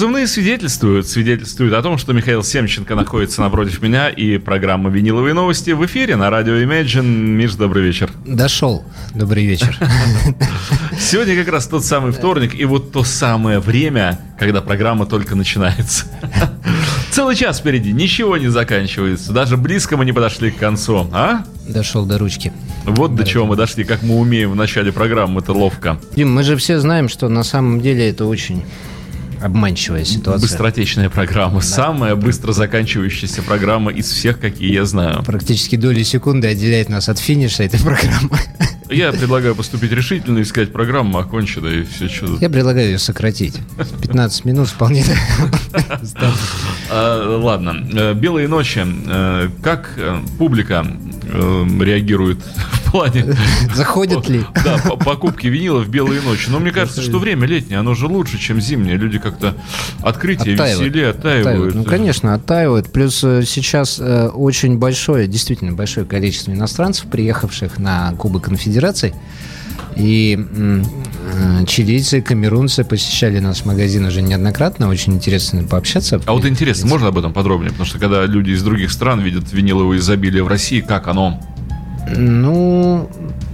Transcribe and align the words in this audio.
позывные 0.00 0.26
свидетельствуют, 0.26 1.08
свидетельствуют 1.08 1.74
о 1.74 1.82
том, 1.82 1.98
что 1.98 2.14
Михаил 2.14 2.42
Семченко 2.42 2.94
находится 2.94 3.42
напротив 3.42 3.82
меня, 3.82 4.08
и 4.08 4.38
программа 4.38 4.88
«Виниловые 4.88 5.34
новости» 5.34 5.72
в 5.72 5.84
эфире 5.84 6.16
на 6.16 6.30
радио 6.30 6.54
Imagine. 6.54 7.04
Миш, 7.04 7.52
добрый 7.52 7.82
вечер. 7.82 8.10
Дошел. 8.24 8.82
Добрый 9.14 9.44
вечер. 9.44 9.78
Сегодня 10.98 11.36
как 11.36 11.52
раз 11.52 11.66
тот 11.66 11.84
самый 11.84 12.12
вторник, 12.12 12.54
и 12.54 12.64
вот 12.64 12.92
то 12.92 13.04
самое 13.04 13.58
время, 13.58 14.18
когда 14.38 14.62
программа 14.62 15.04
только 15.04 15.34
начинается. 15.34 16.06
Целый 17.10 17.36
час 17.36 17.60
впереди, 17.60 17.92
ничего 17.92 18.38
не 18.38 18.48
заканчивается. 18.48 19.34
Даже 19.34 19.58
близко 19.58 19.98
мы 19.98 20.06
не 20.06 20.12
подошли 20.12 20.50
к 20.50 20.56
концу, 20.56 21.10
а? 21.12 21.44
Дошел 21.68 22.06
до 22.06 22.16
ручки. 22.16 22.54
Вот 22.86 23.14
до 23.14 23.26
чего 23.26 23.44
мы 23.44 23.54
дошли, 23.54 23.84
как 23.84 24.02
мы 24.02 24.16
умеем 24.16 24.52
в 24.52 24.56
начале 24.56 24.92
программы, 24.92 25.42
это 25.42 25.52
ловко. 25.52 26.00
Дим, 26.16 26.32
мы 26.32 26.42
же 26.42 26.56
все 26.56 26.80
знаем, 26.80 27.10
что 27.10 27.28
на 27.28 27.42
самом 27.42 27.82
деле 27.82 28.08
это 28.08 28.24
очень 28.24 28.64
обманчивая 29.40 30.04
ситуация. 30.04 30.48
Быстротечная 30.48 31.10
программа. 31.10 31.60
Да. 31.60 31.66
Самая 31.66 32.14
быстро 32.16 32.52
заканчивающаяся 32.52 33.42
программа 33.42 33.90
из 33.90 34.10
всех, 34.10 34.40
какие 34.40 34.72
я 34.72 34.84
знаю. 34.84 35.22
Практически 35.24 35.76
доли 35.76 36.02
секунды 36.02 36.48
отделяет 36.48 36.88
нас 36.88 37.08
от 37.08 37.18
финиша 37.18 37.64
этой 37.64 37.80
программы. 37.80 38.38
Я 38.90 39.12
предлагаю 39.12 39.54
поступить 39.54 39.92
решительно 39.92 40.40
и 40.40 40.44
сказать, 40.44 40.72
программа 40.72 41.20
окончена 41.20 41.68
и 41.68 41.84
все 41.84 42.08
что 42.08 42.36
Я 42.40 42.50
предлагаю 42.50 42.88
ее 42.90 42.98
сократить. 42.98 43.54
15 44.02 44.44
минут 44.44 44.68
вполне. 44.68 45.04
А, 46.92 47.38
ладно. 47.38 47.86
Э, 47.92 48.14
Белые 48.14 48.48
ночи. 48.48 48.84
Э, 48.84 49.48
как 49.62 49.94
э, 51.32 51.84
реагирует 51.84 52.38
в 52.84 52.90
плане... 52.90 53.36
Заходят 53.74 54.28
ли? 54.28 54.44
Да, 54.64 54.78
покупки 54.96 55.46
винила 55.46 55.80
в 55.80 55.88
белые 55.88 56.20
ночи. 56.20 56.50
Но 56.50 56.58
мне 56.58 56.70
кажется, 56.70 57.02
что 57.02 57.18
время 57.18 57.46
летнее, 57.46 57.78
оно 57.78 57.94
же 57.94 58.06
лучше, 58.06 58.38
чем 58.38 58.60
зимнее. 58.60 58.96
Люди 58.96 59.18
как-то 59.18 59.54
открытие, 60.02 60.54
веселее, 60.54 61.08
оттаивают. 61.08 61.74
Ну, 61.74 61.84
конечно, 61.84 62.34
оттаивают. 62.34 62.92
Плюс 62.92 63.16
сейчас 63.18 63.98
очень 63.98 64.78
большое, 64.78 65.26
действительно 65.26 65.72
большое 65.72 66.04
количество 66.06 66.52
иностранцев, 66.52 67.06
приехавших 67.10 67.78
на 67.78 68.12
Кубок 68.18 68.44
Конфедерации. 68.44 69.14
И 70.00 70.38
э, 70.38 71.64
чилийцы, 71.66 72.22
камерунцы 72.22 72.84
посещали 72.84 73.38
наш 73.38 73.64
магазин 73.64 74.06
уже 74.06 74.22
неоднократно. 74.22 74.88
Очень 74.88 75.14
интересно 75.14 75.62
пообщаться. 75.64 76.20
А 76.24 76.32
вот 76.32 76.46
интересно, 76.46 76.88
можно 76.88 77.08
об 77.08 77.18
этом 77.18 77.32
подробнее? 77.32 77.70
Потому 77.70 77.86
что 77.86 77.98
когда 77.98 78.24
люди 78.24 78.52
из 78.52 78.62
других 78.62 78.90
стран 78.90 79.20
видят 79.20 79.52
виниловое 79.52 79.98
изобилие 79.98 80.42
в 80.42 80.48
России, 80.48 80.80
как 80.80 81.08
оно? 81.08 81.38
Ну, 82.16 83.08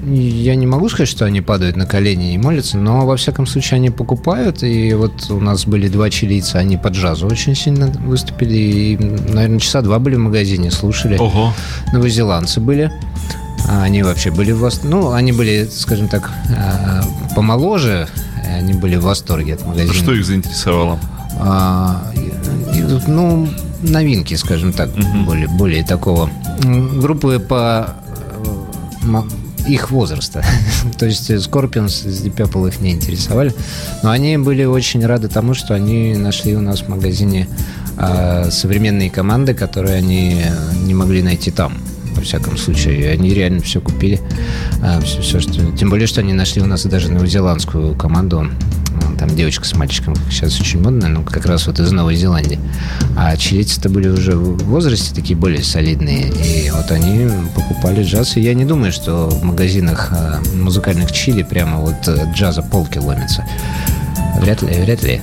я 0.06 0.54
не 0.54 0.66
могу 0.66 0.88
сказать, 0.88 1.08
что 1.08 1.24
они 1.24 1.40
падают 1.40 1.76
на 1.76 1.84
колени 1.84 2.34
и 2.34 2.38
молятся, 2.38 2.78
но 2.78 3.04
во 3.04 3.16
всяком 3.16 3.46
случае 3.46 3.76
они 3.76 3.90
покупают. 3.90 4.62
И 4.62 4.94
вот 4.94 5.30
у 5.30 5.40
нас 5.40 5.66
были 5.66 5.88
два 5.88 6.10
чилийца, 6.10 6.58
они 6.58 6.76
под 6.76 6.94
джазу 6.94 7.26
очень 7.26 7.54
сильно 7.54 7.88
выступили. 7.88 8.54
И, 8.54 8.96
наверное, 8.96 9.58
часа 9.58 9.82
два 9.82 9.98
были 9.98 10.14
в 10.14 10.20
магазине, 10.20 10.70
слушали. 10.70 11.18
Ого. 11.18 11.52
Новозеландцы 11.92 12.60
были. 12.60 12.92
А 13.68 13.82
они 13.82 14.02
вообще 14.02 14.30
были 14.30 14.52
в 14.52 14.60
восторге. 14.60 14.94
Ну, 14.94 15.12
они 15.12 15.32
были, 15.32 15.68
скажем 15.70 16.08
так, 16.08 16.30
а, 16.56 17.02
помоложе. 17.34 18.08
Они 18.46 18.74
были 18.74 18.96
в 18.96 19.02
восторге 19.02 19.54
от 19.54 19.66
магазина. 19.66 19.94
Что 19.94 20.12
их 20.12 20.24
заинтересовало? 20.24 21.00
А, 21.38 22.12
ну, 23.06 23.48
новинки, 23.82 24.34
скажем 24.34 24.72
так, 24.72 24.90
угу. 24.90 25.24
более, 25.24 25.48
более 25.48 25.84
такого. 25.84 26.30
Группы 26.62 27.38
по 27.38 27.96
их 29.66 29.90
возраста. 29.90 30.44
То 30.98 31.06
есть 31.06 31.30
Scorpions 31.30 31.88
с 31.88 32.24
Deep 32.24 32.36
Purple 32.36 32.68
их 32.68 32.80
не 32.80 32.92
интересовали. 32.92 33.52
Но 34.02 34.10
они 34.10 34.38
были 34.38 34.64
очень 34.64 35.04
рады 35.04 35.28
тому, 35.28 35.54
что 35.54 35.74
они 35.74 36.14
нашли 36.16 36.56
у 36.56 36.60
нас 36.60 36.82
в 36.82 36.88
магазине 36.88 37.48
э, 37.98 38.50
современные 38.50 39.10
команды, 39.10 39.54
которые 39.54 39.96
они 39.96 40.42
не 40.84 40.94
могли 40.94 41.22
найти 41.22 41.50
там 41.50 41.74
всяком 42.26 42.56
случае. 42.56 43.10
Они 43.10 43.32
реально 43.32 43.60
все 43.60 43.80
купили. 43.80 44.20
А, 44.82 45.00
все, 45.00 45.20
все, 45.20 45.40
что... 45.40 45.52
Тем 45.72 45.90
более, 45.90 46.06
что 46.06 46.20
они 46.20 46.32
нашли 46.32 46.62
у 46.62 46.66
нас 46.66 46.84
даже 46.84 47.10
новозеландскую 47.10 47.94
команду. 47.94 48.48
Там 49.18 49.34
девочка 49.34 49.64
с 49.64 49.74
мальчиком 49.74 50.14
сейчас 50.30 50.60
очень 50.60 50.82
модная, 50.82 51.08
ну, 51.08 51.22
как 51.22 51.46
раз 51.46 51.66
вот 51.66 51.80
из 51.80 51.90
Новой 51.90 52.16
Зеландии. 52.16 52.58
А 53.16 53.36
чилийцы-то 53.36 53.88
были 53.88 54.08
уже 54.08 54.32
в 54.32 54.58
возрасте 54.64 55.14
такие 55.14 55.36
более 55.36 55.62
солидные. 55.62 56.28
И 56.28 56.70
вот 56.70 56.90
они 56.90 57.30
покупали 57.54 58.02
джаз. 58.02 58.36
И 58.36 58.40
я 58.40 58.54
не 58.54 58.64
думаю, 58.64 58.92
что 58.92 59.28
в 59.28 59.42
магазинах 59.42 60.08
а, 60.10 60.40
музыкальных 60.54 61.12
чили 61.12 61.42
прямо 61.42 61.78
вот 61.78 62.08
э, 62.08 62.30
джаза 62.34 62.62
полки 62.62 62.98
ломятся. 62.98 63.44
Вряд 64.40 64.62
ли, 64.62 64.68
вряд 64.82 65.02
ли. 65.02 65.20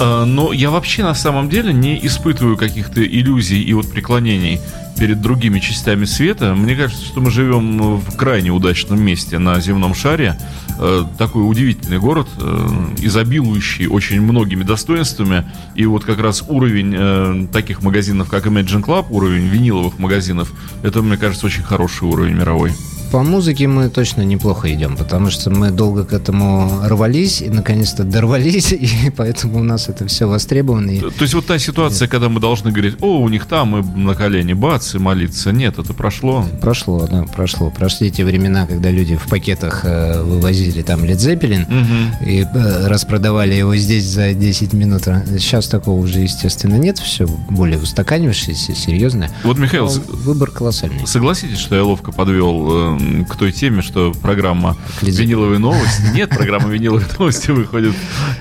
А, 0.00 0.24
но 0.24 0.52
я 0.52 0.70
вообще 0.70 1.02
на 1.02 1.14
самом 1.14 1.48
деле 1.48 1.72
не 1.72 2.04
испытываю 2.06 2.56
каких-то 2.56 3.02
иллюзий 3.02 3.62
и 3.62 3.72
вот 3.72 3.90
преклонений 3.90 4.60
перед 4.98 5.20
другими 5.20 5.58
частями 5.60 6.04
света. 6.04 6.54
Мне 6.54 6.76
кажется, 6.76 7.04
что 7.04 7.20
мы 7.20 7.30
живем 7.30 7.96
в 7.96 8.16
крайне 8.16 8.50
удачном 8.50 9.00
месте 9.02 9.38
на 9.38 9.60
земном 9.60 9.94
шаре. 9.94 10.36
Э, 10.78 11.04
такой 11.18 11.48
удивительный 11.48 11.98
город, 11.98 12.28
э, 12.38 12.68
изобилующий 12.98 13.86
очень 13.86 14.20
многими 14.20 14.62
достоинствами. 14.62 15.44
И 15.74 15.86
вот 15.86 16.04
как 16.04 16.20
раз 16.20 16.44
уровень 16.46 16.94
э, 16.96 17.46
таких 17.52 17.82
магазинов, 17.82 18.28
как 18.28 18.46
Imagine 18.46 18.82
Club, 18.82 19.06
уровень 19.10 19.46
виниловых 19.48 19.98
магазинов, 19.98 20.52
это, 20.82 21.02
мне 21.02 21.16
кажется, 21.16 21.46
очень 21.46 21.62
хороший 21.62 22.04
уровень 22.04 22.34
мировой 22.34 22.72
по 23.10 23.22
музыке 23.22 23.66
мы 23.66 23.88
точно 23.88 24.22
неплохо 24.22 24.72
идем, 24.72 24.96
потому 24.96 25.30
что 25.30 25.50
мы 25.50 25.70
долго 25.70 26.04
к 26.04 26.12
этому 26.12 26.80
рвались 26.84 27.42
и 27.42 27.48
наконец-то 27.48 28.04
дорвались, 28.04 28.72
и 28.72 29.10
поэтому 29.16 29.60
у 29.60 29.62
нас 29.62 29.88
это 29.88 30.06
все 30.06 30.26
востребовано. 30.26 30.92
То, 31.00 31.10
то 31.10 31.22
есть 31.22 31.34
вот 31.34 31.46
та 31.46 31.58
ситуация, 31.58 32.08
когда 32.08 32.28
мы 32.28 32.40
должны 32.40 32.70
говорить, 32.70 32.96
о, 33.00 33.20
у 33.20 33.28
них 33.28 33.46
там 33.46 33.76
и 33.76 33.98
на 33.98 34.14
колени 34.14 34.52
бац, 34.52 34.94
и 34.94 34.98
молиться. 34.98 35.52
Нет, 35.52 35.78
это 35.78 35.92
прошло. 35.92 36.44
Прошло, 36.60 37.06
да, 37.10 37.24
прошло. 37.24 37.70
Прошли 37.70 38.10
те 38.10 38.24
времена, 38.24 38.66
когда 38.66 38.90
люди 38.90 39.16
в 39.16 39.28
пакетах 39.28 39.80
э, 39.84 40.22
вывозили 40.22 40.82
там 40.82 41.02
Led 41.02 41.16
Zeppelin 41.16 41.64
угу. 41.64 42.24
и 42.30 42.42
э, 42.42 42.86
распродавали 42.86 43.54
его 43.54 43.74
здесь 43.76 44.04
за 44.04 44.34
10 44.34 44.72
минут. 44.72 45.02
Сейчас 45.02 45.66
такого 45.66 46.00
уже, 46.00 46.20
естественно, 46.20 46.76
нет. 46.76 46.98
Все 46.98 47.26
более 47.26 47.78
устаканившееся, 47.78 48.74
серьезное. 48.74 49.30
Вот, 49.42 49.58
Михаил, 49.58 49.86
Но 49.86 50.02
выбор 50.16 50.50
колоссальный. 50.50 51.06
Согласитесь, 51.06 51.58
что 51.58 51.74
я 51.74 51.84
ловко 51.84 52.12
подвел 52.12 52.96
э, 52.96 52.99
к 53.28 53.36
той 53.36 53.52
теме, 53.52 53.82
что 53.82 54.12
программа 54.12 54.76
«Виниловые 55.02 55.58
новости». 55.58 56.02
Нет, 56.14 56.30
программа 56.30 56.68
«Виниловые 56.68 57.06
новости» 57.18 57.50
выходит 57.50 57.94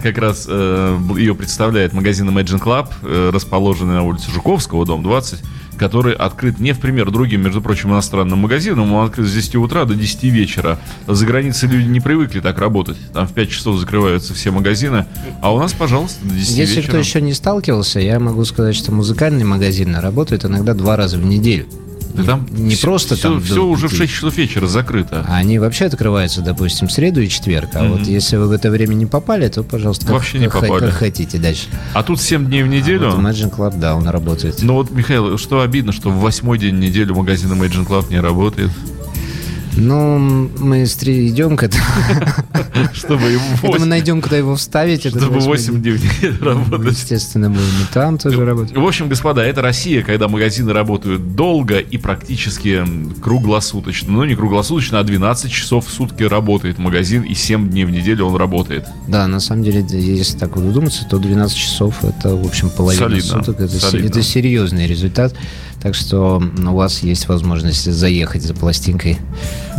как 0.03 0.17
раз, 0.17 0.45
э, 0.47 0.99
ее 1.17 1.35
представляет 1.35 1.93
магазин 1.93 2.29
Imagine 2.29 2.61
Club, 2.61 2.89
э, 3.01 3.31
расположенный 3.33 3.93
на 3.93 4.03
улице 4.03 4.31
Жуковского, 4.31 4.85
дом 4.85 5.03
20, 5.03 5.39
который 5.77 6.13
открыт 6.13 6.59
не 6.59 6.73
в 6.73 6.79
пример 6.79 7.09
другим, 7.09 7.41
между 7.41 7.61
прочим, 7.61 7.91
иностранным 7.91 8.39
магазинам. 8.39 8.91
Он 8.93 9.05
открыт 9.05 9.27
с 9.27 9.33
10 9.33 9.55
утра 9.55 9.85
до 9.85 9.95
10 9.95 10.29
вечера. 10.29 10.77
За 11.07 11.25
границей 11.25 11.69
люди 11.69 11.87
не 11.87 12.01
привыкли 12.01 12.41
так 12.41 12.59
работать. 12.59 12.97
Там 13.13 13.27
в 13.27 13.33
5 13.33 13.49
часов 13.49 13.79
закрываются 13.79 14.33
все 14.33 14.51
магазины. 14.51 15.05
А 15.41 15.53
у 15.53 15.59
нас, 15.59 15.71
пожалуйста, 15.73 16.25
до 16.25 16.33
10 16.35 16.49
Если 16.57 16.75
вечера. 16.75 16.89
кто 16.89 16.97
еще 16.97 17.21
не 17.21 17.33
сталкивался, 17.33 17.99
я 18.01 18.19
могу 18.19 18.43
сказать, 18.43 18.75
что 18.75 18.91
музыкальные 18.91 19.45
магазины 19.45 20.01
работают 20.01 20.43
иногда 20.43 20.73
два 20.73 20.97
раза 20.97 21.17
в 21.17 21.25
неделю. 21.25 21.65
Да 22.23 22.31
там 22.33 22.47
не 22.51 22.75
все, 22.75 22.87
просто 22.87 23.15
все, 23.15 23.29
там... 23.29 23.41
Все 23.41 23.63
уже 23.65 23.87
в 23.87 23.93
6 23.93 24.13
часов 24.13 24.37
вечера 24.37 24.67
закрыто. 24.67 25.25
А 25.27 25.37
они 25.37 25.59
вообще 25.59 25.85
открываются, 25.85 26.41
допустим, 26.41 26.87
в 26.87 26.91
среду 26.91 27.21
и 27.21 27.29
четверг. 27.29 27.69
А 27.73 27.79
mm-hmm. 27.79 27.97
вот 27.97 28.07
если 28.07 28.37
вы 28.37 28.47
в 28.47 28.51
это 28.51 28.69
время 28.69 28.93
не 28.93 29.05
попали, 29.05 29.47
то, 29.47 29.63
пожалуйста, 29.63 30.05
как, 30.05 30.15
вообще 30.15 30.39
не 30.39 30.49
попали. 30.49 30.85
как 30.85 30.93
хотите 30.93 31.37
дальше. 31.37 31.67
А 31.93 32.03
тут 32.03 32.21
7 32.21 32.45
дней 32.45 32.63
в 32.63 32.67
неделю? 32.67 33.09
А 33.09 33.15
вот 33.15 33.23
Imagine 33.23 33.55
Club, 33.55 33.79
да, 33.79 33.95
он 33.95 34.07
работает. 34.07 34.61
Ну 34.61 34.73
вот, 34.73 34.91
Михаил, 34.91 35.37
что 35.37 35.61
обидно, 35.61 35.91
что 35.91 36.09
в 36.09 36.19
восьмой 36.19 36.57
день 36.57 36.79
недели 36.79 37.11
магазин 37.11 37.51
Imagine 37.51 37.87
Club 37.87 38.09
не 38.09 38.19
работает? 38.19 38.71
Ну, 39.79 40.19
мы 40.59 40.83
идем 40.83 41.57
к 41.57 41.63
этому. 41.63 41.83
Чтобы 42.93 43.29
его 43.29 43.43
мы 43.79 43.85
найдем, 43.85 44.21
куда 44.21 44.37
его 44.37 44.55
вставить. 44.55 45.05
Чтобы 45.05 45.39
8 45.39 45.81
дней 45.81 45.99
работать. 46.41 46.97
Естественно, 46.97 47.49
будем 47.49 47.63
и 47.63 47.93
там 47.93 48.17
тоже 48.17 48.45
работать. 48.45 48.75
В 48.75 48.85
общем, 48.85 49.09
господа, 49.09 49.43
это 49.43 49.61
Россия, 49.61 50.03
когда 50.03 50.27
магазины 50.27 50.73
работают 50.73 51.35
долго 51.35 51.79
и 51.79 51.97
практически 51.97 52.83
круглосуточно. 53.21 54.11
Ну, 54.11 54.23
не 54.25 54.35
круглосуточно, 54.35 54.99
а 54.99 55.03
12 55.03 55.51
часов 55.51 55.87
в 55.87 55.91
сутки 55.91 56.23
работает 56.23 56.77
магазин, 56.77 57.23
и 57.23 57.33
7 57.33 57.69
дней 57.69 57.85
в 57.85 57.91
неделю 57.91 58.25
он 58.25 58.35
работает. 58.35 58.85
Да, 59.07 59.27
на 59.27 59.39
самом 59.39 59.63
деле, 59.63 59.85
если 59.89 60.37
так 60.37 60.55
вот 60.55 60.65
задуматься, 60.65 61.05
то 61.09 61.17
12 61.17 61.57
часов 61.57 62.03
это, 62.03 62.35
в 62.35 62.45
общем, 62.45 62.69
половина 62.69 63.19
суток. 63.21 63.59
Это, 63.59 63.97
это 63.97 64.21
серьезный 64.21 64.87
результат. 64.87 65.33
Так 65.81 65.95
что 65.95 66.41
у 66.57 66.75
вас 66.75 67.03
есть 67.03 67.27
возможность 67.29 67.89
заехать 67.91 68.43
за 68.43 68.53
пластинкой. 68.53 69.17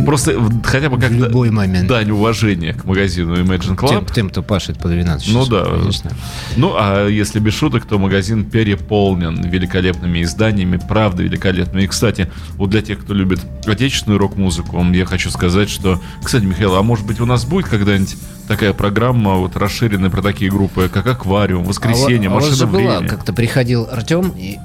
Просто 0.03 0.33
хотя 0.63 0.89
бы 0.89 0.99
как 0.99 1.11
любой 1.11 1.51
момент. 1.51 1.87
дань 1.87 2.09
уважения 2.09 2.73
к 2.73 2.85
магазину 2.85 3.35
Imagine 3.35 3.77
Club. 3.77 3.89
Тем, 3.89 4.05
тем 4.07 4.29
кто 4.29 4.41
пашет 4.41 4.79
по 4.79 4.89
12 4.89 5.25
часов. 5.25 5.47
Ну 5.47 5.55
да. 5.55 5.65
Конечно. 5.65 6.11
Ну, 6.57 6.73
а 6.75 7.07
если 7.07 7.39
без 7.39 7.53
шуток, 7.53 7.85
то 7.85 7.99
магазин 7.99 8.45
переполнен 8.45 9.43
великолепными 9.43 10.23
изданиями, 10.23 10.77
правда 10.77 11.21
великолепными. 11.21 11.83
И, 11.83 11.87
кстати, 11.87 12.31
вот 12.55 12.71
для 12.71 12.81
тех, 12.81 12.99
кто 12.99 13.13
любит 13.13 13.39
отечественную 13.65 14.19
рок-музыку, 14.19 14.83
я 14.93 15.05
хочу 15.05 15.29
сказать, 15.29 15.69
что... 15.69 16.01
Кстати, 16.23 16.45
Михаил, 16.45 16.75
а 16.75 16.81
может 16.81 17.05
быть 17.05 17.19
у 17.19 17.25
нас 17.25 17.45
будет 17.45 17.67
когда-нибудь 17.67 18.15
такая 18.47 18.73
программа 18.73 19.35
вот 19.35 19.55
расширенная 19.55 20.09
про 20.09 20.21
такие 20.21 20.49
группы, 20.51 20.89
как 20.91 21.05
«Аквариум», 21.07 21.63
«Воскресенье», 21.63 22.29
а, 22.29 22.33
«Машина 22.33 22.57
а 22.59 22.65
времени». 22.65 22.87
была, 22.87 23.07
как-то 23.07 23.33
приходил 23.33 23.87
Артем 23.89 24.33
и 24.35 24.57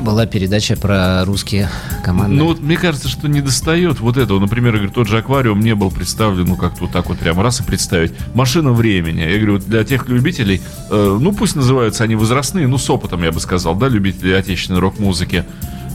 была 0.00 0.26
передача 0.26 0.76
про 0.76 1.24
русские 1.24 1.68
команды. 2.04 2.36
Ну, 2.36 2.46
вот 2.46 2.60
мне 2.60 2.76
кажется, 2.76 3.08
что 3.08 3.28
не 3.28 3.40
достает 3.40 4.00
вот 4.00 4.16
этого. 4.16 4.38
Например, 4.38 4.74
я 4.74 4.78
говорю, 4.80 4.92
тот 4.92 5.08
же 5.08 5.18
аквариум 5.18 5.60
не 5.60 5.74
был 5.74 5.90
представлен, 5.90 6.44
ну, 6.46 6.56
как-то 6.56 6.82
вот 6.82 6.92
так 6.92 7.08
вот 7.08 7.18
прямо 7.18 7.42
раз 7.42 7.60
и 7.60 7.62
представить. 7.62 8.12
Машина 8.34 8.72
времени. 8.72 9.20
Я 9.20 9.36
говорю, 9.36 9.54
вот 9.54 9.66
для 9.66 9.84
тех 9.84 10.08
любителей, 10.08 10.60
э, 10.90 11.18
ну, 11.20 11.32
пусть 11.32 11.56
называются 11.56 12.04
они 12.04 12.14
возрастные, 12.14 12.66
ну, 12.68 12.78
с 12.78 12.88
опытом, 12.88 13.22
я 13.22 13.32
бы 13.32 13.40
сказал, 13.40 13.74
да, 13.74 13.88
любители 13.88 14.32
отечественной 14.32 14.80
рок-музыки, 14.80 15.44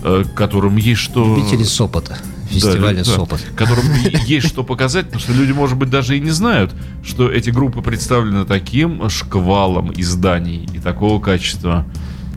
э, 0.04 0.24
которым 0.36 0.78
есть 0.78 1.02
что... 1.02 1.36
Любители 1.36 1.64
с 1.64 1.80
опыта 1.80 2.18
фестиваля 2.52 2.98
да, 2.98 3.04
Сопот. 3.06 3.40
Да, 3.40 3.56
которым 3.56 3.86
есть 4.26 4.48
что 4.48 4.64
показать, 4.64 5.06
потому 5.06 5.22
что 5.22 5.34
люди, 5.34 5.52
может 5.52 5.78
быть, 5.78 5.90
даже 5.90 6.18
и 6.18 6.20
не 6.20 6.32
знают, 6.32 6.74
что 7.04 7.32
эти 7.32 7.50
группы 7.50 7.82
представлены 7.82 8.46
таким 8.46 9.10
шквалом 9.10 9.92
изданий 9.96 10.68
и 10.74 10.80
такого 10.80 11.22
качества. 11.22 11.86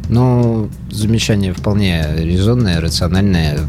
Ну, 0.09 0.69
замечание 0.91 1.53
вполне 1.53 2.07
резонное, 2.17 2.81
рациональное, 2.81 3.61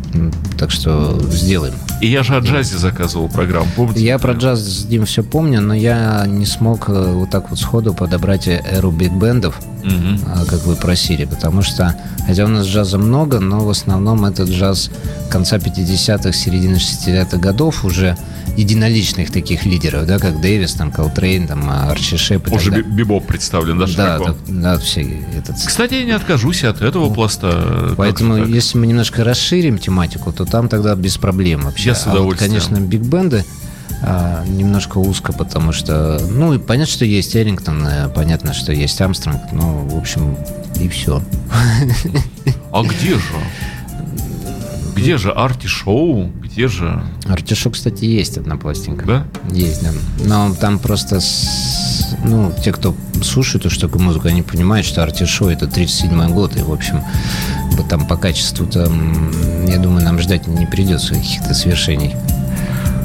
так 0.57 0.71
что 0.71 1.19
сделаем. 1.31 1.73
И 2.01 2.07
я 2.07 2.23
же 2.23 2.35
о 2.35 2.39
джазе 2.39 2.77
заказывал 2.77 3.29
программу, 3.29 3.67
помните? 3.75 4.03
Я 4.03 4.19
про 4.19 4.33
джаз 4.33 4.59
с 4.59 4.85
Дим 4.85 5.05
все 5.05 5.23
помню, 5.23 5.61
но 5.61 5.73
я 5.73 6.25
не 6.27 6.45
смог 6.45 6.89
э, 6.89 7.13
вот 7.13 7.29
так 7.29 7.49
вот 7.49 7.59
сходу 7.59 7.93
подобрать 7.93 8.47
эру 8.47 8.91
биг-бендов, 8.91 9.59
угу. 9.83 10.45
как 10.49 10.65
вы 10.65 10.75
просили, 10.75 11.25
потому 11.25 11.61
что, 11.61 11.95
хотя 12.27 12.45
у 12.45 12.49
нас 12.49 12.67
джаза 12.67 12.97
много, 12.97 13.39
но 13.39 13.65
в 13.65 13.69
основном 13.69 14.25
это 14.25 14.43
джаз 14.43 14.91
конца 15.29 15.57
50-х, 15.57 16.33
середины 16.33 16.75
60-х 16.75 17.37
годов 17.37 17.85
уже 17.85 18.17
единоличных 18.57 19.31
таких 19.31 19.65
лидеров, 19.65 20.05
да, 20.05 20.19
как 20.19 20.41
Дэвис, 20.41 20.73
там, 20.73 20.91
Колтрейн, 20.91 21.47
там, 21.47 21.69
Арчи 21.69 22.17
Шеп. 22.17 22.51
Уже 22.51 22.81
бибоп 22.81 23.25
представлен, 23.25 23.79
да, 23.79 23.85
Да, 23.95 24.19
да, 24.19 24.35
да, 24.47 24.77
все. 24.77 25.01
Этот... 25.37 25.57
Кстати, 25.65 25.95
я 25.95 26.03
не 26.03 26.11
откажусь 26.11 26.63
от 26.63 26.81
этого 26.81 27.13
пласта. 27.13 27.93
Поэтому, 27.97 28.45
если 28.45 28.77
мы 28.77 28.87
немножко 28.87 29.23
расширим 29.23 29.77
тематику, 29.77 30.31
то 30.31 30.45
там 30.45 30.69
тогда 30.69 30.95
без 30.95 31.17
проблем 31.17 31.61
вообще. 31.61 31.89
Я 31.89 31.95
с 31.95 32.05
удовольствием. 32.05 32.51
А 32.51 32.55
вот, 32.55 32.63
конечно, 32.69 32.85
биг-бенды, 32.85 33.45
а, 34.01 34.43
немножко 34.45 34.97
узко, 34.97 35.33
потому 35.33 35.71
что, 35.71 36.19
ну, 36.29 36.59
понятно, 36.59 36.93
что 36.93 37.05
есть 37.05 37.35
Эрингтон, 37.35 37.85
э, 37.87 38.09
понятно, 38.09 38.53
что 38.53 38.71
есть 38.71 38.99
Амстронг, 39.01 39.51
но, 39.51 39.85
в 39.85 39.97
общем, 39.97 40.37
и 40.79 40.87
все. 40.87 41.21
А 42.71 42.83
где 42.83 43.15
же? 43.15 43.21
Где 44.95 45.17
же 45.17 45.31
арти-шоу? 45.31 46.31
Где 46.41 46.67
же... 46.67 47.03
Арти-шоу, 47.25 47.73
кстати, 47.73 48.05
есть 48.05 48.37
одна 48.37 48.55
пластинка. 48.55 49.05
Да? 49.05 49.27
Есть, 49.51 49.83
да. 49.83 49.91
Но 50.25 50.55
там 50.55 50.79
просто... 50.79 51.19
С... 51.19 52.15
Ну, 52.23 52.53
те, 52.63 52.71
кто 52.71 52.95
слушает 53.21 53.65
уж 53.65 53.77
такую 53.77 54.03
музыку, 54.03 54.27
они 54.27 54.41
понимают, 54.41 54.85
что 54.85 55.03
арти-шоу 55.03 55.49
это 55.49 55.67
37 55.67 56.33
год. 56.33 56.55
И, 56.55 56.61
в 56.61 56.71
общем, 56.71 57.03
там 57.89 58.07
по 58.07 58.15
качеству-то, 58.15 58.91
я 59.67 59.77
думаю, 59.79 60.03
нам 60.03 60.19
ждать 60.19 60.47
не 60.47 60.65
придется 60.65 61.15
каких-то 61.15 61.53
свершений. 61.53 62.15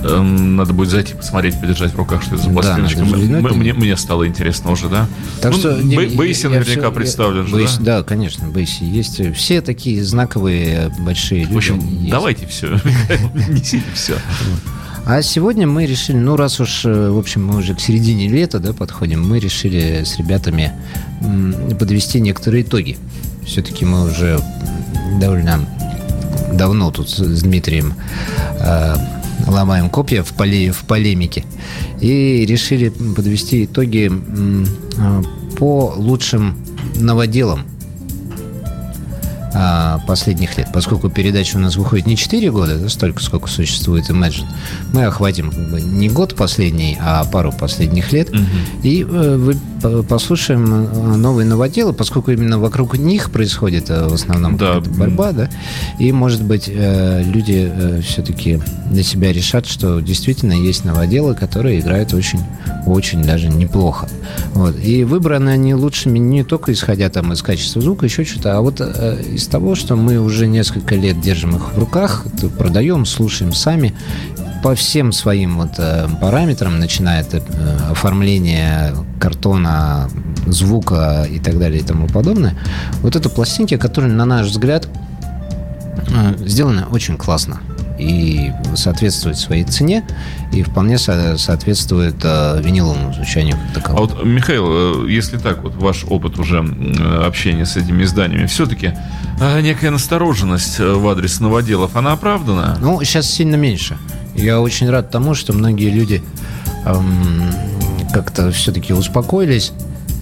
Эм, 0.03 0.57
надо 0.57 0.73
будет 0.73 0.89
зайти 0.89 1.15
посмотреть, 1.15 1.61
подержать 1.61 1.93
в 1.93 1.97
руках, 1.97 2.23
что 2.23 2.37
это 2.37 2.45
за 2.45 2.51
пластиночка. 2.51 3.01
Да, 3.01 3.05
мне, 3.55 3.73
мне 3.75 3.97
стало 3.97 4.27
интересно 4.27 4.71
уже, 4.71 4.89
да? 4.89 5.07
Так 5.43 5.53
ну, 5.53 5.59
что, 5.59 5.77
Бейси 5.77 6.47
наверняка 6.47 6.89
все, 6.89 6.93
представлен 6.93 7.47
же, 7.47 7.55
Бейси, 7.55 7.79
да? 7.81 7.99
Да, 7.99 8.03
конечно, 8.03 8.49
Бейси 8.49 8.85
есть. 8.85 9.35
Все 9.37 9.61
такие 9.61 10.03
знаковые 10.03 10.91
большие 10.99 11.43
люди. 11.43 11.55
В 11.55 11.57
общем, 11.59 11.79
есть. 11.79 12.11
давайте 12.11 12.47
все. 12.47 12.81
Несите 13.49 13.85
все. 13.95 14.17
А 15.05 15.23
сегодня 15.23 15.67
мы 15.67 15.87
решили, 15.87 16.17
ну 16.17 16.37
раз 16.37 16.61
уж, 16.61 16.85
э, 16.85 17.11
в 17.11 17.19
общем, 17.19 17.47
мы 17.47 17.59
уже 17.59 17.75
к 17.75 17.81
середине 17.81 18.29
лета 18.29 18.59
да, 18.59 18.73
подходим, 18.73 19.27
мы 19.27 19.39
решили 19.39 20.03
с 20.05 20.19
ребятами 20.19 20.73
подвести 21.79 22.21
некоторые 22.21 22.63
итоги. 22.63 22.97
Все-таки 23.45 23.85
мы 23.85 24.07
уже 24.07 24.41
довольно 25.21 25.67
давно 26.53 26.91
тут 26.91 27.11
с 27.11 27.43
Дмитрием 27.43 27.95
э, 28.61 28.95
ломаем 29.47 29.91
копья 29.91 30.23
в, 30.23 30.33
поле, 30.33 30.73
в 30.73 30.85
полемике. 30.85 31.45
И 32.01 32.45
решили 32.47 32.89
подвести 32.89 33.65
итоги 33.65 34.11
а, 34.99 35.23
по 35.57 35.95
лучшим 35.97 36.57
новоделам 36.97 37.65
а, 39.53 39.99
последних 40.07 40.57
лет. 40.59 40.69
Поскольку 40.73 41.11
передача 41.11 41.57
у 41.57 41.61
нас 41.61 41.77
выходит 41.77 42.07
не 42.07 42.17
4 42.17 42.51
года, 42.51 42.79
да, 42.79 42.89
столько, 42.89 43.23
сколько 43.23 43.49
существует 43.49 44.09
Imagine, 44.11 44.47
мы 44.93 45.05
охватим 45.05 45.53
не 45.99 46.09
год 46.09 46.35
последний, 46.37 46.97
а 47.01 47.25
пару 47.25 47.53
последних 47.53 48.13
лет. 48.13 48.31
Угу. 48.31 48.39
И 48.83 49.03
э, 49.03 49.37
вы 49.37 49.57
послушаем 49.81 50.73
э, 50.73 51.17
новые 51.17 51.47
новоделы, 51.47 51.93
поскольку 51.93 52.31
именно 52.31 52.59
вокруг 52.59 52.99
них 52.99 53.31
происходит 53.31 53.91
э, 53.91 54.09
в 54.09 54.15
основном 54.15 54.57
да. 54.57 54.81
борьба, 54.81 55.33
да, 55.33 55.51
и, 55.99 56.13
может 56.13 56.43
быть, 56.43 56.65
э, 56.69 57.23
люди 57.25 57.73
все-таки 58.03 58.61
для 58.91 59.03
себя 59.03 59.33
решат, 59.33 59.67
что 59.67 60.01
действительно 60.01 60.53
есть 60.53 60.85
новоделы, 60.85 61.35
которые 61.35 61.81
играют 61.81 62.13
очень, 62.15 62.41
очень 62.87 63.23
даже 63.23 63.49
неплохо. 63.49 64.09
Вот. 64.55 64.79
И 64.83 65.05
выбраны 65.05 65.51
они 65.51 65.75
лучшими 65.75 66.19
не 66.19 66.45
только 66.45 66.73
исходя 66.73 67.09
там 67.09 67.33
из 67.33 67.43
качества 67.43 67.81
звука, 67.81 68.07
еще 68.07 68.25
что-то, 68.25 68.57
а 68.57 68.61
вот 68.61 68.81
из 68.81 69.47
того, 69.47 69.75
что 69.75 69.97
мы 69.97 70.19
уже 70.19 70.47
несколько 70.47 70.95
лет 70.95 71.21
держим 71.21 71.57
их 71.57 71.73
в 71.75 71.79
руках, 71.79 72.25
продаем, 72.59 73.07
слушаем 73.07 73.53
сами, 73.53 73.95
по 74.63 74.75
всем 74.75 75.13
своим 75.13 75.59
вот 75.59 75.71
э, 75.79 76.07
параметрам, 76.21 76.79
начиная 76.79 77.23
от 77.23 77.35
э, 77.35 77.41
оформления 77.91 78.95
картона, 79.19 80.09
звука 80.47 81.27
и 81.31 81.39
так 81.39 81.59
далее 81.59 81.81
и 81.81 81.85
тому 81.85 82.07
подобное, 82.09 82.55
вот 83.03 83.17
это 83.17 83.29
пластинки, 83.29 83.77
которые, 83.77 84.13
на 84.13 84.25
наш 84.25 84.49
взгляд, 84.49 84.89
э, 86.09 86.35
сделаны 86.47 86.85
очень 86.91 87.17
классно 87.17 87.61
и 87.99 88.51
соответствует 88.77 89.37
своей 89.37 89.65
цене, 89.65 90.05
и 90.55 90.63
вполне 90.63 90.97
со- 90.99 91.37
соответствует 91.37 92.17
э, 92.23 92.61
виниловому 92.63 93.13
звучанию 93.13 93.57
такого. 93.75 93.99
А 93.99 94.01
вот, 94.01 94.25
Михаил, 94.25 95.07
если 95.07 95.37
так, 95.37 95.63
вот 95.63 95.75
ваш 95.77 96.05
опыт 96.09 96.39
уже 96.39 96.61
общения 97.25 97.67
с 97.67 97.77
этими 97.77 98.05
изданиями, 98.05 98.47
все-таки 98.47 98.95
э, 99.41 99.61
некая 99.61 99.91
настороженность 99.91 100.79
в 100.79 101.07
адрес 101.09 101.41
новоделов, 101.41 101.95
она 101.97 102.13
оправдана? 102.13 102.79
Ну, 102.81 103.03
сейчас 103.05 103.27
сильно 103.27 103.57
меньше. 103.57 103.99
Я 104.41 104.61
очень 104.61 104.89
рад 104.89 105.11
тому, 105.11 105.35
что 105.35 105.53
многие 105.53 105.91
люди 105.91 106.23
эм, 106.87 107.53
как-то 108.13 108.51
все-таки 108.53 108.95
успокоились. 108.95 109.73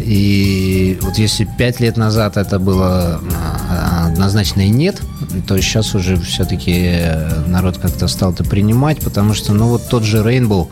И 0.01 0.99
вот 1.03 1.19
если 1.19 1.49
пять 1.59 1.81
лет 1.81 1.97
назад 1.97 2.37
это 2.37 2.59
было 2.59 3.21
а, 3.69 4.07
однозначно 4.09 4.63
и 4.63 4.71
нет, 4.71 5.01
то 5.47 5.61
сейчас 5.61 5.95
уже 5.95 6.17
все-таки 6.17 7.01
народ 7.47 7.79
как-то 7.79 8.07
стал 8.09 8.33
это 8.33 8.45
принимать, 8.45 9.01
потому 9.01 9.35
что, 9.35 9.53
ну 9.53 9.69
вот 9.69 9.89
тот 9.89 10.05
же 10.05 10.19
Rainbow, 10.19 10.69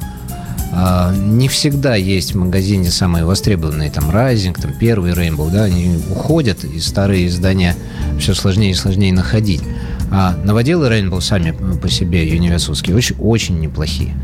а, 0.72 1.14
не 1.14 1.48
всегда 1.48 1.96
есть 1.96 2.34
в 2.34 2.38
магазине 2.38 2.90
самые 2.90 3.24
востребованные, 3.24 3.90
там, 3.90 4.10
Rising, 4.10 4.60
там, 4.60 4.72
первый 4.78 5.12
Rainbow, 5.12 5.50
да, 5.50 5.64
они 5.64 5.98
уходят, 6.10 6.64
и 6.64 6.78
старые 6.80 7.26
издания 7.28 7.74
все 8.20 8.34
сложнее 8.34 8.70
и 8.70 8.74
сложнее 8.74 9.12
находить. 9.12 9.62
А 10.10 10.36
новоделы 10.44 10.88
Rainbow 10.88 11.20
сами 11.20 11.52
по 11.80 11.88
себе 11.88 12.22
университетские 12.32 12.96
очень, 12.96 13.16
очень 13.18 13.60
неплохие. 13.60 14.14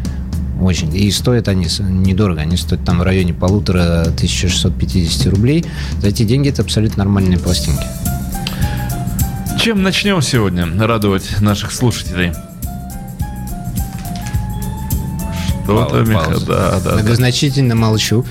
Очень. 0.60 0.94
И 0.96 1.10
стоят 1.10 1.48
они 1.48 1.66
недорого. 1.80 2.40
Они 2.40 2.56
стоят 2.56 2.84
там 2.84 3.00
в 3.00 3.02
районе 3.02 3.34
полутора 3.34 4.02
1650 4.02 5.26
рублей. 5.32 5.64
За 6.00 6.08
эти 6.08 6.22
деньги 6.22 6.48
это 6.50 6.62
абсолютно 6.62 7.04
нормальные 7.04 7.38
пластинки. 7.38 7.86
Чем 9.58 9.82
начнем 9.82 10.22
сегодня 10.22 10.66
радовать 10.86 11.40
наших 11.40 11.72
слушателей? 11.72 12.32
Что-то, 15.64 16.00
Миха, 16.00 16.40
да, 16.46 16.80
да. 16.80 16.94
Многозначительно 16.94 17.70
да. 17.70 17.80
молчу. 17.80 18.24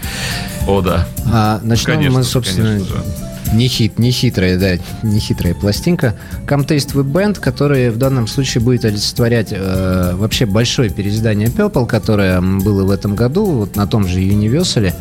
О, 0.67 0.81
да. 0.81 1.07
А, 1.25 1.59
начнем 1.63 1.95
конечно, 1.95 2.17
мы, 2.17 2.23
собственно, 2.23 2.77
конечно, 2.77 2.95
не, 2.95 3.30
хит, 3.67 3.99
не 3.99 4.11
хитрая, 4.11 4.57
да, 4.57 4.83
не 5.03 5.19
хитрая 5.19 5.53
пластинка. 5.53 6.15
Come 6.47 6.65
Taste 6.65 6.93
with 6.93 7.11
Band, 7.11 7.39
которая 7.39 7.91
в 7.91 7.97
данном 7.97 8.27
случае 8.27 8.63
будет 8.63 8.85
олицетворять 8.85 9.49
э, 9.51 10.13
вообще 10.15 10.45
большое 10.45 10.89
переиздание 10.89 11.47
Purple, 11.47 11.85
которое 11.85 12.41
было 12.41 12.85
в 12.85 12.91
этом 12.91 13.15
году, 13.15 13.45
вот 13.45 13.75
на 13.75 13.87
том 13.87 14.07
же 14.07 14.19
Universal. 14.19 14.93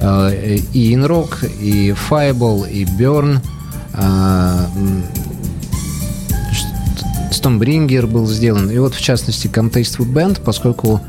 Э, 0.00 0.56
и 0.72 0.94
InRock, 0.94 1.50
и 1.60 1.90
Fireball, 1.90 2.70
и 2.70 2.84
Burn. 2.84 3.40
Э, 3.94 4.66
Stormbringer 7.30 8.06
был 8.06 8.26
сделан. 8.26 8.70
И 8.70 8.78
вот, 8.78 8.94
в 8.94 9.00
частности, 9.00 9.46
Come 9.46 9.70
Taste 9.70 9.98
Food 9.98 10.12
Band, 10.12 10.40
поскольку 10.44 11.00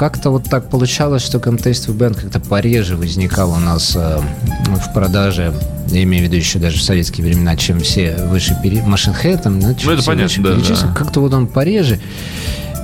как-то 0.00 0.30
вот 0.30 0.44
так 0.44 0.70
получалось, 0.70 1.22
что 1.22 1.36
Taste 1.36 1.88
Food 1.88 1.98
Band 1.98 2.18
как-то 2.18 2.40
пореже 2.40 2.96
возникал 2.96 3.50
у 3.50 3.58
нас 3.58 3.94
э, 3.94 4.18
в 4.66 4.94
продаже, 4.94 5.52
я 5.88 6.02
имею 6.04 6.24
в 6.24 6.28
виду 6.28 6.36
еще 6.36 6.58
даже 6.58 6.78
в 6.78 6.82
советские 6.82 7.26
времена, 7.26 7.54
чем 7.54 7.80
все 7.80 8.16
выше 8.16 8.56
пере... 8.62 8.78
Head, 8.78 9.42
там, 9.42 9.60
ну, 9.60 9.76
ну 9.84 9.90
это 9.90 10.02
понятно, 10.02 10.42
да, 10.42 10.54
да. 10.54 10.94
Как-то 10.94 11.20
вот 11.20 11.34
он 11.34 11.46
пореже. 11.46 12.00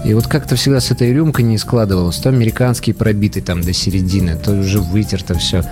И 0.04 0.12
вот 0.12 0.26
как-то 0.26 0.56
всегда 0.56 0.78
с 0.78 0.90
этой 0.90 1.10
рюмкой 1.10 1.46
не 1.46 1.56
складывалось. 1.56 2.18
То 2.18 2.28
американский 2.28 2.92
пробитый 2.92 3.40
там 3.40 3.62
до 3.62 3.72
середины, 3.72 4.36
то 4.36 4.52
уже 4.52 4.80
вытерто 4.80 5.38
все. 5.38 5.64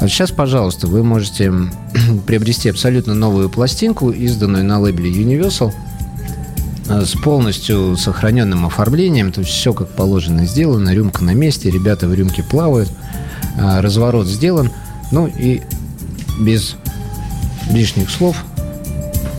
А 0.00 0.08
сейчас, 0.08 0.30
пожалуйста, 0.30 0.86
вы 0.86 1.04
можете 1.04 1.52
приобрести 2.26 2.70
абсолютно 2.70 3.12
новую 3.12 3.50
пластинку, 3.50 4.08
изданную 4.12 4.64
на 4.64 4.80
лейбле 4.80 5.10
Universal, 5.10 5.74
с 6.88 7.12
полностью 7.12 7.96
сохраненным 7.96 8.66
оформлением, 8.66 9.32
то 9.32 9.40
есть 9.40 9.52
все 9.52 9.72
как 9.72 9.88
положено 9.88 10.46
сделано, 10.46 10.94
рюмка 10.94 11.24
на 11.24 11.34
месте, 11.34 11.70
ребята 11.70 12.06
в 12.06 12.14
рюмке 12.14 12.42
плавают, 12.42 12.90
э, 13.56 13.80
разворот 13.80 14.26
сделан, 14.26 14.70
ну 15.10 15.26
и 15.26 15.62
без 16.40 16.76
лишних 17.70 18.10
слов 18.10 18.36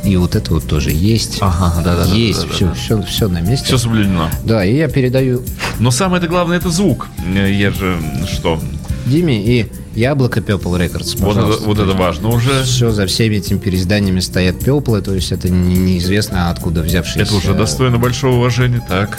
и 0.07 0.15
вот 0.15 0.35
это 0.35 0.53
вот 0.53 0.65
тоже 0.65 0.91
есть. 0.91 1.37
Ага, 1.41 1.81
да, 1.83 1.97
да. 1.97 2.05
Есть, 2.13 2.41
да, 2.41 2.47
да, 2.47 2.53
все, 2.53 2.65
да, 2.65 2.73
все, 2.73 3.01
все 3.03 3.27
на 3.27 3.41
месте. 3.41 3.65
Все 3.65 3.77
соблюдено. 3.77 4.29
Да, 4.45 4.63
и 4.63 4.75
я 4.75 4.87
передаю. 4.87 5.43
Но 5.79 5.91
самое 5.91 6.21
это 6.21 6.29
главное 6.29 6.57
это 6.57 6.69
звук. 6.69 7.07
Я 7.33 7.71
же 7.71 7.99
что? 8.31 8.59
Диме 9.05 9.43
и 9.43 9.67
Яблоко 9.97 10.41
Purple 10.41 10.77
Records. 10.77 11.17
Вот 11.17 11.37
это, 11.37 11.65
вот 11.65 11.79
это 11.79 11.97
важно 11.97 12.29
уже. 12.29 12.63
Все 12.63 12.91
за 12.91 13.07
всеми 13.07 13.37
этими 13.37 13.57
переизданиями 13.57 14.19
стоят 14.19 14.57
Purple, 14.57 15.01
то 15.01 15.13
есть 15.15 15.31
это 15.31 15.49
не, 15.49 15.75
неизвестно 15.75 16.51
откуда 16.51 16.81
взявшиеся. 16.81 17.21
Это 17.21 17.35
уже 17.35 17.55
достойно 17.55 17.97
большого 17.97 18.35
уважения, 18.35 18.79
так. 18.87 19.17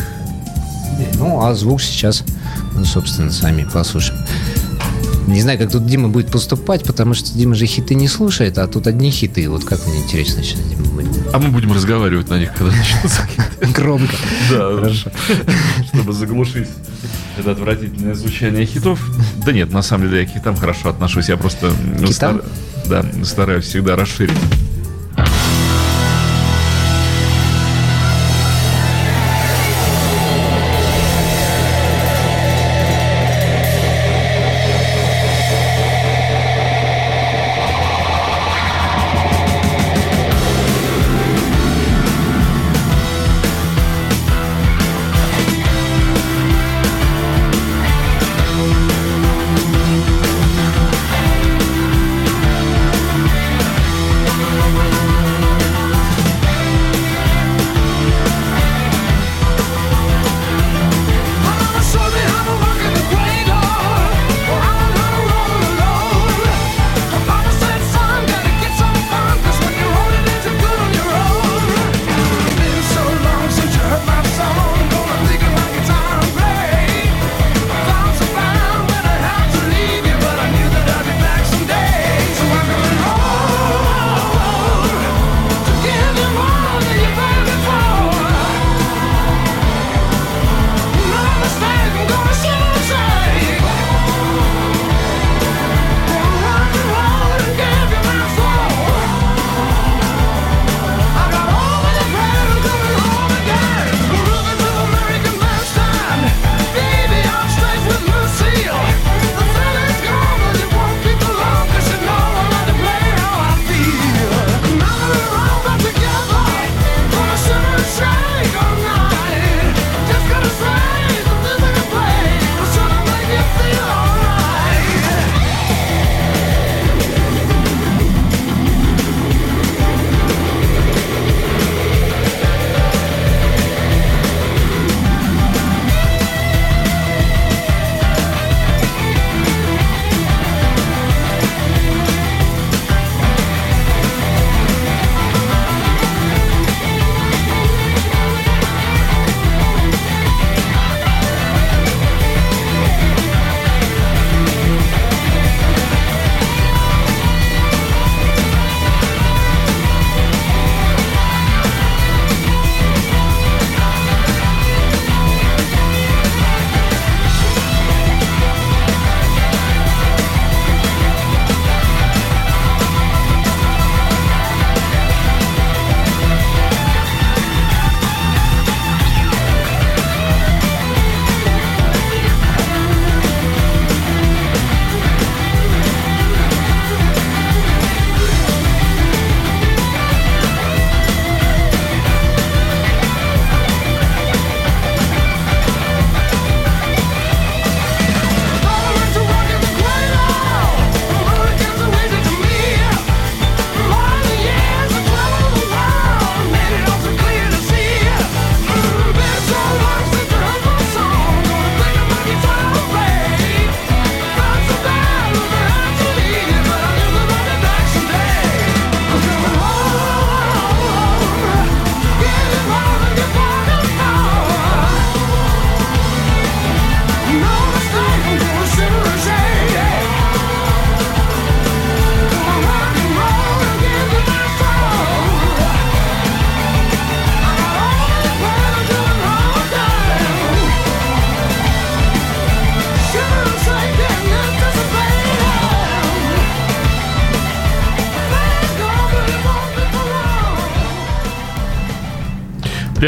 Ну, 1.15 1.45
а 1.45 1.55
звук 1.55 1.83
сейчас, 1.83 2.23
ну, 2.75 2.85
собственно, 2.85 3.33
сами 3.33 3.65
послушаем. 3.65 4.21
Не 5.29 5.43
знаю, 5.43 5.59
как 5.59 5.71
тут 5.71 5.87
Дима 5.87 6.09
будет 6.09 6.31
поступать, 6.31 6.85
потому 6.85 7.13
что 7.13 7.37
Дима 7.37 7.55
же 7.55 7.67
хиты 7.67 7.95
не 7.95 8.09
слушает, 8.09 8.57
а 8.57 8.67
тут 8.67 8.87
одни 8.87 9.11
хиты. 9.11 9.49
Вот 9.49 9.65
как 9.65 9.87
мне 9.87 9.99
интересно 9.99 10.43
сейчас 10.43 10.61
Дима 10.61 10.87
будет. 10.87 11.35
А 11.35 11.39
мы 11.39 11.51
будем 11.51 11.73
разговаривать 11.73 12.31
на 12.31 12.39
них, 12.39 12.53
когда 12.55 12.75
начнутся 12.75 13.29
Громко. 13.75 14.17
Да, 14.51 14.75
хорошо. 14.75 15.11
Чтобы 15.93 16.13
заглушить 16.15 16.69
это 17.39 17.53
отвратительное 17.53 18.15
звучание 18.15 18.65
хитов. 18.65 19.01
Да 19.45 19.53
нет, 19.53 19.71
на 19.71 19.83
самом 19.83 20.09
деле 20.09 20.23
я 20.23 20.27
к 20.27 20.31
хитам 20.31 20.57
хорошо 20.57 20.89
отношусь. 20.89 21.29
Я 21.29 21.37
просто 21.37 21.73
стар... 22.11 22.43
да, 22.87 23.05
стараюсь 23.23 23.67
всегда 23.67 23.97
расширить. 23.97 24.33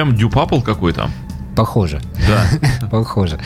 Прям 0.01 0.17
дюпапл 0.17 0.63
какой-то. 0.63 1.11
Похоже. 1.55 2.01
Да. 2.27 2.89
Похоже. 2.91 3.39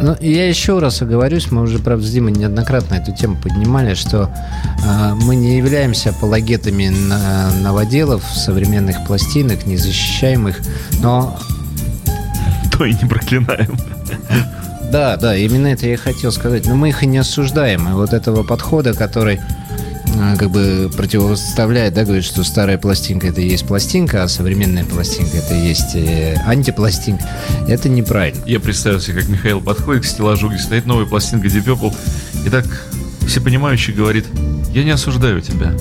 Ну, 0.00 0.16
я 0.20 0.48
еще 0.48 0.80
раз 0.80 1.02
оговорюсь, 1.02 1.52
мы 1.52 1.62
уже, 1.62 1.78
правда, 1.78 2.04
с 2.04 2.10
Димой 2.10 2.32
неоднократно 2.32 2.96
эту 2.96 3.12
тему 3.14 3.36
поднимали, 3.40 3.94
что 3.94 4.28
э, 4.84 5.14
мы 5.22 5.36
не 5.36 5.56
являемся 5.56 6.10
апологетами 6.10 6.88
на, 6.88 7.52
новоделов, 7.62 8.24
современных 8.24 9.06
пластинок, 9.06 9.64
не 9.64 9.76
защищаем 9.76 10.48
их, 10.48 10.60
но... 11.00 11.38
То 12.76 12.84
и 12.84 12.94
не 12.94 13.08
проклинаем. 13.08 13.78
Да, 14.90 15.16
да, 15.16 15.36
именно 15.36 15.68
это 15.68 15.86
я 15.86 15.92
и 15.92 15.96
хотел 15.96 16.32
сказать. 16.32 16.66
Но 16.66 16.74
мы 16.74 16.88
их 16.88 17.04
и 17.04 17.06
не 17.06 17.18
осуждаем. 17.18 17.88
И 17.88 17.92
вот 17.92 18.12
этого 18.12 18.42
подхода, 18.42 18.94
который 18.94 19.38
как 20.38 20.50
бы 20.50 20.90
противопоставляет, 20.96 21.94
да, 21.94 22.04
говорит, 22.04 22.24
что 22.24 22.44
старая 22.44 22.78
пластинка 22.78 23.28
это 23.28 23.40
и 23.40 23.48
есть 23.48 23.66
пластинка, 23.66 24.22
а 24.22 24.28
современная 24.28 24.84
пластинка 24.84 25.38
это 25.38 25.54
и 25.54 25.66
есть 25.66 25.94
э, 25.94 26.36
антипластинка. 26.46 27.28
Это 27.68 27.88
неправильно. 27.88 28.42
Я 28.46 28.60
представил 28.60 29.00
себе, 29.00 29.20
как 29.20 29.28
Михаил 29.28 29.60
подходит 29.60 30.02
к 30.02 30.06
стеллажу, 30.06 30.48
где 30.48 30.58
стоит 30.58 30.86
новая 30.86 31.06
пластинка 31.06 31.48
Deep 31.48 31.64
Purple, 31.64 31.94
и 32.46 32.50
так 32.50 32.64
всепонимающий 33.26 33.92
говорит, 33.92 34.26
я 34.72 34.84
не 34.84 34.90
осуждаю 34.90 35.40
тебя. 35.40 35.74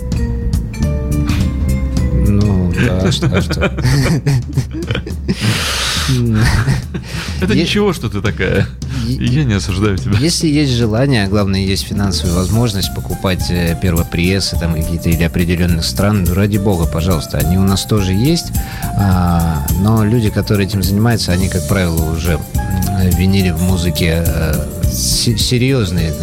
Ну, 2.28 2.74
да, 2.74 3.00
а 3.00 3.12
что? 3.12 3.28
А 3.28 3.42
что? 3.42 3.62
Это 7.42 7.56
ничего, 7.56 7.94
что 7.94 8.10
ты 8.10 8.22
такая. 8.22 8.68
Я 9.20 9.44
не 9.44 9.54
осуждаю 9.54 9.98
тебя. 9.98 10.18
Если 10.18 10.48
есть 10.48 10.74
желание, 10.74 11.26
а 11.26 11.28
главное, 11.28 11.60
есть 11.60 11.88
финансовая 11.88 12.36
возможность 12.36 12.94
покупать 12.94 13.50
э, 13.50 13.78
первопрессы 13.82 14.58
там 14.60 14.74
какие-то 14.74 15.10
или 15.10 15.24
определенных 15.24 15.86
стран, 15.86 16.24
ну, 16.24 16.34
ради 16.34 16.58
бога, 16.58 16.86
пожалуйста, 16.86 17.38
они 17.38 17.58
у 17.58 17.64
нас 17.64 17.86
тоже 17.86 18.14
есть. 18.14 18.52
А, 18.98 19.66
но 19.82 20.04
люди, 20.04 20.30
которые 20.30 20.68
этим 20.68 20.84
занимаются, 20.84 21.32
они, 21.32 21.50
как 21.50 21.68
правило, 21.68 22.14
уже 22.14 22.40
винили 23.18 23.52
в 23.52 23.62
музыке 23.62 24.24
э, 24.26 24.54
серьезные, 24.92 26.14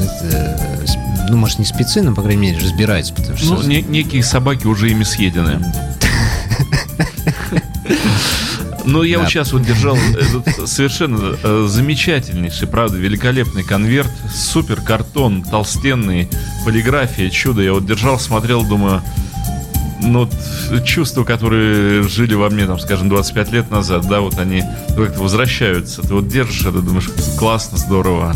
ну, 1.29 1.37
может, 1.37 1.59
не 1.59 1.65
спецы, 1.65 2.03
но, 2.03 2.15
по 2.15 2.23
крайней 2.23 2.53
мере, 2.53 2.59
разбираются. 2.59 3.15
Потому 3.15 3.37
что... 3.37 3.55
Ну, 3.55 3.63
некие 3.63 4.23
собаки 4.23 4.67
уже 4.67 4.91
ими 4.91 5.05
съедены. 5.05 5.61
Но 8.89 9.05
я 9.05 9.17
да. 9.17 9.23
вот 9.23 9.31
сейчас 9.31 9.53
вот 9.53 9.63
держал 9.63 9.97
этот 9.97 10.69
совершенно 10.69 11.37
э, 11.43 11.67
замечательнейший, 11.69 12.67
правда, 12.67 12.97
великолепный 12.97 13.63
конверт, 13.63 14.11
супер 14.35 14.81
картон, 14.81 15.43
толстенный, 15.43 16.29
полиграфия, 16.65 17.29
чудо. 17.29 17.61
Я 17.61 17.75
вот 17.75 17.85
держал, 17.85 18.19
смотрел, 18.19 18.65
думаю, 18.65 19.03
ну, 20.01 20.27
чувства, 20.87 21.25
которые 21.25 22.03
жили 22.05 22.35
во 22.35 22.49
мне, 22.49 22.67
там, 22.67 22.79
скажем, 22.79 23.11
25 23.11 23.53
лет 23.53 23.71
назад, 23.71 24.09
да, 24.09 24.21
вот 24.21 24.39
они 24.39 24.63
как-то 24.97 25.21
возвращаются. 25.21 26.01
Ты 26.01 26.15
вот 26.15 26.29
держишь 26.29 26.63
это, 26.63 26.81
думаешь, 26.81 27.11
классно, 27.39 27.77
здорово 27.77 28.35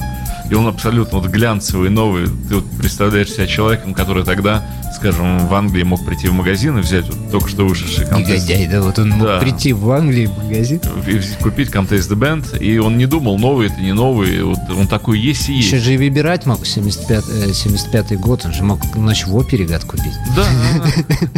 и 0.52 0.54
он 0.54 0.66
абсолютно 0.66 1.18
вот 1.18 1.30
глянцевый, 1.30 1.88
новый. 1.88 2.26
Ты 2.26 2.56
вот 2.56 2.64
представляешь 2.78 3.32
себя 3.32 3.46
человеком, 3.46 3.94
который 3.94 4.22
тогда, 4.22 4.62
скажем, 5.02 5.48
в 5.48 5.54
Англии 5.54 5.82
мог 5.82 6.04
прийти 6.04 6.28
в 6.28 6.32
магазин 6.32 6.78
и 6.78 6.80
взять 6.80 7.06
вот 7.08 7.32
только 7.32 7.48
что 7.48 7.66
вышедший 7.66 8.06
контест. 8.06 8.48
Негодяй, 8.48 8.68
да, 8.68 8.82
вот 8.82 9.00
он 9.00 9.10
мог 9.10 9.26
да. 9.26 9.40
прийти 9.40 9.72
в 9.72 9.90
Англию 9.90 10.30
в 10.30 10.44
магазин. 10.44 10.80
И 11.08 11.42
купить 11.42 11.70
Contest 11.70 12.08
the 12.08 12.16
Band, 12.16 12.56
и 12.60 12.78
он 12.78 12.96
не 12.96 13.06
думал, 13.06 13.36
новый 13.36 13.66
это 13.66 13.80
не 13.80 13.92
новый, 13.92 14.40
вот 14.44 14.60
он 14.70 14.86
такой 14.86 15.18
есть 15.18 15.48
и 15.48 15.54
есть. 15.54 15.66
Еще 15.66 15.78
же 15.78 15.94
и 15.94 15.96
выбирать 15.96 16.46
мог, 16.46 16.64
75, 16.64 17.24
75 17.52 18.20
год, 18.20 18.44
он 18.44 18.52
же 18.52 18.62
мог 18.62 18.78
ночь 18.94 19.26
в 19.26 19.34
опере 19.34 19.64
гад 19.64 19.84
купить. 19.84 20.14
Да, 20.36 20.46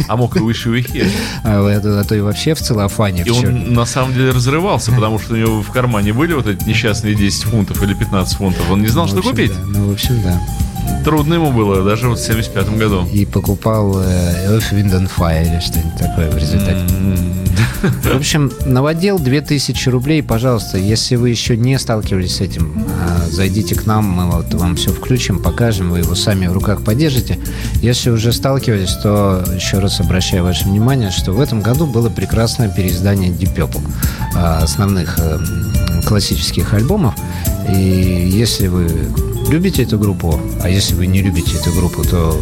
а 0.07 0.15
мог 0.15 0.35
и 0.35 0.39
выше 0.39 0.69
Уихе. 0.69 1.07
А, 1.43 1.65
а 1.67 2.03
то 2.03 2.13
и 2.13 2.19
вообще 2.19 2.53
в 2.53 2.59
целлофане. 2.59 3.23
И 3.23 3.29
он 3.31 3.73
на 3.73 3.85
самом 3.85 4.13
деле 4.13 4.29
разрывался, 4.29 4.91
потому 4.91 5.17
что 5.17 5.33
у 5.33 5.37
него 5.37 5.63
в 5.63 5.71
кармане 5.71 6.13
были 6.13 6.33
вот 6.33 6.45
эти 6.45 6.63
несчастные 6.65 7.15
10 7.15 7.43
фунтов 7.45 7.81
или 7.81 7.95
15 7.95 8.37
фунтов. 8.37 8.69
Он 8.69 8.83
не 8.83 8.89
знал, 8.89 9.07
ну, 9.07 9.11
что 9.11 9.23
купить. 9.27 9.53
Ну, 9.65 9.89
в 9.89 9.93
общем, 9.93 10.21
да. 10.21 10.39
Трудно 11.05 11.35
ему 11.35 11.51
было, 11.51 11.83
даже 11.83 12.09
вот 12.09 12.17
в 12.17 12.25
75 12.25 12.77
году. 12.77 13.05
И 13.13 13.27
покупал 13.27 14.01
э, 14.01 14.49
Earth, 14.49 14.73
Wind 14.73 14.91
and 14.91 15.07
Fire 15.15 15.43
или 15.43 15.59
что-нибудь 15.59 15.99
такое 15.99 16.31
в 16.31 16.37
результате. 16.37 16.79
Mm-hmm. 16.79 18.11
В 18.13 18.15
общем, 18.15 18.51
новодел 18.65 19.19
2000 19.19 19.89
рублей, 19.89 20.23
пожалуйста, 20.23 20.79
если 20.79 21.15
вы 21.15 21.29
еще 21.29 21.55
не 21.55 21.77
сталкивались 21.77 22.37
с 22.37 22.41
этим, 22.41 22.83
а, 23.03 23.29
зайдите 23.29 23.75
к 23.75 23.85
нам, 23.85 24.05
мы 24.05 24.31
вот 24.31 24.51
вам 24.55 24.75
все 24.75 24.91
включим, 24.91 25.37
покажем, 25.43 25.91
вы 25.91 25.99
его 25.99 26.15
сами 26.15 26.47
в 26.47 26.53
руках 26.53 26.83
поддержите. 26.83 27.37
Если 27.75 28.09
уже 28.09 28.33
сталкивались, 28.33 28.93
то 29.03 29.43
еще 29.55 29.77
раз 29.77 29.99
обращаю 29.99 30.43
ваше 30.43 30.65
внимание, 30.65 31.11
что 31.11 31.33
в 31.33 31.39
этом 31.39 31.61
году 31.61 31.85
было 31.85 32.09
прекрасное 32.09 32.69
переиздание 32.69 33.29
Deep 33.29 33.55
Purple, 33.55 33.87
а, 34.35 34.63
основных 34.63 35.19
э, 35.19 35.39
классических 36.07 36.73
альбомов. 36.73 37.13
И 37.69 38.27
если 38.31 38.67
вы 38.67 38.89
любите 39.49 39.83
эту 39.83 39.97
группу, 39.97 40.39
а 40.61 40.69
если 40.69 40.95
вы 40.95 41.07
не 41.07 41.21
любите 41.21 41.57
эту 41.57 41.71
группу, 41.71 42.03
то 42.03 42.39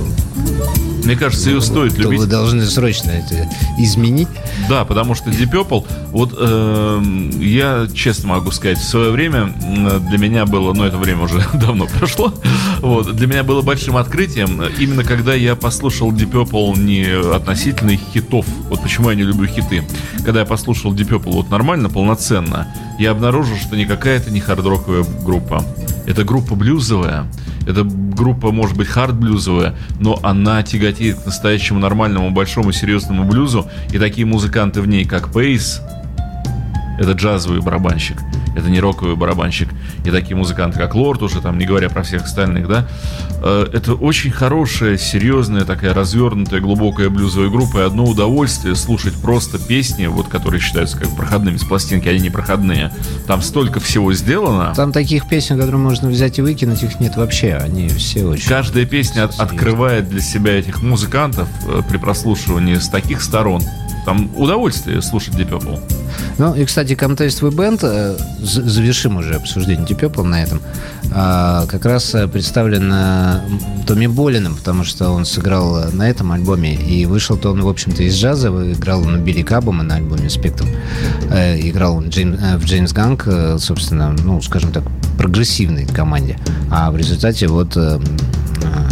мне 1.03 1.17
кажется, 1.17 1.49
ее 1.49 1.61
стоит 1.61 1.97
любить. 1.97 2.19
Вы 2.19 2.27
должны 2.27 2.65
срочно 2.65 3.11
это 3.11 3.49
изменить. 3.77 4.29
Да, 4.69 4.85
потому 4.85 5.15
что 5.15 5.29
Deep 5.31 5.51
Purple, 5.51 5.85
вот 6.11 6.33
э, 6.37 7.03
я 7.39 7.87
честно 7.93 8.29
могу 8.29 8.51
сказать, 8.51 8.77
в 8.77 8.83
свое 8.83 9.11
время 9.11 9.53
для 10.09 10.17
меня 10.17 10.45
было, 10.45 10.73
ну 10.73 10.85
это 10.85 10.97
время 10.97 11.23
уже 11.23 11.45
давно 11.53 11.87
прошло, 11.87 12.33
вот, 12.79 13.13
для 13.15 13.27
меня 13.27 13.43
было 13.43 13.61
большим 13.61 13.97
открытием, 13.97 14.61
именно 14.79 15.03
когда 15.03 15.33
я 15.33 15.55
послушал 15.55 16.11
Deep 16.11 16.31
Purple 16.31 16.79
не 16.79 17.03
относительно 17.35 17.97
хитов, 17.97 18.45
вот 18.69 18.81
почему 18.81 19.09
я 19.09 19.15
не 19.15 19.23
люблю 19.23 19.47
хиты. 19.47 19.83
Когда 20.23 20.41
я 20.41 20.45
послушал 20.45 20.93
Deep 20.93 21.09
Purple 21.09 21.33
вот 21.33 21.49
нормально, 21.49 21.89
полноценно, 21.89 22.73
я 22.99 23.11
обнаружил, 23.11 23.57
что 23.57 23.75
никакая 23.75 24.17
это 24.17 24.31
не 24.31 24.39
хард-роковая 24.39 25.05
группа. 25.23 25.63
Это 26.05 26.23
группа 26.23 26.55
блюзовая, 26.55 27.25
эта 27.65 27.83
группа 27.83 28.51
может 28.51 28.75
быть 28.75 28.87
хард-блюзовая, 28.87 29.75
но 29.99 30.19
она 30.21 30.63
тяготеет 30.63 31.19
к 31.19 31.25
настоящему 31.25 31.79
нормальному, 31.79 32.29
большому, 32.31 32.71
серьезному 32.71 33.23
блюзу. 33.23 33.69
И 33.91 33.97
такие 33.97 34.27
музыканты 34.27 34.81
в 34.81 34.87
ней, 34.87 35.05
как 35.05 35.31
Пейс, 35.31 35.81
это 36.99 37.13
джазовый 37.13 37.61
барабанщик, 37.61 38.17
это 38.55 38.69
не 38.69 38.79
роковый 38.79 39.15
барабанщик. 39.15 39.69
И 40.05 40.11
такие 40.11 40.35
музыканты, 40.35 40.77
как 40.79 40.95
Лорд, 40.95 41.21
уже 41.21 41.41
там, 41.41 41.57
не 41.57 41.65
говоря 41.65 41.89
про 41.89 42.03
всех 42.03 42.23
остальных, 42.23 42.67
да, 42.67 42.87
э, 43.41 43.67
это 43.73 43.93
очень 43.93 44.31
хорошая, 44.31 44.97
серьезная, 44.97 45.65
такая 45.65 45.93
развернутая, 45.93 46.61
глубокая 46.61 47.09
блюзовая 47.09 47.49
группа. 47.49 47.79
И 47.79 47.81
одно 47.81 48.05
удовольствие 48.05 48.75
слушать 48.75 49.13
просто 49.15 49.57
песни, 49.59 50.05
вот 50.07 50.27
которые 50.27 50.61
считаются 50.61 50.97
как 50.97 51.09
проходными 51.15 51.57
с 51.57 51.63
пластинки, 51.63 52.07
они 52.07 52.19
не 52.19 52.29
проходные. 52.29 52.91
Там 53.27 53.41
столько 53.41 53.79
всего 53.79 54.13
сделано. 54.13 54.73
Там 54.75 54.91
таких 54.91 55.27
песен, 55.27 55.57
которые 55.57 55.77
можно 55.79 56.09
взять 56.09 56.39
и 56.39 56.41
выкинуть, 56.41 56.83
их 56.83 56.99
нет 56.99 57.15
вообще. 57.15 57.55
Они 57.55 57.87
все 57.89 58.25
очень... 58.25 58.47
Каждая 58.47 58.85
песня 58.85 59.25
от, 59.25 59.39
открывает 59.39 60.09
для 60.09 60.21
себя 60.21 60.59
этих 60.59 60.81
музыкантов 60.81 61.47
э, 61.67 61.81
при 61.87 61.97
прослушивании 61.97 62.75
с 62.75 62.89
таких 62.89 63.21
сторон. 63.21 63.61
Там 64.05 64.29
удовольствие 64.35 65.01
слушать 65.01 65.35
Deep 65.35 65.49
Purple. 65.49 65.79
Ну 66.37 66.55
и, 66.55 66.65
кстати, 66.65 66.93
Contest 66.93 67.41
We 67.41 67.51
Band, 67.51 67.79
э, 67.83 68.17
завершим 68.41 69.17
уже 69.17 69.35
обсуждение 69.35 69.85
Deep 69.85 69.99
Purple 69.99 70.23
на 70.23 70.43
этом, 70.43 70.61
а, 71.13 71.65
как 71.67 71.85
раз 71.85 72.13
э, 72.15 72.27
представлен 72.27 72.91
э, 72.93 73.39
Томми 73.87 74.07
Болином, 74.07 74.55
потому 74.55 74.83
что 74.83 75.09
он 75.09 75.25
сыграл 75.25 75.91
на 75.91 76.09
этом 76.09 76.31
альбоме, 76.31 76.75
и 76.75 77.05
вышел-то 77.05 77.51
он, 77.51 77.61
в 77.61 77.67
общем-то, 77.67 78.03
из 78.03 78.15
джаза, 78.15 78.49
играл 78.49 79.03
на 79.03 79.17
Билли 79.17 79.43
Кабома 79.43 79.83
на 79.83 79.95
альбоме 79.95 80.29
«Спектрум», 80.29 80.69
играл 81.29 82.01
в 82.01 82.07
Джеймс 82.07 82.93
Ганг, 82.93 83.27
собственно, 83.59 84.15
ну, 84.23 84.41
скажем 84.41 84.71
так, 84.71 84.83
прогрессивной 85.17 85.85
команде, 85.85 86.37
а 86.71 86.91
в 86.91 86.97
результате 86.97 87.47
вот 87.47 87.77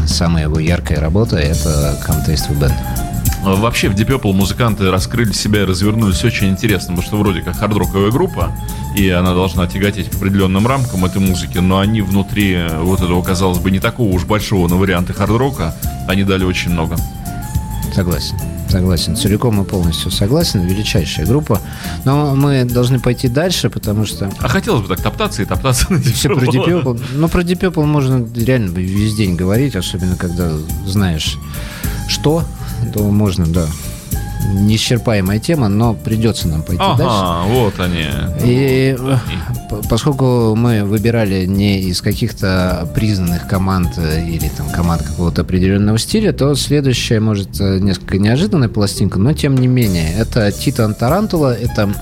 самая 0.06 0.44
его 0.44 0.60
яркая 0.60 1.00
работа— 1.00 1.38
это 1.38 1.98
Contest 2.08 2.50
We 2.50 2.60
Band. 2.60 3.11
Вообще 3.44 3.90
в 3.90 3.96
Deep 3.96 4.08
Purple 4.08 4.34
музыканты 4.34 4.92
раскрыли 4.92 5.32
себя 5.32 5.64
и 5.64 5.66
развернулись 5.66 6.24
очень 6.24 6.50
интересно, 6.50 6.90
потому 6.90 7.02
что 7.02 7.18
вроде 7.18 7.42
как 7.42 7.58
хардроковая 7.58 8.12
группа, 8.12 8.52
и 8.96 9.10
она 9.10 9.34
должна 9.34 9.66
тяготеть 9.68 10.10
к 10.10 10.16
определенным 10.16 10.68
рамкам 10.68 11.06
этой 11.06 11.22
музыки, 11.22 11.58
но 11.58 11.80
они 11.80 12.02
внутри 12.02 12.58
вот 12.80 13.02
этого, 13.02 13.22
казалось 13.24 13.58
бы, 13.58 13.72
не 13.72 13.80
такого 13.80 14.14
уж 14.14 14.26
большого 14.26 14.68
на 14.68 14.76
варианты 14.76 15.14
хардрока, 15.14 15.76
они 16.08 16.24
дали 16.24 16.44
очень 16.44 16.72
много. 16.72 16.98
Согласен. 17.94 18.38
Согласен, 18.70 19.18
целиком 19.18 19.62
и 19.62 19.66
полностью 19.66 20.12
согласен. 20.12 20.62
Величайшая 20.62 21.26
группа. 21.26 21.60
Но 22.06 22.36
мы 22.36 22.64
должны 22.64 23.02
пойти 23.02 23.28
дальше, 23.28 23.70
потому 23.70 24.06
что... 24.06 24.32
А 24.40 24.48
хотелось 24.48 24.84
бы 24.84 24.88
так 24.88 25.02
топтаться 25.02 25.42
и 25.42 25.46
топтаться 25.46 25.92
на 25.92 26.00
Все 26.00 26.30
про 26.30 26.46
Deep 26.46 26.68
Purple. 26.68 27.02
Ну, 27.16 27.28
про 27.28 27.42
Deep 27.42 27.60
Purple 27.60 27.84
можно 27.84 28.26
реально 28.34 28.78
весь 28.78 29.14
день 29.16 29.36
говорить, 29.36 29.76
особенно 29.76 30.16
когда 30.16 30.52
знаешь, 30.86 31.38
что 32.08 32.46
то 32.94 33.04
можно, 33.04 33.46
да. 33.46 33.68
Неисчерпаемая 34.54 35.40
тема, 35.40 35.68
но 35.70 35.94
придется 35.94 36.48
нам 36.48 36.64
пойти 36.64 36.82
ага, 36.84 36.98
дальше. 36.98 37.54
вот 37.54 37.80
они. 37.80 38.06
И 38.44 38.98
поскольку 39.90 40.56
мы 40.56 40.84
выбирали 40.84 41.46
не 41.46 41.80
из 41.82 42.02
каких-то 42.02 42.90
признанных 42.96 43.48
команд 43.48 43.94
э, 43.98 44.26
или 44.28 44.50
там 44.50 44.70
команд 44.70 45.04
какого-то 45.04 45.42
определенного 45.42 46.00
стиля, 46.00 46.34
то 46.34 46.56
следующая, 46.56 47.20
может, 47.20 47.62
э, 47.62 47.80
несколько 47.80 48.18
неожиданная 48.18 48.68
пластинка, 48.68 49.20
но 49.20 49.34
тем 49.34 49.56
не 49.56 49.68
менее. 49.68 50.12
Это 50.14 50.52
Tito & 50.52 50.96
Tarantula, 50.96 51.54
это 51.54 51.94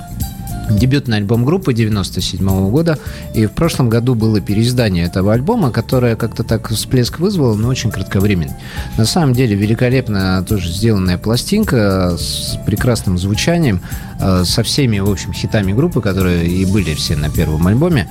дебютный 0.69 1.17
альбом 1.17 1.45
группы 1.45 1.73
97 1.73 2.39
-го 2.39 2.69
года. 2.69 2.97
И 3.33 3.45
в 3.45 3.51
прошлом 3.51 3.89
году 3.89 4.15
было 4.15 4.41
переиздание 4.41 5.05
этого 5.05 5.33
альбома, 5.33 5.71
которое 5.71 6.15
как-то 6.15 6.43
так 6.43 6.69
всплеск 6.69 7.19
вызвало, 7.19 7.55
но 7.55 7.67
очень 7.67 7.91
кратковременно. 7.91 8.55
На 8.97 9.05
самом 9.05 9.33
деле 9.33 9.55
великолепно 9.55 10.43
тоже 10.47 10.71
сделанная 10.71 11.17
пластинка 11.17 12.17
с 12.17 12.57
прекрасным 12.65 13.17
звучанием, 13.17 13.81
э, 14.19 14.43
со 14.45 14.63
всеми, 14.63 14.99
в 14.99 15.09
общем, 15.09 15.33
хитами 15.33 15.73
группы, 15.73 16.01
которые 16.01 16.47
и 16.47 16.65
были 16.65 16.93
все 16.93 17.15
на 17.15 17.29
первом 17.29 17.67
альбоме. 17.67 18.09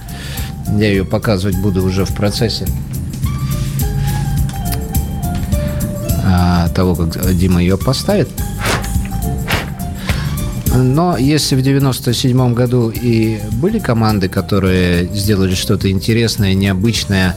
Я 0.76 0.88
ее 0.88 1.04
показывать 1.04 1.56
буду 1.58 1.82
уже 1.82 2.04
в 2.04 2.14
процессе 2.14 2.66
а, 6.24 6.68
того, 6.68 6.94
как 6.94 7.34
Дима 7.34 7.60
ее 7.62 7.78
поставит. 7.78 8.28
Но 10.82 11.16
если 11.16 11.56
в 11.56 11.62
97 11.62 12.54
году 12.54 12.90
и 12.90 13.40
были 13.52 13.78
команды, 13.78 14.28
которые 14.28 15.06
сделали 15.08 15.54
что-то 15.54 15.90
интересное, 15.90 16.54
необычное, 16.54 17.36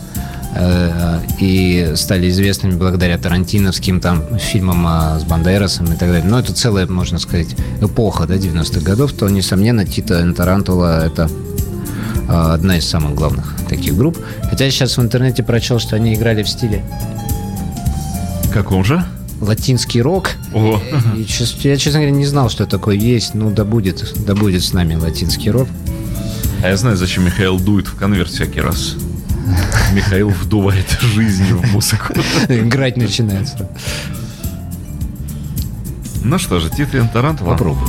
э, 0.56 1.20
и 1.40 1.94
стали 1.96 2.30
известными 2.30 2.76
благодаря 2.76 3.18
тарантиновским 3.18 4.00
там 4.00 4.38
фильмам 4.38 4.86
а, 4.86 5.20
с 5.20 5.24
Бандерасом 5.24 5.86
и 5.88 5.96
так 5.96 6.10
далее. 6.10 6.24
Но 6.24 6.40
это 6.40 6.54
целая, 6.54 6.88
можно 6.88 7.20
сказать, 7.20 7.56
эпоха 7.82 8.28
да, 8.28 8.36
90-х 8.36 8.82
годов, 8.82 9.14
то, 9.14 9.28
несомненно, 9.30 9.86
Тита 9.86 10.32
Тарантула– 10.34 11.06
это 11.06 11.30
а, 12.28 12.54
одна 12.54 12.78
из 12.78 12.88
самых 12.88 13.16
главных 13.16 13.56
таких 13.68 13.96
групп. 13.96 14.18
Хотя 14.44 14.66
я 14.66 14.72
сейчас 14.72 14.98
в 14.98 15.02
интернете 15.02 15.44
прочел, 15.44 15.80
что 15.80 15.96
они 15.96 16.14
играли 16.14 16.44
в 16.44 16.50
стиле... 16.50 16.84
Каком 18.54 18.84
же? 18.84 19.02
Латинский 19.42 20.02
рок. 20.02 20.32
О. 20.54 20.82
И, 21.16 21.26
я, 21.64 21.78
честно 21.78 22.00
говоря, 22.00 22.12
не 22.12 22.26
знал, 22.26 22.50
что 22.50 22.66
такое 22.66 22.96
есть. 22.96 23.34
Ну, 23.34 23.52
да 23.52 23.66
будет, 23.66 24.14
да 24.26 24.36
будет 24.36 24.64
с 24.64 24.72
нами 24.74 24.96
латинский 24.96 25.52
рок. 25.52 25.68
А 26.64 26.70
я 26.70 26.78
знаю, 26.78 26.96
зачем 26.96 27.26
Михаил 27.26 27.60
дует 27.60 27.88
в 27.88 27.96
конверт 27.96 28.30
всякий 28.30 28.62
раз. 28.62 28.96
Михаил 29.94 30.30
вдувает 30.30 30.98
жизнь 31.02 31.46
в 31.46 31.74
музыку. 31.74 32.14
Играть 32.48 32.98
начинается. 32.98 33.70
Ну 36.24 36.38
что 36.38 36.60
же, 36.60 36.70
Tito & 36.70 37.10
Tarantula. 37.10 37.52
Попробуй. 37.52 37.88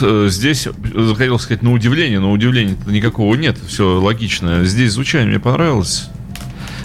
Здесь, 0.00 0.68
хотел 1.16 1.38
сказать, 1.38 1.62
на 1.62 1.72
удивление, 1.72 2.20
но 2.20 2.32
удивления 2.32 2.76
никакого 2.86 3.34
нет, 3.34 3.58
все 3.66 4.00
логично. 4.00 4.64
Здесь 4.64 4.92
звучание 4.92 5.28
мне 5.28 5.40
понравилось 5.40 6.08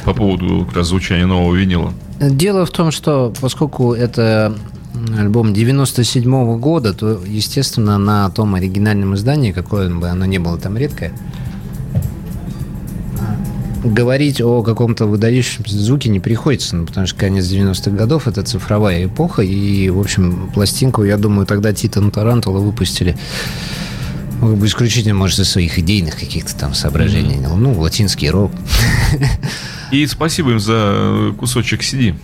по 0.04 0.14
поводу 0.14 0.66
как 0.66 0.78
раз 0.78 0.88
звучания 0.88 1.26
нового 1.26 1.56
винила. 1.56 1.94
Дело 2.20 2.66
в 2.66 2.72
том, 2.72 2.92
что 2.92 3.34
поскольку 3.42 3.94
это 3.94 4.56
альбом 5.18 5.54
97 5.54 6.24
-го 6.24 6.58
года, 6.58 6.94
то, 6.94 7.20
естественно, 7.26 7.98
на 7.98 8.30
том 8.30 8.56
оригинальном 8.56 9.16
издании, 9.16 9.52
какое 9.52 9.90
бы 9.90 10.08
оно 10.08 10.26
ни 10.26 10.38
было 10.38 10.58
там 10.58 10.78
редкое, 10.78 11.12
говорить 13.86 14.42
о 14.42 14.64
каком-то 14.64 15.06
выдающемся 15.06 15.78
звуке 15.78 16.10
не 16.10 16.20
приходится, 16.20 16.76
ну, 16.76 16.86
потому 16.86 17.08
что 17.08 17.18
конец 17.18 17.46
90-х 17.46 17.92
годов– 17.92 18.28
это 18.28 18.44
цифровая 18.44 19.06
эпоха, 19.06 19.42
и, 19.42 19.90
в 19.90 20.00
общем, 20.00 20.50
пластинку, 20.54 21.04
я 21.04 21.18
думаю, 21.18 21.46
тогда 21.46 21.74
Tito & 21.74 22.12
Tarantula 22.12 22.60
выпустили 22.60 23.16
ну, 24.42 24.66
исключительно, 24.66 25.16
может, 25.16 25.40
из 25.40 25.50
своих 25.50 25.80
идейных 25.80 26.20
каких-то 26.20 26.56
там 26.56 26.74
соображений. 26.74 27.36
Mm-hmm. 27.36 27.56
Ну, 27.56 27.80
латинский 27.80 28.30
рок. 28.30 28.52
И 29.92 30.06
спасибо 30.08 30.52
им 30.52 30.60
за 30.60 31.34
кусочек 31.38 31.82
CD. 31.82 32.16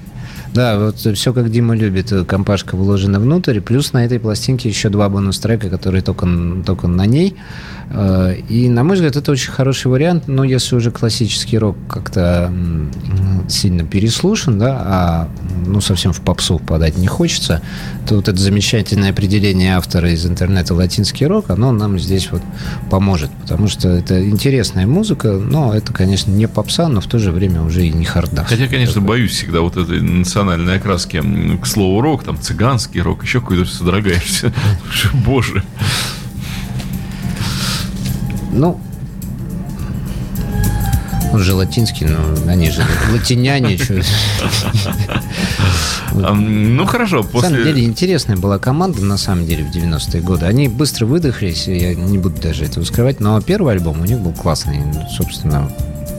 Да, 0.54 0.78
вот 0.78 0.98
все 0.98 1.34
как 1.34 1.50
Дима 1.50 1.76
любит, 1.76 2.14
компашка 2.28 2.76
вложена 2.76 3.20
внутрь, 3.20 3.62
плюс 3.62 3.94
на 3.94 4.06
этой 4.06 4.20
пластинке 4.20 4.70
еще 4.70 4.90
два 4.90 5.08
бонус-трека, 5.08 5.70
которые 5.70 6.02
только, 6.02 6.28
только 6.66 6.88
на 6.88 7.06
ней. 7.06 7.38
Э, 7.94 8.36
и, 8.50 8.70
на 8.70 8.84
мой 8.84 8.96
взгляд, 8.96 9.16
это 9.16 9.32
очень 9.32 9.52
хороший 9.52 9.88
вариант, 9.88 10.28
но 10.28 10.44
если 10.44 10.76
уже 10.76 10.92
классический 10.92 11.58
рок 11.58 11.78
как-то 11.90 12.52
сильно 13.50 13.84
переслушан, 13.84 14.60
да, 14.60 14.82
а 14.82 15.30
ну, 15.66 15.82
совсем 15.82 16.14
в 16.14 16.22
попсу 16.22 16.58
впадать 16.58 16.98
не 16.98 17.08
хочется, 17.08 17.62
то 18.08 18.16
вот 18.16 18.28
это 18.28 18.40
замечательное 18.40 19.12
определение 19.12 19.76
автора 19.76 20.12
из 20.12 20.26
интернета 20.26 20.74
«латинский 20.74 21.28
рок», 21.28 21.50
оно 21.50 21.72
нам 21.72 22.00
здесь 22.00 22.30
вот 22.32 22.42
поможет, 22.90 23.30
потому 23.42 23.68
что 23.68 23.90
это 23.90 24.28
интересная 24.28 24.88
музыка, 24.88 25.32
но 25.32 25.74
это, 25.74 25.94
конечно, 25.94 26.32
не 26.32 26.48
попса, 26.48 26.88
но 26.88 27.02
в 27.02 27.08
то 27.08 27.20
же 27.20 27.32
время 27.32 27.62
уже 27.62 27.86
и 27.86 27.92
не 27.92 28.06
харда. 28.06 28.44
Хотя, 28.44 28.68
конечно, 28.68 28.96
такой. 28.96 29.08
боюсь 29.08 29.32
всегда 29.32 29.62
вот 29.62 29.78
этой 29.78 30.02
национальной 30.02 30.41
окраски 30.50 31.22
к 31.62 31.66
слову 31.66 32.02
рок, 32.02 32.24
там 32.24 32.40
цыганский 32.40 33.02
рок, 33.02 33.24
еще 33.24 33.42
какой-то 33.42 33.66
содрогаешься. 33.66 34.54
Боже. 35.14 35.64
Ну, 38.52 38.80
он 41.32 41.40
же 41.40 41.54
латинский, 41.54 42.08
но 42.08 42.52
они 42.52 42.70
же 42.72 42.86
латиняне. 43.12 43.78
Ну, 46.14 46.86
хорошо. 46.86 47.26
На 47.34 47.42
самом 47.42 47.64
деле, 47.64 47.84
интересная 47.84 48.38
была 48.38 48.60
команда, 48.60 49.04
на 49.04 49.18
самом 49.18 49.46
деле, 49.46 49.64
в 49.64 49.76
90-е 49.76 50.22
годы. 50.22 50.46
Они 50.46 50.68
быстро 50.68 51.06
выдохлись, 51.06 51.68
я 51.68 51.96
не 51.96 52.18
буду 52.18 52.42
даже 52.42 52.66
этого 52.66 52.84
скрывать, 52.84 53.20
но 53.20 53.40
первый 53.42 53.74
альбом 53.74 54.02
у 54.02 54.06
них 54.06 54.20
был 54.20 54.34
классный. 54.34 54.82
Собственно, 55.16 55.72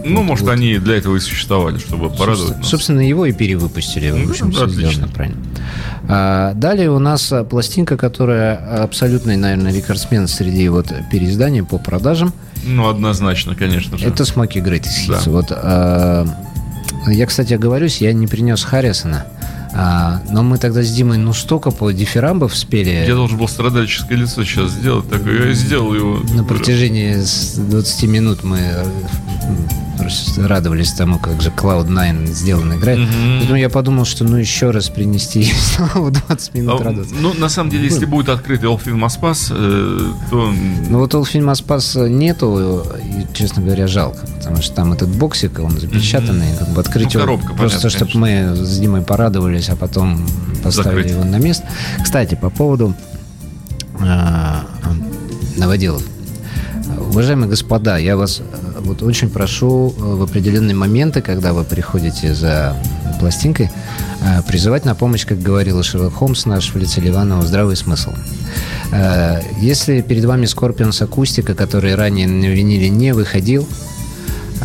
ну, 0.05 0.18
вот, 0.18 0.24
может, 0.24 0.44
вот. 0.46 0.52
они 0.52 0.78
для 0.78 0.96
этого 0.96 1.16
и 1.16 1.20
существовали, 1.20 1.78
чтобы 1.78 2.09
порадовать 2.09 2.38
собственно, 2.38 2.59
нас. 2.59 2.68
Собственно, 2.68 3.00
его 3.00 3.26
и 3.26 3.33
перевыпустили. 3.33 4.11
Ну, 4.11 4.26
в 4.26 4.31
общем, 4.31 4.50
да, 4.50 4.64
отлично. 4.64 4.90
сделано 4.90 5.12
правильно. 5.12 5.37
А, 6.09 6.55
далее 6.55 6.90
у 6.90 6.98
нас 6.98 7.33
пластинка, 7.48 7.96
которая 7.96 8.83
абсолютный, 8.83 9.37
наверное, 9.37 9.72
рекордсмен 9.72 10.26
среди 10.26 10.68
вот 10.68 10.92
переизданий 11.11 11.62
по 11.62 11.78
продажам. 11.78 12.33
Ну, 12.64 12.88
однозначно, 12.88 13.55
конечно 13.55 13.96
же. 13.98 14.07
Это 14.07 14.24
Смоки 14.24 14.59
Greatest 14.59 15.09
Hits. 15.09 15.22
Да. 15.24 15.31
Вот, 15.31 15.46
а, 15.50 16.26
я, 17.07 17.26
кстати, 17.26 17.55
оговорюсь, 17.55 17.98
я 17.98 18.12
не 18.12 18.26
принес 18.26 18.62
Харрисона. 18.62 19.26
А, 19.74 20.20
но 20.30 20.42
мы 20.42 20.58
тогда 20.58 20.82
с 20.82 20.90
Димой 20.90 21.18
ну 21.18 21.32
столько 21.32 21.70
по 21.70 21.90
дифирамбов 21.90 22.54
спели. 22.56 23.04
Я 23.06 23.14
должен 23.14 23.38
был 23.38 23.48
страдальческое 23.48 24.18
лицо 24.18 24.44
сейчас 24.44 24.70
сделать, 24.72 25.08
так 25.08 25.22
я 25.26 25.52
сделал 25.54 25.94
его. 25.94 26.20
На 26.35 26.44
протяжении 26.44 27.14
20 27.14 28.02
минут 28.04 28.44
мы 28.44 28.58
радовались 30.38 30.93
тому, 30.93 31.19
как 31.19 31.41
же 31.41 31.51
Cloud9 31.51 32.27
сделан 32.27 32.75
играет. 32.75 32.99
Mm-hmm. 32.99 33.38
Поэтому 33.38 33.59
я 33.59 33.69
подумал, 33.69 34.05
что 34.05 34.25
ну 34.25 34.37
еще 34.37 34.71
раз 34.71 34.88
принести 34.88 35.45
снова 35.53 36.11
20 36.11 36.55
минут 36.55 36.81
а, 36.81 36.85
радоваться. 36.85 37.15
Ну, 37.21 37.35
на 37.35 37.49
самом 37.49 37.71
деле, 37.71 37.85
если 37.85 38.05
будет 38.05 38.29
открыт 38.29 38.62
Elfin 38.62 38.99
Maspас, 38.99 39.49
э, 39.51 40.12
то... 40.31 40.53
Ну, 40.88 40.99
вот 40.99 41.15
Elfin 41.15 41.43
Maspас 41.43 42.09
нету, 42.09 42.85
и, 43.05 43.27
честно 43.35 43.62
говоря, 43.62 43.87
жалко, 43.87 44.27
потому 44.38 44.62
что 44.62 44.75
там 44.75 44.93
этот 44.93 45.09
боксик, 45.09 45.59
он 45.59 45.79
запечатанный, 45.79 46.49
mm-hmm. 46.49 46.59
как 46.59 46.69
бы 46.69 46.81
открыть 46.81 47.15
ну, 47.15 47.21
коробка, 47.21 47.49
его, 47.49 47.57
просто 47.57 47.91
чтобы 47.91 48.11
мы 48.15 48.57
с 48.57 48.79
Димой 48.79 49.03
порадовались, 49.03 49.69
а 49.69 49.77
потом 49.77 50.27
поставили 50.62 51.03
Закрыть. 51.03 51.11
его 51.12 51.25
на 51.25 51.37
место. 51.37 51.67
Кстати, 52.03 52.35
по 52.35 52.51
поводу 52.51 52.95
э, 54.01 54.61
новоделов. 55.57 56.03
Уважаемые 56.98 57.48
господа, 57.48 57.98
я 57.98 58.16
вас 58.16 58.40
э, 58.40 58.81
вот 58.81 59.02
очень 59.02 59.31
прошу 59.31 59.94
э, 59.96 60.02
в 60.02 60.22
определенные 60.22 60.74
моменты, 60.74 61.20
когда 61.20 61.52
вы 61.52 61.64
приходите 61.64 62.35
за 62.35 62.76
пластинкой, 63.20 63.70
э, 64.20 64.42
призывать 64.46 64.85
на 64.85 64.94
помощь, 64.94 65.26
как 65.26 65.40
говорил 65.40 65.83
Шерлок 65.83 66.14
Холмс 66.14 66.46
наш 66.46 66.72
в 66.72 66.76
лице 66.76 67.00
Ливанова, 67.00 67.42
здравый 67.42 67.76
смысл. 67.76 68.12
Если 69.59 70.02
перед 70.02 70.24
вами 70.26 70.44
Scorpions 70.44 71.02
акустика, 71.02 71.55
который 71.55 71.94
ранее 71.94 72.28
на 72.28 72.44
виниле 72.44 72.90
не 72.90 73.14
выходил, 73.14 73.66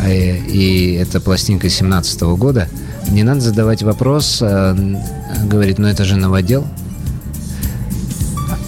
и 0.06 0.98
это 1.00 1.18
пластинка 1.20 1.70
17 1.70 2.20
года, 2.36 2.68
не 3.08 3.22
надо 3.22 3.40
задавать 3.40 3.82
вопрос, 3.82 4.42
говорит, 4.42 5.78
ну 5.78 5.88
это 5.88 6.04
же 6.04 6.16
новодел, 6.16 6.66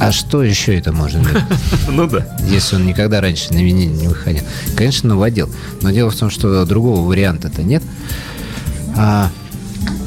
а 0.01 0.13
что 0.13 0.43
еще 0.43 0.77
это 0.77 0.93
можно 0.93 1.21
быть? 1.21 1.43
Ну 1.91 2.07
да. 2.07 2.27
Если 2.49 2.77
он 2.77 2.87
никогда 2.87 3.21
раньше 3.21 3.53
на 3.53 3.59
виниле 3.59 3.93
не 3.93 4.09
выходил. 4.09 4.43
Конечно, 4.75 5.11
новодел. 5.11 5.51
Но 5.83 5.91
дело 5.91 6.11
в 6.11 6.17
том, 6.17 6.31
что 6.31 6.65
другого 6.65 7.07
варианта-то 7.07 7.63
нет. 7.63 7.83
А... 8.97 9.31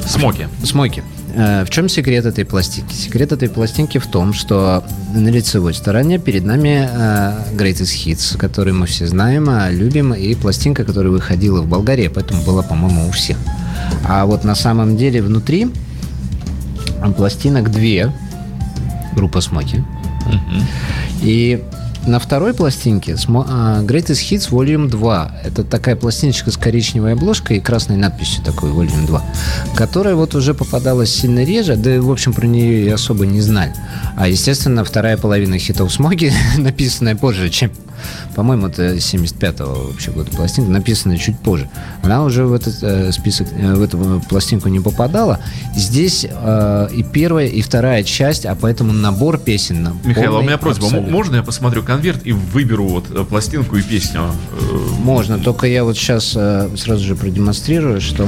Смоки. 0.06 0.48
Смоки. 0.64 1.02
А, 1.36 1.64
в 1.64 1.70
чем 1.70 1.88
секрет 1.88 2.26
этой 2.26 2.44
пластинки? 2.44 2.92
Секрет 2.92 3.32
этой 3.32 3.48
пластинки 3.48 3.98
в 3.98 4.06
том, 4.06 4.32
что 4.32 4.84
на 5.14 5.28
лицевой 5.28 5.74
стороне 5.74 6.18
перед 6.18 6.44
нами 6.44 6.88
uh, 6.90 7.56
Greatest 7.56 8.04
Hits, 8.04 8.36
который 8.36 8.72
мы 8.72 8.86
все 8.86 9.06
знаем, 9.06 9.48
а 9.48 9.70
любим, 9.70 10.12
и 10.12 10.34
пластинка, 10.34 10.84
которая 10.84 11.12
выходила 11.12 11.60
в 11.62 11.68
Болгарии, 11.68 12.08
поэтому 12.08 12.42
была, 12.42 12.62
по-моему, 12.62 13.08
у 13.08 13.10
всех. 13.12 13.36
А 14.06 14.26
вот 14.26 14.44
на 14.44 14.54
самом 14.54 14.96
деле 14.96 15.22
внутри 15.22 15.68
пластинок 17.16 17.70
две, 17.70 18.12
группа 19.14 19.40
Смоки. 19.40 19.82
И 21.22 21.62
на 22.06 22.18
второй 22.18 22.54
пластинке 22.54 23.16
а, 23.28 23.82
Greatest 23.82 24.30
Hits 24.30 24.50
Volume 24.50 24.88
2. 24.88 25.32
Это 25.44 25.64
такая 25.64 25.96
пластиночка 25.96 26.50
с 26.50 26.56
коричневой 26.56 27.12
обложкой 27.12 27.58
и 27.58 27.60
красной 27.60 27.96
надписью 27.96 28.44
такой 28.44 28.70
Volume 28.70 29.06
2, 29.06 29.24
которая 29.74 30.14
вот 30.14 30.34
уже 30.34 30.54
попадалась 30.54 31.10
сильно 31.10 31.44
реже, 31.44 31.76
да 31.76 31.94
и, 31.94 31.98
в 31.98 32.10
общем, 32.10 32.32
про 32.32 32.46
нее 32.46 32.86
и 32.86 32.88
особо 32.90 33.26
не 33.26 33.40
знали. 33.40 33.74
А, 34.16 34.28
естественно, 34.28 34.84
вторая 34.84 35.16
половина 35.16 35.58
хитов 35.58 35.92
Смоги, 35.92 36.32
написанная 36.58 37.16
позже, 37.16 37.48
чем 37.50 37.70
по-моему, 38.34 38.66
это 38.66 38.94
75-го 38.94 39.90
вообще 39.90 40.10
года 40.10 40.30
пластинка, 40.30 40.70
написанная 40.70 41.18
чуть 41.18 41.38
позже. 41.38 41.68
Она 42.02 42.24
уже 42.24 42.44
в 42.44 42.52
этот 42.52 42.82
э, 42.82 43.12
список, 43.12 43.48
э, 43.52 43.74
в 43.74 43.82
эту 43.82 44.22
пластинку 44.28 44.68
не 44.68 44.80
попадала. 44.80 45.40
Здесь 45.74 46.26
э, 46.28 46.88
и 46.92 47.02
первая, 47.02 47.46
и 47.46 47.62
вторая 47.62 48.02
часть, 48.02 48.46
а 48.46 48.54
поэтому 48.54 48.92
набор 48.92 49.38
песен. 49.38 49.98
Михаил, 50.04 50.32
полный, 50.32 50.38
а 50.38 50.40
у 50.40 50.42
меня 50.42 50.58
просьба, 50.58 50.86
абсолютно. 50.86 51.12
можно 51.12 51.36
я 51.36 51.42
посмотрю 51.42 51.82
конверт 51.94 52.20
и 52.24 52.32
выберу 52.32 52.86
вот 52.88 53.04
э, 53.10 53.24
пластинку 53.24 53.76
и 53.76 53.82
песню? 53.82 54.22
Э, 54.22 54.76
можно, 54.98 55.38
только 55.38 55.66
я 55.68 55.84
вот 55.84 55.96
сейчас 55.96 56.32
э, 56.34 56.68
сразу 56.76 57.04
же 57.04 57.14
продемонстрирую, 57.14 58.00
что 58.00 58.26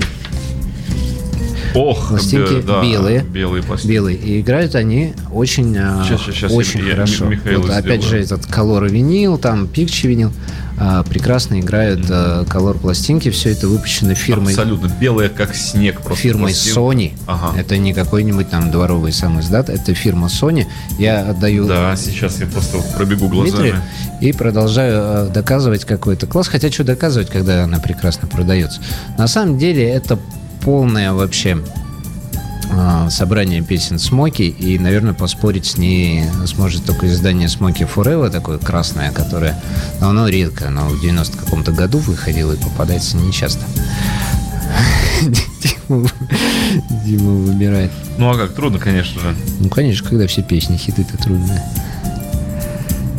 Ох, 1.74 2.08
пластинки 2.08 2.62
да, 2.62 2.80
белые. 2.80 3.22
Белые 3.22 3.62
пластинки. 3.62 3.92
Белые. 3.92 4.16
И 4.16 4.40
играют 4.40 4.76
они 4.76 5.14
очень, 5.32 5.74
сейчас, 5.74 6.22
сейчас, 6.22 6.34
сейчас 6.36 6.52
очень 6.52 6.86
я, 6.86 6.92
хорошо. 6.92 7.30
Я 7.32 7.58
вот, 7.58 7.70
опять 7.70 8.02
же, 8.02 8.18
этот 8.18 8.46
колор 8.46 8.86
винил, 8.86 9.36
там 9.36 9.66
пикчи 9.66 10.06
винил. 10.06 10.32
А, 10.78 11.02
прекрасно 11.02 11.60
играют 11.60 12.00
mm-hmm. 12.00 12.48
колор 12.48 12.78
пластинки. 12.78 13.30
Все 13.30 13.50
это 13.50 13.68
выпущено 13.68 14.14
фирмой... 14.14 14.52
Абсолютно. 14.52 14.88
Белое, 15.00 15.28
как 15.28 15.54
снег. 15.54 16.02
Просто 16.02 16.22
фирмой 16.22 16.52
пластинка. 16.52 16.80
Sony. 16.80 17.12
Ага. 17.26 17.58
Это 17.58 17.78
не 17.78 17.94
какой-нибудь 17.94 18.50
там 18.50 18.70
дворовый 18.70 19.12
сам 19.12 19.40
издат. 19.40 19.70
Это 19.70 19.94
фирма 19.94 20.28
Sony. 20.28 20.66
Я 20.98 21.30
отдаю... 21.30 21.66
Да, 21.66 21.96
сейчас 21.96 22.40
я 22.40 22.46
просто 22.46 22.78
пробегу 22.96 23.28
глазами. 23.28 23.60
Дмитрию 23.60 23.82
и 24.20 24.32
продолжаю 24.32 25.28
э, 25.28 25.30
доказывать 25.32 25.84
какой-то 25.84 26.26
класс. 26.26 26.48
Хотя 26.48 26.70
что 26.70 26.84
доказывать, 26.84 27.28
когда 27.28 27.64
она 27.64 27.78
прекрасно 27.78 28.28
продается. 28.28 28.80
На 29.18 29.28
самом 29.28 29.58
деле 29.58 29.88
это 29.88 30.18
полное 30.62 31.12
вообще 31.12 31.58
а, 31.58 31.85
собрание 33.10 33.62
песен 33.62 33.98
Смоки, 33.98 34.42
и, 34.42 34.78
наверное, 34.78 35.14
поспорить 35.14 35.66
с 35.66 35.78
ней 35.78 36.24
сможет 36.46 36.84
только 36.84 37.08
издание 37.08 37.48
Смоки 37.48 37.84
Forever, 37.84 38.30
такое 38.30 38.58
красное, 38.58 39.12
которое, 39.12 39.60
но 40.00 40.10
оно 40.10 40.28
редко, 40.28 40.68
оно 40.68 40.88
в 40.88 41.00
90 41.00 41.38
каком-то 41.38 41.72
году 41.72 41.98
выходило 41.98 42.52
и 42.52 42.56
попадается 42.56 43.16
нечасто. 43.16 43.64
Дима, 45.22 46.08
Дима 47.04 47.32
выбирает. 47.32 47.90
Ну 48.18 48.30
а 48.30 48.36
как, 48.36 48.54
трудно, 48.54 48.78
конечно 48.78 49.20
же. 49.20 49.34
Ну, 49.60 49.68
конечно, 49.68 50.08
когда 50.08 50.26
все 50.26 50.42
песни 50.42 50.76
хиты, 50.76 51.02
это 51.02 51.16
трудно. 51.22 51.62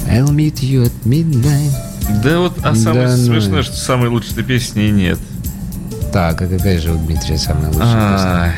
I'll 0.10 0.30
meet 0.30 0.60
you 0.62 0.86
at 0.86 0.94
midnight. 1.04 1.72
Да 2.24 2.40
вот, 2.40 2.58
а 2.64 2.76
самое 2.76 3.08
Да 3.08 3.16
ну. 3.18 3.26
смешное, 3.26 3.64
что 3.64 3.76
самой 3.76 4.10
лучшей 4.10 4.44
песни 4.44 4.90
нет. 4.90 5.20
Так, 6.14 6.42
а 6.42 6.48
какая 6.48 6.80
же 6.80 6.94
у 6.94 6.98
Дмитрия 6.98 7.38
самая 7.38 7.68
лучшая 7.68 8.14
песня? 8.14 8.56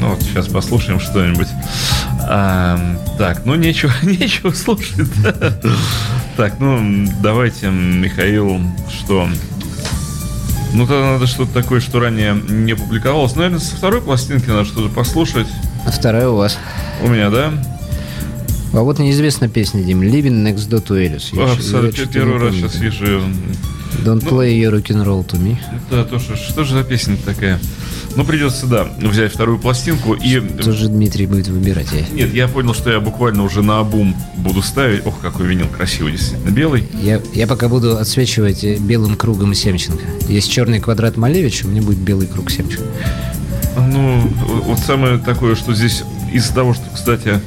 Ну 0.00 0.10
вот 0.10 0.22
сейчас 0.22 0.48
послушаем 0.48 1.00
что-нибудь. 1.00 1.48
А, 2.28 2.78
так, 3.18 3.44
ну 3.44 3.54
нечего, 3.54 3.92
нечего 4.02 4.50
слушать. 4.52 5.08
Так, 6.36 6.60
ну 6.60 7.06
давайте, 7.22 7.68
Михаил, 7.70 8.60
что? 8.90 9.28
Ну 10.74 10.86
тогда 10.86 11.12
надо 11.12 11.26
что-то 11.26 11.52
такое, 11.54 11.80
что 11.80 12.00
ранее 12.00 12.34
не 12.34 12.74
публиковалось. 12.74 13.34
Наверное, 13.36 13.60
со 13.60 13.76
второй 13.76 14.02
пластинки 14.02 14.48
надо 14.48 14.64
что-то 14.64 14.94
послушать. 14.94 15.46
А 15.86 15.90
вторая 15.90 16.28
у 16.28 16.36
вас. 16.36 16.58
У 17.02 17.08
меня, 17.08 17.30
да? 17.30 17.52
А 18.76 18.82
вот 18.82 18.98
неизвестная 18.98 19.48
песня, 19.48 19.82
Дим. 19.82 20.02
Living 20.02 20.44
next 20.44 20.68
door 20.68 20.84
to 20.86 20.96
Alice. 21.02 21.28
Я 21.32 21.46
чё- 21.46 21.52
Абсолютно. 21.54 22.00
я 22.02 22.06
Первый 22.08 22.38
раз 22.38 22.54
сейчас 22.54 22.74
вижу. 22.76 23.22
Don't 24.04 24.20
Ну. 24.22 24.30
play 24.30 24.52
your 24.60 24.72
rock 24.72 24.88
and 24.88 25.04
roll 25.06 25.26
to 25.26 25.38
me. 25.42 25.56
Да, 25.90 26.04
то 26.04 26.18
что, 26.18 26.36
что 26.36 26.62
же 26.64 26.74
за 26.74 26.84
песня 26.84 27.16
такая? 27.24 27.58
Ну, 28.16 28.24
придется, 28.24 28.66
да, 28.66 28.86
взять 29.00 29.32
вторую 29.32 29.58
пластинку 29.58 30.12
и... 30.12 30.40
Тоже 30.40 30.88
Дмитрий 30.88 31.26
будет 31.26 31.48
выбирать. 31.48 31.86
Я, 31.92 32.24
Нет, 32.26 32.34
я 32.34 32.48
понял, 32.48 32.74
что 32.74 32.90
я 32.90 33.00
буквально 33.00 33.44
уже 33.44 33.62
на 33.62 33.78
обум 33.80 34.14
буду 34.36 34.60
ставить. 34.60 35.06
Ох, 35.06 35.20
какой 35.20 35.46
винил 35.46 35.68
красивый, 35.68 36.12
действительно. 36.12 36.50
Белый. 36.50 36.84
я, 37.02 37.20
я 37.34 37.46
пока 37.46 37.68
буду 37.68 37.96
отсвечивать 37.96 38.62
э, 38.64 38.76
белым 38.76 39.16
кругом 39.16 39.54
Семченко. 39.54 40.04
Есть 40.28 40.50
черный 40.50 40.80
квадрат 40.80 41.16
Малевича, 41.16 41.64
у 41.66 41.70
меня 41.70 41.80
будет 41.80 41.98
белый 41.98 42.26
круг 42.26 42.50
Семченко. 42.50 42.84
Ну, 43.78 44.20
вот 44.64 44.78
самое 44.80 45.16
такое, 45.18 45.54
что 45.54 45.74
здесь 45.74 46.02
из-за 46.32 46.52
того, 46.54 46.74
что, 46.74 46.84
кстати, 46.94 47.40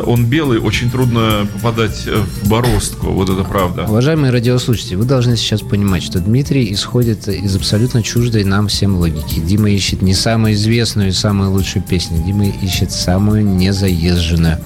он 0.00 0.26
белый, 0.26 0.58
очень 0.58 0.90
трудно 0.90 1.46
попадать 1.52 2.04
э, 2.06 2.16
в 2.16 2.48
бороздку. 2.48 3.08
Вот 3.08 3.28
это 3.28 3.44
правда. 3.44 3.84
Уважаемые 3.84 4.32
радиослушатели, 4.32 4.94
вы 4.94 5.04
должны 5.04 5.36
сейчас 5.36 5.60
понимать, 5.60 6.02
что 6.02 6.18
Дмитрий 6.20 6.72
исходит 6.72 7.28
из 7.28 7.54
абсолютно 7.56 8.02
чуждой 8.02 8.44
нам 8.44 8.68
всем 8.68 8.96
логики. 8.96 9.40
Дима 9.40 9.70
ищет 9.70 10.02
не 10.02 10.14
самую 10.14 10.54
известную 10.54 11.08
и 11.08 11.12
самую 11.12 11.50
лучшую 11.50 11.82
песню, 11.82 12.22
Дима 12.24 12.46
ищет 12.46 12.92
самую 12.92 13.44
незаезженную. 13.44 14.58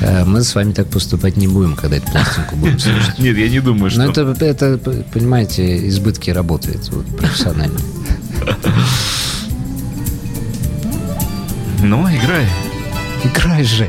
Э, 0.00 0.24
Мы 0.24 0.42
с 0.42 0.54
вами 0.54 0.72
так 0.72 0.88
поступать 0.88 1.36
не 1.36 1.48
будем, 1.48 1.74
когда 1.76 1.96
эту 1.96 2.10
пластинку 2.10 2.56
будем 2.56 2.78
слушать. 2.78 3.18
Нет, 3.18 3.36
я 3.38 3.48
не 3.48 3.60
думаю, 3.60 3.90
что... 3.90 4.02
Но 4.04 4.10
это, 4.10 4.34
это, 4.44 4.78
понимаете, 5.12 5.88
избытки 5.88 6.30
работает 6.30 6.88
вот, 6.90 7.06
профессионально. 7.16 7.78
Ну, 11.82 12.06
играй. 12.08 12.46
Играй 13.24 13.64
же! 13.64 13.88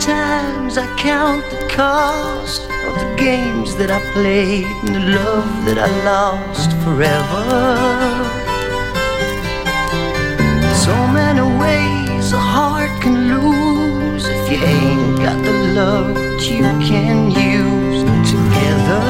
Times 0.00 0.78
I 0.78 0.86
count 0.96 1.44
the 1.50 1.68
cost 1.68 2.62
of 2.62 2.94
the 2.98 3.14
games 3.16 3.76
that 3.76 3.90
I 3.90 4.00
played 4.12 4.66
and 4.84 4.94
the 4.94 5.04
love 5.18 5.64
that 5.66 5.78
I 5.78 5.90
lost 6.04 6.70
forever. 6.84 7.44
So 10.84 10.94
many 11.18 11.42
ways 11.62 12.32
a 12.32 12.38
heart 12.38 12.90
can 13.00 13.16
lose 13.28 14.24
if 14.26 14.50
you 14.50 14.58
ain't 14.58 15.18
got 15.18 15.38
the 15.44 15.56
love 15.74 16.14
that 16.14 16.42
you 16.50 16.62
can 16.88 17.30
use 17.30 18.02
together. 18.30 19.06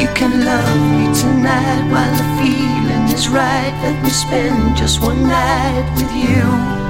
You 0.00 0.08
can 0.14 0.44
love 0.44 0.72
me 0.90 1.04
tonight 1.14 1.84
while 1.92 2.14
the 2.20 2.28
feeling 2.40 3.04
is 3.12 3.28
right. 3.28 3.74
Let 3.82 4.02
me 4.02 4.10
spend 4.10 4.76
just 4.76 5.02
one 5.02 5.22
night 5.22 5.86
with 5.96 6.12
you. 6.14 6.81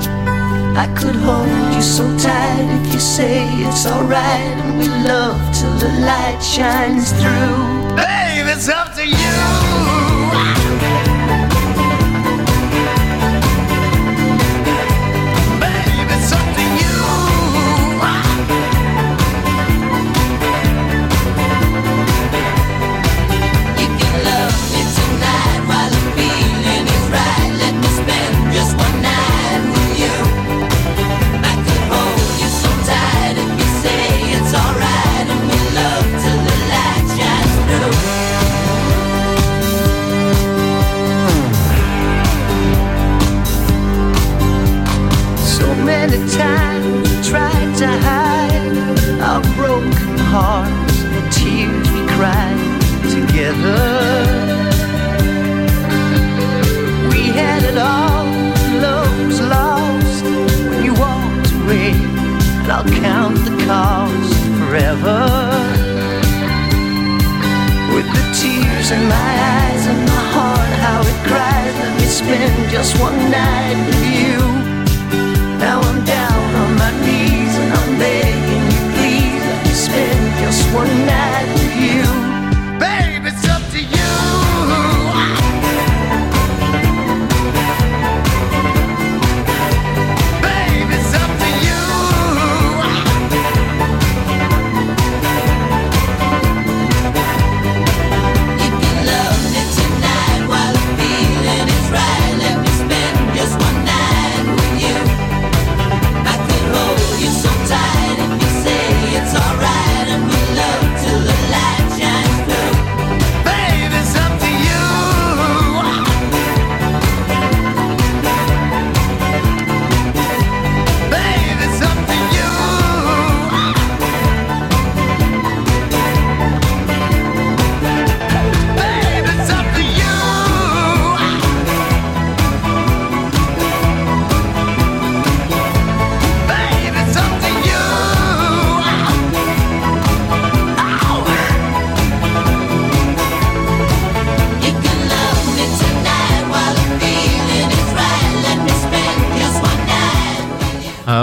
I 0.75 0.87
could 0.97 1.17
hold 1.17 1.75
you 1.75 1.83
so 1.83 2.05
tight 2.17 2.87
if 2.87 2.95
you 2.95 3.01
say 3.01 3.47
it's 3.65 3.87
alright, 3.87 4.57
and 4.65 4.79
we 4.79 4.89
love 4.89 5.39
till 5.55 5.73
the 5.79 5.93
light 6.01 6.41
shines 6.41 7.13
through. 7.13 7.97
Babe, 7.97 8.47
it's 8.47 8.69
up 8.69 8.95
to 8.95 9.07
you. 9.07 9.72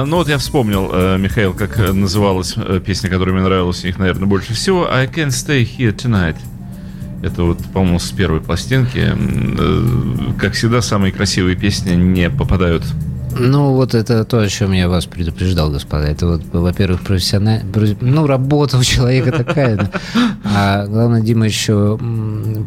Ну 0.09 0.17
вот 0.17 0.27
я 0.27 0.39
вспомнил, 0.39 0.89
э, 0.91 1.17
Михаил, 1.19 1.53
как 1.53 1.79
э, 1.79 1.91
называлась 1.91 2.55
э, 2.57 2.81
песня, 2.83 3.11
которая 3.11 3.35
мне 3.35 3.43
нравилась 3.43 3.83
у 3.83 3.87
них, 3.87 3.99
наверное, 3.99 4.25
больше 4.25 4.53
всего. 4.53 4.91
I 4.91 5.05
can't 5.05 5.27
stay 5.27 5.63
here 5.63 5.95
tonight. 5.95 6.35
Это 7.21 7.43
вот, 7.43 7.59
по-моему, 7.73 7.99
с 7.99 8.09
первой 8.11 8.41
пластинки. 8.41 9.13
Как 10.39 10.53
всегда, 10.53 10.81
самые 10.81 11.11
красивые 11.11 11.55
песни 11.55 11.93
не 11.93 12.29
попадают 12.29 12.83
Ну, 13.39 13.73
вот 13.73 13.95
это 13.95 14.23
то, 14.25 14.39
о 14.39 14.47
чем 14.47 14.71
я 14.73 14.89
вас 14.89 15.05
предупреждал, 15.05 15.71
господа. 15.71 16.05
Это 16.07 16.27
вот, 16.27 16.41
во-первых, 16.51 17.01
профессионально... 17.01 17.63
Ну, 18.01 18.27
работа 18.27 18.77
у 18.77 18.83
человека 18.83 19.31
такая. 19.31 19.77
да. 19.77 19.91
А 20.43 20.85
главное, 20.87 21.21
Дима 21.21 21.45
еще 21.45 21.97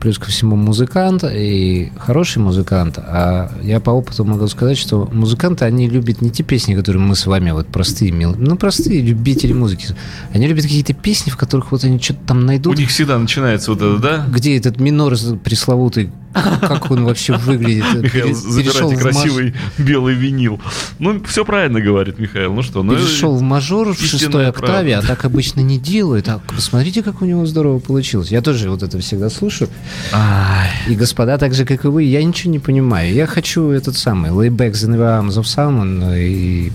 плюс 0.01 0.19
ко 0.19 0.27
всему 0.27 0.57
музыкант 0.57 1.25
и 1.31 1.93
хороший 1.99 2.39
музыкант. 2.39 2.99
А 2.99 3.51
я 3.63 3.81
по 3.81 3.91
опыту 3.91 4.25
могу 4.25 4.47
сказать, 4.49 4.79
что 4.79 5.09
музыканты, 5.13 5.65
они 5.65 5.89
любят 5.89 6.21
не 6.23 6.31
те 6.31 6.43
песни, 6.43 6.75
которые 6.75 7.03
мы 7.03 7.15
с 7.17 7.27
вами 7.27 7.51
вот 7.51 7.67
простые, 7.67 8.11
мил- 8.13 8.35
ну, 8.37 8.57
простые 8.57 9.03
любители 9.03 9.53
музыки. 9.53 9.89
Они 10.33 10.47
любят 10.47 10.63
какие-то 10.65 10.95
песни, 10.95 11.31
в 11.31 11.37
которых 11.37 11.73
вот 11.73 11.85
они 11.85 11.99
что-то 11.99 12.21
там 12.29 12.39
У 12.39 12.43
найдут. 12.43 12.79
них 12.79 12.89
всегда 12.89 13.19
начинается 13.19 13.73
вот 13.73 13.83
это, 13.83 13.99
да? 13.99 14.27
Где 14.29 14.57
этот 14.57 14.81
минор 14.81 15.15
пресловутый, 15.45 16.11
как 16.33 16.91
он 16.91 17.05
вообще 17.05 17.37
выглядит? 17.37 17.85
Михаил, 18.03 18.35
забирайте 18.35 18.97
красивый 18.97 19.55
белый 19.79 20.15
винил. 20.15 20.61
Ну, 20.99 21.23
все 21.25 21.45
правильно 21.45 21.81
говорит 21.81 22.19
Михаил. 22.19 22.53
Ну 22.55 22.63
что, 22.63 22.83
ну... 22.83 22.95
перешел 22.95 23.37
в 23.37 23.43
мажор 23.43 23.95
в 23.95 24.01
шестой 24.01 24.49
октаве, 24.49 24.97
а 24.97 25.03
так 25.03 25.25
обычно 25.25 25.61
не 25.61 25.79
делают. 25.79 26.29
А 26.29 26.41
посмотрите, 26.47 27.03
как 27.03 27.23
у 27.23 27.25
него 27.25 27.45
здорово 27.47 27.79
получилось. 27.79 28.31
Я 28.31 28.43
тоже 28.43 28.71
вот 28.71 28.83
это 28.83 28.99
всегда 28.99 29.31
слушаю. 29.31 29.71
И 30.89 30.95
господа, 30.95 31.39
так 31.39 31.55
же, 31.55 31.65
как 31.65 31.85
и 31.85 31.89
вы, 31.89 32.05
я 32.05 32.23
ничего 32.23 32.53
не 32.53 32.59
понимаю. 32.59 33.13
Я 33.13 33.27
хочу 33.27 33.71
этот 33.71 33.97
самый 33.97 34.31
Layback 34.31 34.73
the 34.73 35.23
Arms 35.23 35.41
of 35.41 35.45
Salmon 35.45 36.19
и... 36.19 36.73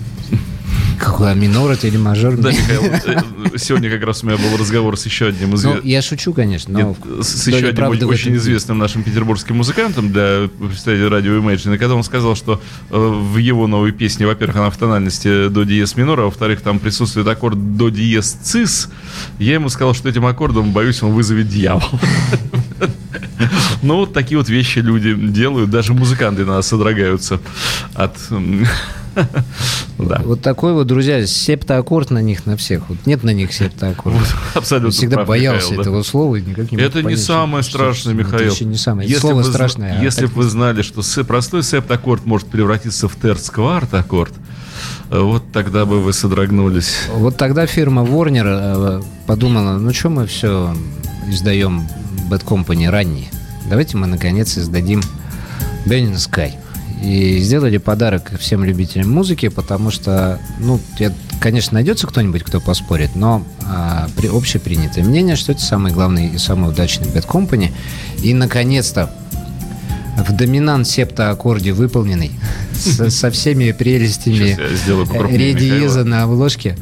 Какой, 0.98 1.30
а 1.30 1.34
минор 1.34 1.70
это 1.70 1.86
или 1.86 1.96
мажор? 1.96 2.36
Да, 2.36 2.50
Михаил, 2.50 2.82
э, 2.82 3.58
сегодня 3.58 3.90
как 3.90 4.02
раз 4.04 4.22
у 4.22 4.26
меня 4.26 4.36
был 4.36 4.56
разговор 4.58 4.96
с 4.96 5.06
еще 5.06 5.26
одним 5.26 5.54
из... 5.54 5.64
Ну, 5.64 5.80
я 5.82 6.02
шучу, 6.02 6.32
конечно, 6.32 6.72
но... 6.72 6.96
Нет, 7.04 7.24
с, 7.24 7.46
еще 7.46 7.68
одним 7.68 8.08
очень 8.08 8.32
этом 8.32 8.36
известным 8.36 8.78
нашим 8.78 9.02
петербургским 9.02 9.56
музыкантом 9.56 10.12
для 10.12 10.48
представителя 10.58 11.08
радио 11.08 11.32
Imagine, 11.38 11.74
и 11.74 11.78
когда 11.78 11.94
он 11.94 12.02
сказал, 12.02 12.34
что 12.34 12.60
э, 12.90 12.96
в 12.96 13.36
его 13.36 13.66
новой 13.66 13.92
песне, 13.92 14.26
во-первых, 14.26 14.56
она 14.56 14.70
в 14.70 14.76
тональности 14.76 15.48
до 15.48 15.64
диез 15.64 15.96
минора, 15.96 16.22
а 16.22 16.24
во-вторых, 16.26 16.60
там 16.60 16.78
присутствует 16.78 17.26
аккорд 17.28 17.76
до 17.76 17.90
диез 17.90 18.32
цис, 18.42 18.90
я 19.38 19.54
ему 19.54 19.68
сказал, 19.68 19.94
что 19.94 20.08
этим 20.08 20.26
аккордом, 20.26 20.72
боюсь, 20.72 21.02
он 21.02 21.12
вызовет 21.12 21.48
дьявол. 21.48 21.88
Ну, 23.82 23.96
вот 23.98 24.12
такие 24.12 24.36
вот 24.36 24.48
вещи 24.48 24.80
люди 24.80 25.14
делают, 25.14 25.70
даже 25.70 25.94
музыканты 25.94 26.44
на 26.44 26.56
нас 26.56 26.66
содрогаются 26.66 27.40
от... 27.94 28.16
Да, 29.98 30.22
Вот 30.24 30.40
такой 30.42 30.72
вот, 30.74 30.86
друзья, 30.86 31.26
септоаккорд 31.26 32.10
на 32.10 32.22
них, 32.22 32.46
на 32.46 32.56
всех. 32.56 32.88
Вот 32.88 32.98
нет 33.04 33.24
на 33.24 33.30
них 33.30 33.52
септоаккорда. 33.52 34.18
абсолютно 34.54 34.86
Я 34.88 34.92
всегда 34.92 35.16
прав, 35.16 35.28
боялся 35.28 35.64
Михаил, 35.72 35.76
да. 35.76 35.82
этого 35.90 36.02
слова 36.04 36.36
и 36.36 36.40
никак 36.42 36.70
не 36.70 36.78
Это 36.78 36.98
не 36.98 37.02
понять, 37.04 37.20
самое 37.22 37.62
что- 37.62 37.72
страшное, 37.78 38.14
что- 38.14 38.22
Михаил. 38.24 38.52
Это 38.52 38.64
не 38.64 38.76
самое. 38.76 39.08
Если 39.08 39.20
Слово 39.20 39.42
зна- 39.42 39.52
страшное. 39.52 39.98
а 39.98 40.02
Если 40.02 40.26
бы 40.26 40.32
вы 40.34 40.44
знали, 40.44 40.82
что 40.82 41.02
простой 41.24 41.62
септаккорд 41.64 42.26
может 42.26 42.46
превратиться 42.48 43.08
в 43.08 43.16
терц-кварт 43.16 43.92
аккорд, 43.94 44.32
э, 45.10 45.18
вот 45.20 45.42
тогда 45.52 45.84
бы 45.84 46.00
вы 46.00 46.12
содрогнулись. 46.12 46.94
Вот 47.12 47.36
тогда 47.36 47.66
фирма 47.66 48.02
Warner 48.02 49.00
э, 49.00 49.02
подумала, 49.26 49.78
ну 49.78 49.92
что 49.92 50.10
мы 50.10 50.26
все 50.26 50.74
издаем 51.28 51.88
Bad 52.30 52.44
Company 52.44 52.88
ранние. 52.88 53.28
Давайте 53.68 53.96
мы 53.96 54.06
наконец 54.06 54.56
издадим 54.56 55.02
Burning 55.86 56.14
Sky. 56.14 56.52
И 57.02 57.38
сделали 57.38 57.76
подарок 57.78 58.32
всем 58.40 58.64
любителям 58.64 59.10
музыки, 59.10 59.48
потому 59.48 59.90
что, 59.90 60.40
ну, 60.58 60.80
я- 60.98 61.12
конечно, 61.40 61.74
найдется 61.74 62.06
кто-нибудь, 62.06 62.42
кто 62.42 62.60
поспорит, 62.60 63.14
но 63.14 63.44
а, 63.62 64.08
при, 64.16 64.26
общепринятое 64.28 65.04
мнение, 65.04 65.36
что 65.36 65.52
это 65.52 65.60
самый 65.60 65.92
главный 65.92 66.26
и 66.28 66.38
самый 66.38 66.70
удачный 66.70 67.06
Bad 67.06 67.26
Company. 67.26 67.70
И, 68.22 68.34
наконец-то, 68.34 69.12
в 70.16 70.32
доминант 70.34 70.88
септа 70.88 71.30
аккорде 71.30 71.72
выполненный, 71.72 72.32
со, 72.74 73.10
со 73.10 73.30
всеми 73.30 73.70
прелестями 73.70 74.34
Сейчас 74.56 74.58
я 74.58 74.76
сделаю 74.76 75.06
покрупнее 75.06 75.38
ре 75.38 75.54
диеза 75.54 76.00
Михаила. 76.00 76.04
на 76.04 76.22
обложке. 76.24 76.76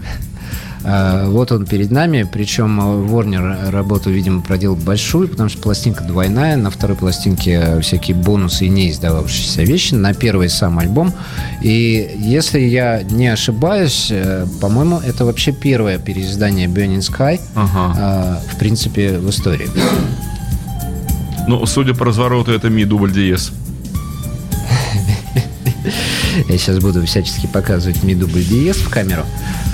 А, 0.88 1.28
Вот 1.28 1.50
он 1.50 1.66
перед 1.66 1.90
нами, 1.90 2.22
причем 2.30 2.80
э, 2.80 3.10
Warner 3.10 3.70
работу, 3.70 4.10
видимо, 4.10 4.40
проделал 4.40 4.76
большую, 4.76 5.28
потому 5.28 5.48
что 5.48 5.60
пластинка 5.60 6.04
двойная, 6.04 6.56
на 6.56 6.70
второй 6.70 6.96
пластинке 6.96 7.80
всякие 7.80 8.16
бонусы 8.16 8.66
и 8.66 8.68
не 8.68 8.90
издававшиеся 8.90 9.62
вещи, 9.62 9.94
на 9.94 10.14
первый 10.14 10.48
сам 10.48 10.78
альбом. 10.78 11.12
И 11.60 12.14
если 12.18 12.60
я 12.60 13.02
не 13.02 13.26
ошибаюсь, 13.32 14.08
э, 14.12 14.46
по-моему, 14.60 15.00
это 15.04 15.24
вообще 15.24 15.50
первое 15.52 15.98
переиздание 15.98 16.68
Burning 16.68 17.00
Sky, 17.00 17.40
Ага. 17.56 18.40
э, 18.48 18.54
в 18.54 18.58
принципе, 18.58 19.18
в 19.18 19.28
истории. 19.28 19.68
Ну, 21.48 21.66
судя 21.66 21.94
по 21.94 22.04
развороту, 22.04 22.52
это 22.52 22.70
ми 22.70 22.84
дубль 22.84 23.12
диез. 23.12 23.50
Я 26.48 26.58
сейчас 26.58 26.78
буду 26.78 27.04
всячески 27.06 27.46
показывать 27.46 28.02
ми 28.04 28.14
дубль 28.14 28.44
диез 28.44 28.76
в 28.76 28.90
камеру, 28.90 29.22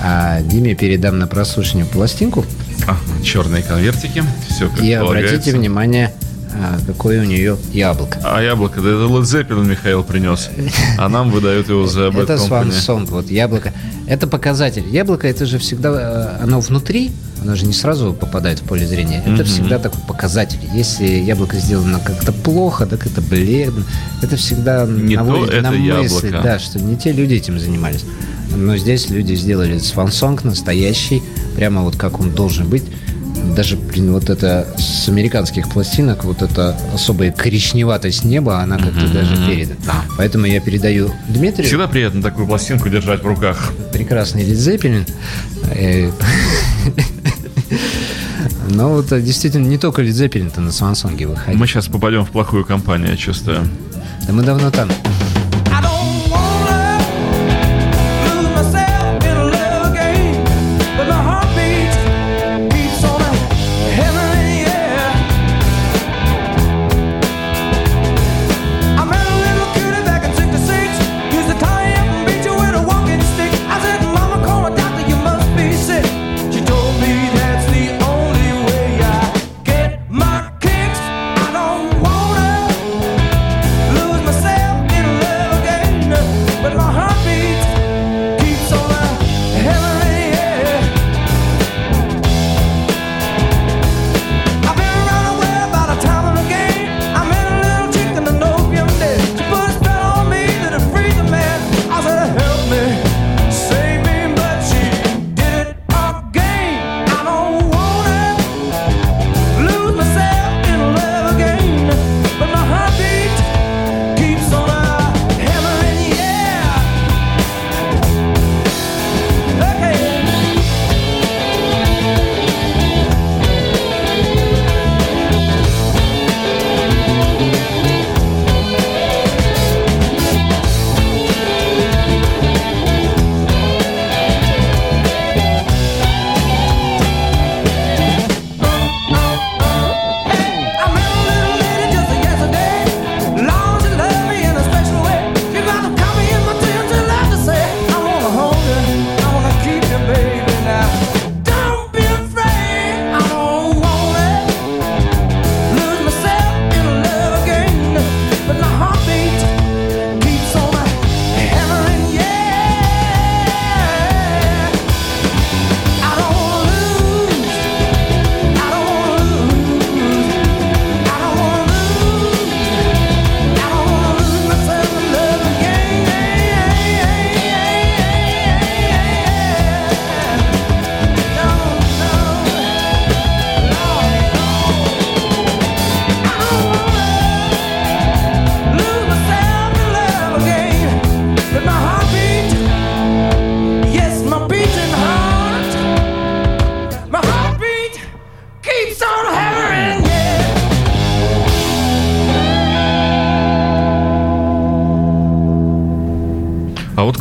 а 0.03 0.41
Диме 0.41 0.75
передам 0.75 1.17
на 1.19 1.27
прослушивание 1.27 1.85
пластинку. 1.85 2.45
А, 2.87 2.97
черные 3.23 3.63
конвертики. 3.63 4.23
Все 4.49 4.67
как 4.69 4.81
И 4.81 4.91
обратите 4.91 5.53
внимание, 5.53 6.11
а, 6.53 6.77
какое 6.85 7.21
у 7.21 7.23
нее 7.23 7.57
яблоко. 7.71 8.19
А 8.23 8.41
яблоко, 8.41 8.81
да 8.81 8.89
это 8.89 9.03
Led 9.05 9.21
Zeppelin 9.21 9.65
Михаил 9.65 10.03
принес. 10.03 10.49
А 10.97 11.07
нам 11.07 11.31
выдают 11.31 11.69
его 11.69 11.87
за 11.87 12.01
Bad 12.09 12.23
Это 12.23 12.33
Swan. 12.35 12.69
Song, 12.69 13.05
вот 13.05 13.31
яблоко. 13.31 13.71
Это 14.05 14.27
показатель. 14.27 14.83
Яблоко, 14.89 15.27
это 15.27 15.45
же 15.45 15.57
всегда, 15.59 16.37
э, 16.39 16.43
оно 16.43 16.59
внутри, 16.59 17.11
оно 17.41 17.55
же 17.55 17.65
не 17.65 17.71
сразу 17.73 18.13
попадает 18.13 18.59
в 18.59 18.63
поле 18.63 18.85
зрения. 18.85 19.19
Это 19.21 19.29
Мгм. 19.43 19.45
всегда 19.45 19.79
такой 19.79 20.01
показатель. 20.05 20.59
Если 20.73 21.05
яблоко 21.05 21.55
сделано 21.57 21.99
как-то 22.03 22.33
плохо, 22.33 22.85
так 22.85 23.05
это 23.07 23.21
бледно, 23.21 23.85
это 24.21 24.35
всегда 24.35 24.85
Не 24.85 25.15
то 25.15 25.23
наводит 25.23 25.53
это 25.53 25.61
на 25.61 25.71
мысли, 25.71 26.27
яблоко. 26.27 26.41
да, 26.43 26.59
что 26.59 26.79
не 26.79 26.97
те 26.97 27.13
люди 27.13 27.35
этим 27.35 27.57
занимались. 27.59 28.03
Но 28.55 28.77
здесь 28.77 29.09
люди 29.09 29.33
сделали 29.33 29.75
Song 29.75 30.39
настоящий, 30.43 31.23
прямо 31.55 31.81
вот 31.81 31.95
как 31.95 32.19
он 32.19 32.31
должен 32.31 32.69
быть. 32.69 32.83
Даже, 33.55 33.75
блин, 33.75 34.13
вот 34.13 34.29
это 34.29 34.67
с 34.77 35.09
американских 35.09 35.69
пластинок, 35.69 36.23
вот 36.23 36.41
эта 36.41 36.77
особая 36.93 37.31
коричневатость 37.31 38.23
неба, 38.23 38.59
она 38.59 38.77
как-то 38.77 39.07
даже 39.07 39.35
передана. 39.47 40.03
Поэтому 40.17 40.45
я 40.45 40.61
передаю 40.61 41.11
Дмитрию 41.27 41.67
Всегда 41.67 41.87
приятно 41.87 42.21
такую 42.21 42.47
пластинку 42.47 42.89
держать 42.89 43.21
в 43.21 43.27
руках. 43.27 43.73
прекрасный 43.91 44.43
Лид 44.43 44.57
Зеппелин. 44.57 45.05
Э, 45.71 46.09
Но 48.69 48.89
вот 48.89 49.11
э, 49.11 49.21
действительно 49.21 49.67
не 49.67 49.77
только 49.77 50.01
Лид 50.01 50.15
Зеппелин-то 50.15 50.61
на 50.61 50.71
Свансонге 50.71 51.27
выходит. 51.27 51.59
Мы 51.59 51.67
сейчас 51.67 51.87
попадем 51.87 52.25
в 52.25 52.29
плохую 52.29 52.65
компанию, 52.65 53.09
я 53.09 53.17
чувствую. 53.17 53.67
Да 54.25 54.33
мы 54.33 54.43
давно 54.43 54.71
там. 54.71 54.89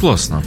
Классно. 0.03 0.43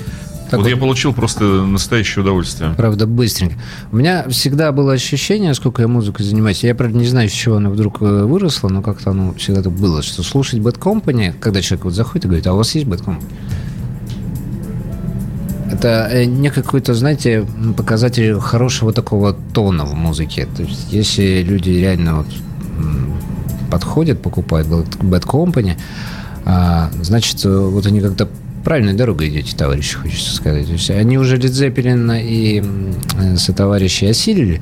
Так 0.50 0.60
вот, 0.60 0.64
вот. 0.64 0.68
я 0.68 0.76
получил 0.76 1.14
просто 1.14 1.46
настоящее 1.46 2.24
удовольствие. 2.24 2.74
Правда, 2.76 3.08
быстренько. 3.08 3.56
У 3.94 3.96
меня 3.96 4.28
всегда 4.28 4.74
было 4.74 4.92
ощущение, 4.92 5.54
сколько 5.54 5.82
я 5.82 5.88
музыкой 5.88 6.26
занимаюсь. 6.26 6.62
Я, 6.66 6.76
правда, 6.76 6.98
не 6.98 7.08
знаю, 7.08 7.30
с 7.30 7.32
чего 7.32 7.56
оно 7.56 7.70
вдруг 7.70 8.02
э, 8.02 8.26
выросло, 8.26 8.68
но 8.68 8.82
как-то 8.82 9.12
оно 9.12 9.34
всегда 9.36 9.64
так 9.64 9.72
было, 9.72 10.02
что 10.02 10.24
слушать 10.24 10.60
Bad 10.60 10.78
Company, 10.78 11.34
когда 11.40 11.62
человек 11.62 11.86
вот 11.86 11.94
заходит 11.94 12.26
и 12.26 12.28
говорит, 12.28 12.48
а 12.48 12.54
у 12.54 12.58
вас 12.58 12.76
есть 12.76 12.86
Bad 12.86 13.06
Company? 13.06 13.24
Это 15.72 16.10
э, 16.12 16.26
не 16.26 16.50
какой-то, 16.50 16.94
знаете, 16.94 17.48
показатель 17.78 18.38
хорошего 18.42 18.92
такого 18.92 19.38
тона 19.54 19.86
в 19.86 19.94
музыке. 19.94 20.50
То 20.58 20.64
есть, 20.64 20.92
если 20.92 21.42
люди 21.42 21.70
реально 21.70 22.18
вот 22.18 22.28
подходят, 23.72 24.22
покупают 24.22 24.68
Bad 24.68 25.00
Bad 25.00 25.24
Company, 25.24 25.78
а, 26.44 26.92
значит, 27.02 27.44
э, 27.46 27.50
вот 27.50 27.86
они 27.88 28.02
как-то 28.02 28.28
правильной 28.66 28.94
дорогой 28.94 29.30
идете, 29.30 29.56
товарищи, 29.56 29.96
хочется 29.96 30.36
сказать. 30.36 30.66
То 30.66 30.74
есть 30.74 30.90
они 30.90 31.18
уже 31.18 31.38
Zeppelin 31.38 32.22
и 32.22 32.64
э, 33.18 33.38
сотоварищи 33.38 34.06
осилили, 34.06 34.62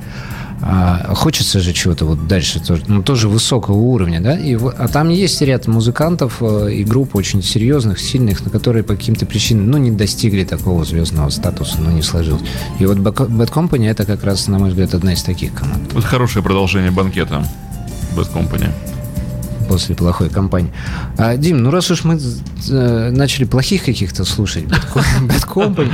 а 0.61 1.13
хочется 1.15 1.59
же 1.59 1.73
чего-то 1.73 2.05
вот 2.05 2.27
дальше, 2.27 2.59
тоже, 2.59 2.83
ну, 2.87 3.01
тоже 3.01 3.27
высокого 3.27 3.75
уровня, 3.75 4.21
да, 4.21 4.37
и, 4.37 4.55
а 4.55 4.87
там 4.87 5.09
есть 5.09 5.41
ряд 5.41 5.67
музыкантов 5.67 6.37
э, 6.41 6.71
и 6.73 6.83
групп 6.83 7.15
очень 7.15 7.41
серьезных, 7.41 7.99
сильных, 7.99 8.45
на 8.45 8.49
которые 8.49 8.83
по 8.83 8.95
каким-то 8.95 9.25
причинам, 9.25 9.71
ну, 9.71 9.77
не 9.77 9.91
достигли 9.91 10.43
такого 10.43 10.85
звездного 10.85 11.29
статуса, 11.31 11.77
ну, 11.79 11.91
не 11.91 12.01
сложилось. 12.01 12.43
И 12.79 12.85
вот 12.85 12.97
Bad 12.97 13.51
Company 13.51 13.89
это 13.89 14.05
как 14.05 14.23
раз, 14.23 14.47
на 14.47 14.59
мой 14.59 14.69
взгляд, 14.69 14.93
одна 14.93 15.13
из 15.13 15.23
таких 15.23 15.53
команд. 15.53 15.91
Вот 15.93 16.03
хорошее 16.05 16.43
продолжение 16.43 16.91
банкета 16.91 17.45
Bad 18.15 18.31
Company. 18.33 18.69
После 19.73 19.95
плохой 19.95 20.29
кампании. 20.29 20.71
А, 21.17 21.35
Дим, 21.35 21.63
ну 21.63 21.71
раз 21.71 21.89
уж 21.89 22.03
мы 22.03 22.19
э, 22.69 23.09
начали 23.09 23.43
плохих 23.45 23.83
каких-то 23.83 24.23
слушать, 24.23 24.65
Bad 24.65 24.85
Bad. 25.75 25.91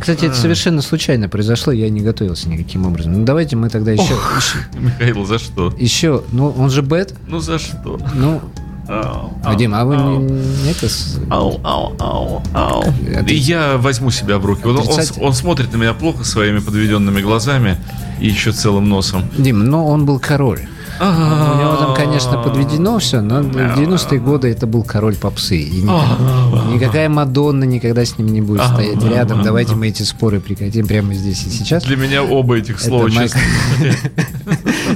Кстати, 0.00 0.24
это 0.24 0.34
совершенно 0.34 0.82
случайно 0.82 1.28
произошло, 1.28 1.72
я 1.72 1.88
не 1.90 2.00
готовился 2.00 2.48
никаким 2.48 2.86
образом. 2.86 3.12
Ну 3.12 3.24
давайте 3.24 3.54
мы 3.54 3.68
тогда 3.68 3.92
еще... 3.92 4.14
Михаил, 4.74 5.24
за 5.26 5.38
что? 5.38 5.72
еще- 5.78 6.24
ну 6.32 6.48
он 6.58 6.70
же 6.70 6.82
Бэт, 6.82 7.14
Ну 7.28 7.38
за 7.38 7.60
что? 7.60 8.00
ну... 8.14 8.40
А, 8.88 9.54
Дим, 9.54 9.74
а 9.74 9.84
вы 9.84 9.96
не, 9.96 10.70
это... 10.72 10.88
Ау, 11.30 11.60
ау, 11.62 11.94
ау, 12.00 12.42
ау. 12.52 12.84
И 13.28 13.34
я 13.34 13.78
возьму 13.78 14.10
себя 14.10 14.38
в 14.38 14.44
руки. 14.44 14.66
Он, 14.66 14.76
он, 14.76 15.00
он 15.20 15.32
смотрит 15.34 15.72
на 15.72 15.76
меня 15.76 15.94
плохо 15.94 16.24
своими 16.24 16.58
подведенными 16.58 17.22
глазами 17.22 17.78
и 18.20 18.26
еще 18.26 18.50
целым 18.52 18.88
носом. 18.88 19.22
Дим, 19.38 19.60
ну 19.64 19.86
он 19.86 20.04
был 20.04 20.18
король. 20.18 20.68
У 21.00 21.04
него 21.04 21.76
там, 21.76 21.94
конечно, 21.94 22.38
подведено 22.38 22.98
все, 22.98 23.20
но 23.20 23.42
в 23.42 23.46
90-е 23.56 24.20
годы 24.20 24.48
это 24.48 24.66
был 24.66 24.82
король 24.84 25.16
попсы. 25.16 25.56
И 25.58 25.82
никак- 25.82 26.72
никакая 26.72 27.08
Мадонна 27.08 27.64
никогда 27.64 28.04
с 28.04 28.16
ним 28.18 28.28
не 28.28 28.40
будет 28.40 28.62
стоять 28.64 29.02
рядом. 29.04 29.42
Давайте 29.42 29.74
мы 29.74 29.88
эти 29.88 30.02
споры 30.04 30.40
прекратим 30.40 30.86
прямо 30.86 31.14
здесь 31.14 31.44
и 31.46 31.50
сейчас. 31.50 31.84
Для 31.84 31.96
меня 31.96 32.22
оба 32.22 32.56
этих 32.58 32.80
слова, 32.80 33.06
Это 33.08 33.14
честно. 33.22 33.40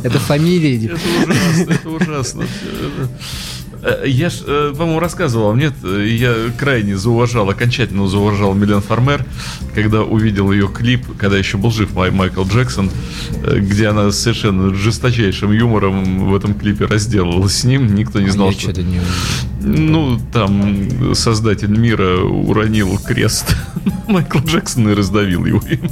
Это 0.05 0.19
фамилия. 0.19 0.77
Дим. 0.79 0.91
Это 0.93 1.01
ужасно, 1.29 1.73
это 1.73 1.89
ужасно. 1.89 2.45
Э, 3.83 4.05
Я 4.07 4.29
ж, 4.31 4.43
э, 4.47 4.75
по-моему, 4.77 5.01
рассказывал, 5.01 5.55
нет, 5.55 5.73
э, 5.85 6.07
я 6.09 6.35
крайне 6.59 6.97
зауважал, 6.97 7.49
окончательно 7.51 8.09
зауважал 8.09 8.55
Милен 8.55 8.81
Фармер, 8.83 9.25
когда 9.75 10.03
увидел 10.03 10.51
ее 10.53 10.69
клип, 10.69 11.05
когда 11.19 11.39
еще 11.39 11.57
был 11.59 11.71
жив 11.71 11.95
Май- 11.95 12.11
Майкл 12.11 12.45
Джексон, 12.45 12.91
э, 13.45 13.59
где 13.61 13.89
она 13.89 14.11
совершенно 14.11 14.75
жесточайшим 14.75 15.53
юмором 15.53 16.29
в 16.31 16.35
этом 16.35 16.55
клипе 16.55 16.87
разделалась 16.87 17.55
с 17.59 17.65
ним, 17.65 17.95
никто 17.95 18.21
не 18.21 18.31
знал, 18.31 18.51
Я 18.51 18.59
что... 18.59 18.83
не... 18.83 19.01
Ну, 19.61 20.19
там 20.33 21.15
создатель 21.15 21.71
мира 21.71 22.19
уронил 22.23 22.99
крест 22.99 23.57
Майкла 24.09 24.41
Джексона 24.41 24.91
и 24.91 24.95
раздавил 24.95 25.45
его 25.45 25.63
им. 25.71 25.91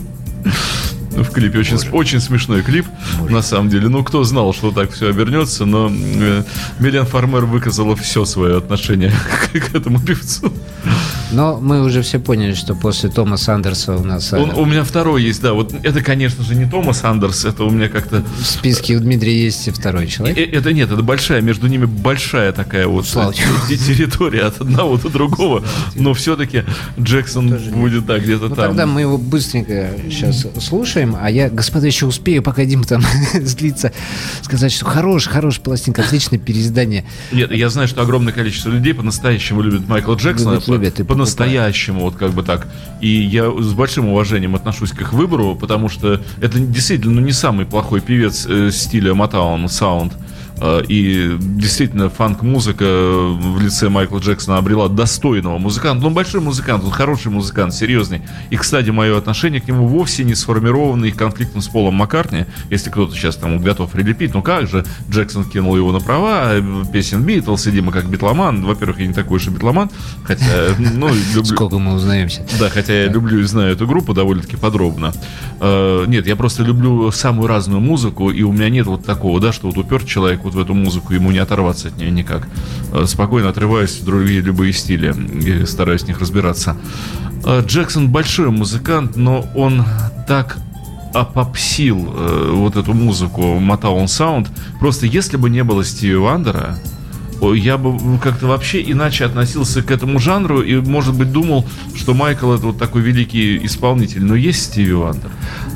В 1.16 1.30
клипе 1.30 1.58
очень, 1.58 1.76
очень 1.92 2.20
смешной 2.20 2.62
клип, 2.62 2.86
на 3.28 3.42
самом 3.42 3.70
деле. 3.70 3.88
Ну, 3.88 4.04
кто 4.04 4.22
знал, 4.24 4.52
что 4.52 4.70
так 4.70 4.92
все 4.92 5.08
обернется, 5.08 5.64
но 5.64 5.90
э, 5.90 6.42
Милен 6.78 7.06
Фармер 7.06 7.46
выказала 7.46 7.96
все 7.96 8.24
свое 8.24 8.58
отношение 8.58 9.12
к, 9.12 9.58
к 9.70 9.74
этому 9.74 9.98
певцу. 9.98 10.52
Но 11.32 11.58
мы 11.60 11.82
уже 11.82 12.02
все 12.02 12.18
поняли, 12.20 12.54
что 12.54 12.74
после 12.74 13.10
Томаса 13.10 13.54
Андерса 13.54 13.96
у 13.96 14.04
нас 14.04 14.32
э, 14.32 14.38
Он- 14.38 14.50
у 14.54 14.64
меня 14.64 14.84
второй 14.84 15.22
есть, 15.24 15.42
да. 15.42 15.54
Вот 15.54 15.74
это, 15.82 16.00
конечно 16.00 16.44
же, 16.44 16.54
не 16.54 16.66
Томас 16.70 17.02
Андерс, 17.04 17.44
это 17.44 17.64
у 17.64 17.70
меня 17.70 17.88
как-то... 17.88 18.22
в 18.38 18.44
списке 18.46 18.96
у 18.96 19.00
Дмитрия 19.00 19.44
есть 19.44 19.66
и 19.66 19.70
второй 19.72 20.06
человек. 20.06 20.38
Э, 20.38 20.44
Это 20.44 20.72
нет, 20.72 20.90
это 20.92 21.02
большая, 21.02 21.40
между 21.40 21.66
ними 21.66 21.84
большая 21.84 22.52
такая 22.52 22.86
вот 22.86 23.06
э, 23.06 23.32
территория 23.76 24.42
от 24.42 24.60
одного 24.60 24.96
до 24.98 25.08
другого. 25.08 25.64
Но 25.96 26.14
все-таки 26.14 26.62
Джексон 27.00 27.48
будет, 27.74 28.06
да, 28.06 28.18
где-то 28.18 28.48
Ну, 28.48 28.54
там. 28.54 28.68
тогда 28.68 28.86
мы 28.86 29.00
его 29.00 29.18
быстренько 29.18 29.90
сейчас 30.08 30.46
слушаем, 30.60 31.16
а 31.20 31.28
я, 31.30 31.50
господа, 31.50 31.86
еще 31.88 32.06
успею, 32.06 32.42
пока 32.42 32.64
Дим 32.64 32.84
там 32.84 33.02
злится, 33.34 33.90
сказать, 34.42 34.70
что 34.72 34.84
хорош, 34.84 35.26
хорош 35.26 35.58
пластинка, 35.58 36.02
отличное 36.02 36.38
переиздание. 36.38 37.04
Нет, 37.32 37.50
я 37.52 37.68
знаю, 37.68 37.88
что 37.88 38.02
огромное 38.02 38.32
количество 38.32 38.70
людей 38.70 38.94
по-настоящему 38.94 39.60
любят 39.62 39.88
Майкла 39.88 40.14
Джексона. 40.14 40.54
Любят, 40.54 40.68
любят 40.68 41.00
и 41.00 41.02
по- 41.02 41.15
по-настоящему, 41.16 42.00
вот 42.00 42.16
как 42.16 42.32
бы 42.32 42.42
так. 42.42 42.66
И 43.00 43.08
я 43.08 43.50
с 43.50 43.72
большим 43.72 44.08
уважением 44.08 44.54
отношусь 44.54 44.90
к 44.92 45.00
их 45.00 45.14
выбору, 45.14 45.56
потому 45.56 45.88
что 45.88 46.20
это 46.42 46.58
действительно 46.58 47.14
ну, 47.14 47.20
не 47.22 47.32
самый 47.32 47.64
плохой 47.64 48.00
певец 48.00 48.46
э, 48.46 48.70
стиля 48.70 49.12
Motown 49.12 49.64
Sound. 49.64 50.12
Э, 50.12 50.25
И 50.88 51.36
действительно, 51.38 52.08
фанк-музыка 52.08 52.84
в 52.84 53.60
лице 53.60 53.88
Майкла 53.88 54.18
Джексона 54.18 54.58
обрела 54.58 54.88
достойного 54.88 55.58
музыканта. 55.58 56.06
Он 56.06 56.14
большой 56.14 56.40
музыкант, 56.40 56.82
он 56.84 56.90
хороший 56.90 57.30
музыкант, 57.30 57.74
серьезный. 57.74 58.22
И, 58.50 58.56
кстати, 58.56 58.90
мое 58.90 59.18
отношение 59.18 59.60
к 59.60 59.68
нему 59.68 59.86
вовсе 59.86 60.24
не 60.24 60.34
сформировано 60.34 61.04
их 61.04 61.16
конфликтом 61.16 61.60
с 61.60 61.68
Полом 61.68 61.94
Маккартни. 61.94 62.46
Если 62.70 62.90
кто-то 62.90 63.14
сейчас 63.14 63.36
там 63.36 63.58
готов 63.58 63.90
прилепить, 63.90 64.34
ну 64.34 64.42
как 64.42 64.68
же, 64.68 64.84
Джексон 65.10 65.44
кинул 65.44 65.76
его 65.76 65.92
на 65.92 66.00
права, 66.00 66.54
э, 66.54 66.84
песен 66.92 67.22
Битлз, 67.22 67.66
и 67.66 67.70
Дима 67.70 67.92
как 67.92 68.08
битломан. 68.08 68.64
Во-первых, 68.64 69.00
я 69.00 69.06
не 69.06 69.14
такой 69.14 69.36
уж 69.36 69.48
и 69.48 69.50
битломан, 69.50 69.90
хотя, 70.24 70.44
ну, 70.78 71.08
люблю... 71.34 71.44
Сколько 71.44 71.78
мы 71.78 71.94
узнаемся. 71.94 72.46
Да, 72.58 72.70
хотя 72.70 72.94
я 72.94 73.08
люблю 73.08 73.40
и 73.40 73.42
знаю 73.42 73.72
эту 73.72 73.86
группу 73.86 74.14
довольно-таки 74.14 74.56
подробно. 74.56 75.12
Э, 75.60 76.04
нет, 76.06 76.26
я 76.26 76.36
просто 76.36 76.62
люблю 76.62 77.10
самую 77.10 77.46
разную 77.48 77.80
музыку, 77.80 78.30
и 78.30 78.42
у 78.42 78.52
меня 78.52 78.70
нет 78.70 78.86
вот 78.86 79.04
такого, 79.04 79.40
да, 79.40 79.52
что 79.52 79.66
вот 79.66 79.76
упер 79.76 80.04
человек 80.04 80.45
вот 80.46 80.54
в 80.54 80.58
эту 80.58 80.74
музыку, 80.74 81.12
ему 81.12 81.30
не 81.30 81.38
оторваться 81.38 81.88
от 81.88 81.96
нее 81.98 82.10
никак. 82.10 82.48
Э, 82.92 83.04
спокойно 83.06 83.50
отрываюсь 83.50 83.98
в 84.00 84.04
другие 84.04 84.40
любые 84.40 84.72
стили 84.72 85.12
и 85.12 85.66
стараюсь 85.66 86.02
в 86.02 86.08
них 86.08 86.20
разбираться. 86.20 86.76
Э, 87.44 87.62
Джексон 87.66 88.10
большой 88.10 88.50
музыкант, 88.50 89.16
но 89.16 89.46
он 89.54 89.84
так 90.26 90.56
опопсил 91.12 92.12
э, 92.14 92.50
вот 92.52 92.76
эту 92.76 92.94
музыку 92.94 93.42
Motown 93.58 94.04
Sound. 94.04 94.48
Просто 94.80 95.06
если 95.06 95.36
бы 95.36 95.50
не 95.50 95.64
было 95.64 95.84
Стиви 95.84 96.16
Вандера, 96.16 96.78
я 97.42 97.76
бы 97.78 98.18
как-то 98.18 98.46
вообще 98.46 98.82
иначе 98.90 99.24
относился 99.26 99.82
к 99.82 99.90
этому 99.90 100.18
жанру 100.18 100.62
и, 100.62 100.76
может 100.76 101.14
быть, 101.14 101.32
думал, 101.32 101.64
что 101.94 102.14
Майкл 102.14 102.52
это 102.52 102.66
вот 102.66 102.78
такой 102.78 103.02
великий 103.02 103.58
исполнитель. 103.64 104.24
Но 104.24 104.34
есть 104.34 104.62
Стиви 104.64 104.92
Вандер. 104.92 105.30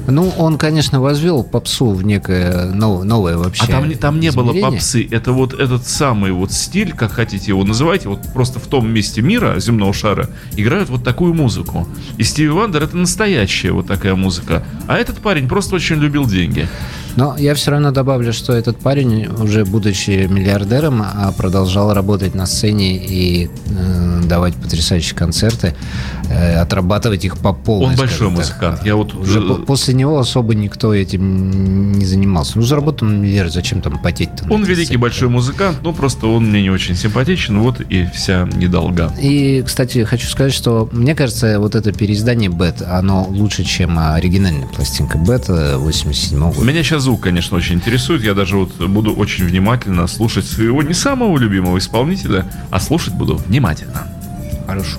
Ну, 0.07 0.33
он, 0.39 0.59
конечно, 0.59 1.01
возвел 1.01 1.45
попсу 1.45 1.91
в 1.91 2.03
некое 2.05 2.73
нов- 2.73 3.05
новое 3.05 3.37
вообще 3.37 3.65
А 3.65 3.67
там, 3.67 3.89
не- 3.89 3.95
там 3.95 4.19
не 4.21 4.31
было 4.33 4.53
попсы. 4.71 5.07
Это 5.11 5.33
вот 5.33 5.53
этот 5.53 5.87
самый 5.87 6.33
вот 6.33 6.53
стиль, 6.53 6.93
как 6.93 7.13
хотите 7.13 7.49
его 7.49 7.63
называйте, 7.65 8.09
вот 8.09 8.21
просто 8.33 8.59
в 8.59 8.67
том 8.67 8.89
месте 8.91 9.21
мира, 9.23 9.61
земного 9.61 9.93
шара, 9.93 10.29
играют 10.57 10.89
вот 10.89 11.05
такую 11.05 11.35
музыку. 11.35 11.87
И 12.17 12.25
Стиви 12.25 12.49
Вандер 12.49 12.83
это 12.85 12.97
настоящая 12.97 13.73
вот 13.73 13.87
такая 13.87 14.15
музыка. 14.15 14.65
А 14.89 14.97
этот 14.97 15.19
парень 15.19 15.47
просто 15.49 15.77
очень 15.77 15.97
любил 15.97 16.25
деньги. 16.27 16.69
Но 17.17 17.37
я 17.37 17.55
все 17.55 17.73
равно 17.73 17.91
добавлю, 17.91 18.33
что 18.33 18.53
этот 18.53 18.79
парень, 18.79 19.27
уже 19.27 19.65
будучи 19.65 20.27
миллиардером, 20.29 21.03
а, 21.03 21.33
продолжал 21.33 21.93
работать 21.93 22.35
на 22.35 22.47
сцене 22.47 22.97
и 22.97 23.49
э, 23.69 24.21
давать 24.25 24.55
потрясающие 24.55 25.17
концерты, 25.17 25.75
э, 26.29 26.55
отрабатывать 26.57 27.25
их 27.25 27.37
по 27.39 27.53
полной. 27.53 27.91
Он 27.91 27.97
большой 27.97 28.29
так. 28.29 28.39
музыкант. 28.39 28.81
Я 28.85 28.97
вот 28.97 29.15
Уже 29.15 29.41
по- 29.41 29.55
после 29.55 29.95
него 29.95 30.19
особо 30.19 30.55
никто 30.55 30.95
этим 30.95 31.93
не 31.93 32.05
занимался. 32.05 32.53
Ну, 32.57 32.63
заработал 32.63 33.09
миллиард, 33.09 33.53
зачем 33.53 33.81
там 33.81 33.99
потеть-то? 33.99 34.45
он 34.53 34.63
великий 34.63 34.85
сцене? 34.87 34.99
большой 34.99 35.29
музыкант, 35.29 35.79
но 35.83 35.93
просто 35.93 36.27
он 36.27 36.47
мне 36.51 36.63
не 36.63 36.71
очень 36.71 36.95
симпатичен, 36.95 37.59
вот 37.61 37.81
и 37.81 38.07
вся 38.15 38.49
недолга. 38.55 39.13
И, 39.21 39.63
кстати, 39.67 40.05
хочу 40.05 40.29
сказать, 40.29 40.53
что 40.55 40.89
мне 40.93 41.15
кажется, 41.15 41.59
вот 41.59 41.75
это 41.75 41.93
переиздание 41.93 42.51
Бет, 42.51 42.83
оно 42.83 43.27
лучше, 43.29 43.65
чем 43.65 43.99
оригинальная 43.99 44.67
пластинка 44.69 45.19
Бет 45.19 45.49
87 45.49 46.39
года. 46.53 46.65
Меня 46.65 46.83
сейчас 46.83 47.00
звук, 47.01 47.23
конечно, 47.23 47.57
очень 47.57 47.77
интересует. 47.77 48.23
Я 48.23 48.35
даже 48.35 48.57
вот 48.57 48.75
буду 48.79 49.13
очень 49.13 49.45
внимательно 49.45 50.07
слушать 50.07 50.47
своего 50.47 50.83
не 50.83 50.95
самого 50.95 51.37
любимого 51.39 51.79
исполнителя, 51.79 52.47
а 52.71 52.81
слушать 52.81 53.15
буду 53.15 53.37
внимательно. 53.37 54.07
Хорошо. 54.67 54.99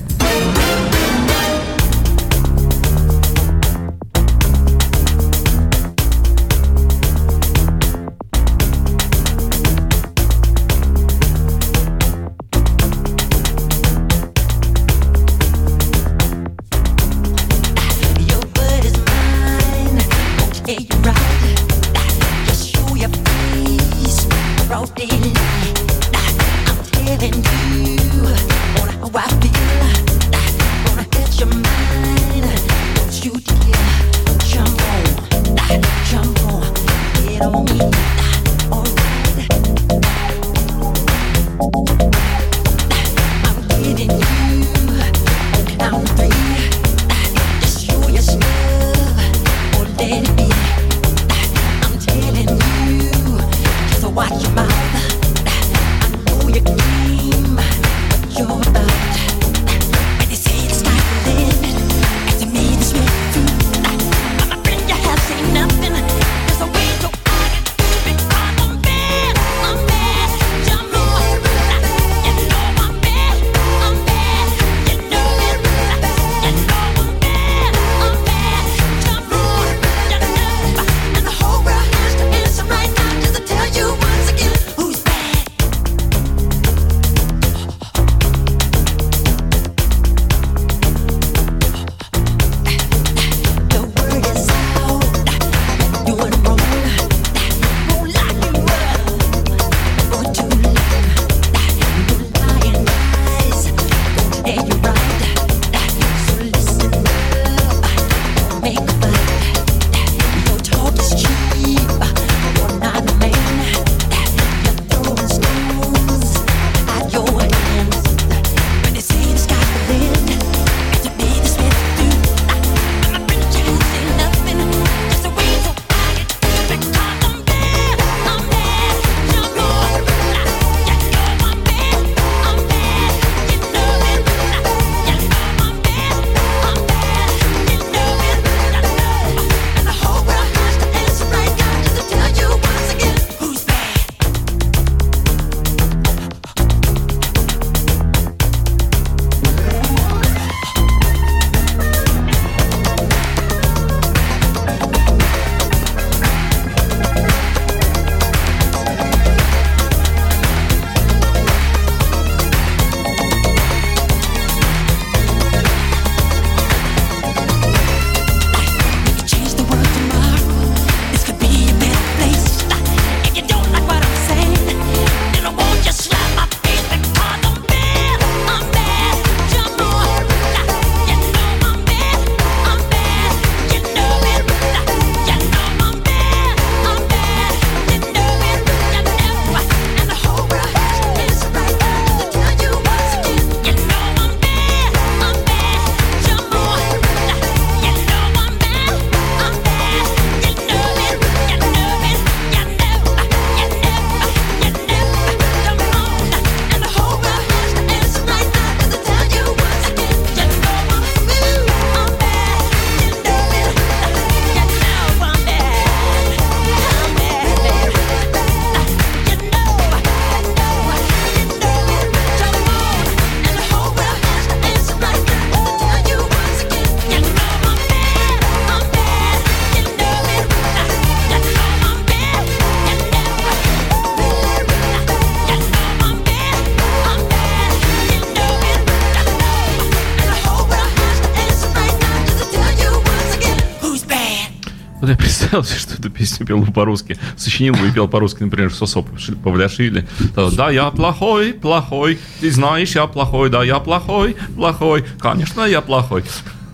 понравилось, 245.52 245.80
что 245.80 245.96
эту 245.96 246.10
песню 246.10 246.46
пел 246.46 246.66
по-русски. 246.66 247.18
Сочинил 247.36 247.74
бы 247.74 247.88
и 247.88 247.92
пел 247.92 248.08
по-русски, 248.08 248.44
например, 248.44 248.74
Сосоп 248.74 249.08
Павляшвили. 249.44 250.08
Да, 250.56 250.70
я 250.70 250.90
плохой, 250.92 251.54
плохой, 251.54 252.20
ты 252.40 252.52
знаешь, 252.52 252.96
я 252.96 253.08
плохой, 253.08 253.50
да, 253.50 253.64
я 253.64 253.80
плохой, 253.80 254.36
плохой, 254.56 255.06
конечно, 255.20 255.62
я 255.62 255.82
плохой. 255.82 256.24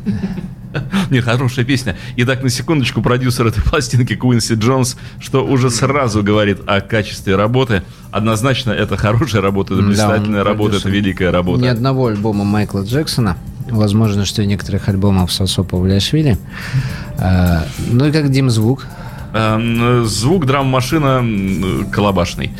Не, 1.09 1.21
хорошая 1.21 1.65
песня. 1.65 1.97
И 2.17 2.23
так, 2.23 2.43
на 2.43 2.49
секундочку, 2.49 3.01
продюсер 3.01 3.47
этой 3.47 3.63
пластинки 3.63 4.15
Куинси 4.15 4.53
Джонс, 4.53 4.97
что 5.19 5.43
уже 5.43 5.71
сразу 5.71 6.21
говорит 6.21 6.59
о 6.67 6.81
качестве 6.81 7.35
работы. 7.35 7.83
Однозначно, 8.11 8.71
это 8.71 8.95
хорошая 8.95 9.41
работа, 9.41 9.73
это 9.73 9.83
блистательная 9.83 10.43
да, 10.43 10.49
работа, 10.49 10.73
продюсер. 10.73 10.89
это 10.89 10.97
великая 10.97 11.31
работа. 11.31 11.63
Ни 11.63 11.67
одного 11.67 12.07
альбома 12.07 12.43
Майкла 12.43 12.83
Джексона 12.83 13.37
возможно, 13.69 14.25
что 14.25 14.45
некоторых 14.45 14.89
альбомов 14.89 15.31
Сосо 15.31 15.63
Павлиашвили. 15.63 16.37
А, 17.17 17.65
ну 17.91 18.05
и 18.05 18.11
как 18.11 18.29
Дим 18.31 18.49
звук? 18.49 18.85
Эм, 19.33 20.05
звук 20.05 20.45
драм-машина 20.45 21.23
колобашный. 21.91 22.51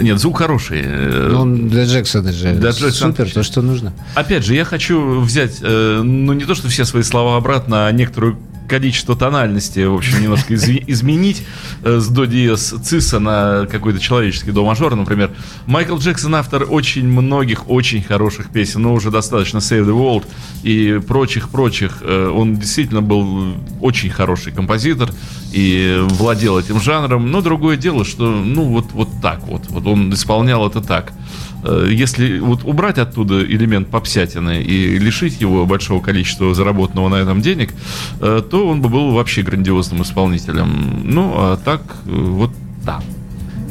Нет, 0.00 0.18
звук 0.18 0.38
хороший. 0.38 0.82
Но 0.82 1.42
он 1.42 1.68
для 1.68 1.84
Джексона 1.84 2.32
же 2.32 2.52
для 2.54 2.70
Джексона. 2.70 3.12
супер, 3.12 3.30
то, 3.30 3.42
что 3.42 3.62
нужно. 3.62 3.92
Опять 4.14 4.44
же, 4.44 4.54
я 4.54 4.64
хочу 4.64 5.20
взять, 5.20 5.58
э, 5.62 6.00
ну, 6.02 6.32
не 6.32 6.44
то, 6.44 6.54
что 6.54 6.68
все 6.68 6.84
свои 6.84 7.02
слова 7.02 7.36
обратно, 7.36 7.86
а 7.86 7.92
некоторую 7.92 8.38
количество 8.68 9.16
тональностей 9.16 9.86
в 9.86 9.94
общем, 9.94 10.22
немножко 10.22 10.54
из 10.54 10.64
изменить 10.68 11.42
э, 11.82 11.98
с 11.98 12.08
до 12.08 12.24
диез 12.24 12.74
циса 12.82 13.18
на 13.18 13.66
какой-то 13.70 14.00
человеческий 14.00 14.52
до 14.52 14.64
мажор, 14.64 14.94
например. 14.94 15.30
Майкл 15.66 15.96
Джексон 15.96 16.34
автор 16.34 16.66
очень 16.68 17.06
многих 17.06 17.68
очень 17.68 18.02
хороших 18.02 18.50
песен, 18.50 18.82
но 18.82 18.94
уже 18.94 19.10
достаточно 19.10 19.58
Save 19.58 19.86
the 19.86 19.96
World 19.96 20.24
и 20.62 21.00
прочих-прочих. 21.06 21.98
Э, 22.02 22.28
он 22.28 22.56
действительно 22.56 23.02
был 23.02 23.54
очень 23.80 24.10
хороший 24.10 24.52
композитор 24.52 25.10
и 25.52 25.98
владел 26.00 26.58
этим 26.58 26.80
жанром, 26.80 27.30
но 27.30 27.40
другое 27.40 27.76
дело, 27.76 28.04
что, 28.04 28.30
ну, 28.30 28.64
вот, 28.64 28.92
вот 28.92 29.08
так 29.22 29.46
вот, 29.46 29.66
вот 29.68 29.86
он 29.86 30.12
исполнял 30.12 30.66
это 30.66 30.80
так. 30.80 31.12
Э, 31.64 31.88
если 31.90 32.38
вот 32.38 32.64
убрать 32.64 32.98
оттуда 32.98 33.42
элемент 33.42 33.88
попсятины 33.88 34.62
и 34.62 34.98
лишить 34.98 35.40
его 35.40 35.64
большого 35.66 36.02
количества 36.02 36.54
заработанного 36.54 37.08
на 37.08 37.16
этом 37.16 37.40
денег, 37.40 37.72
э, 38.20 38.42
то 38.48 38.68
он 38.68 38.82
бы 38.82 38.88
был 38.88 39.12
вообще 39.12 39.42
грандиозным 39.42 40.02
исполнителем. 40.02 41.02
Ну, 41.04 41.32
а 41.36 41.56
так 41.56 41.82
э, 42.06 42.10
вот 42.10 42.50
да. 42.84 43.00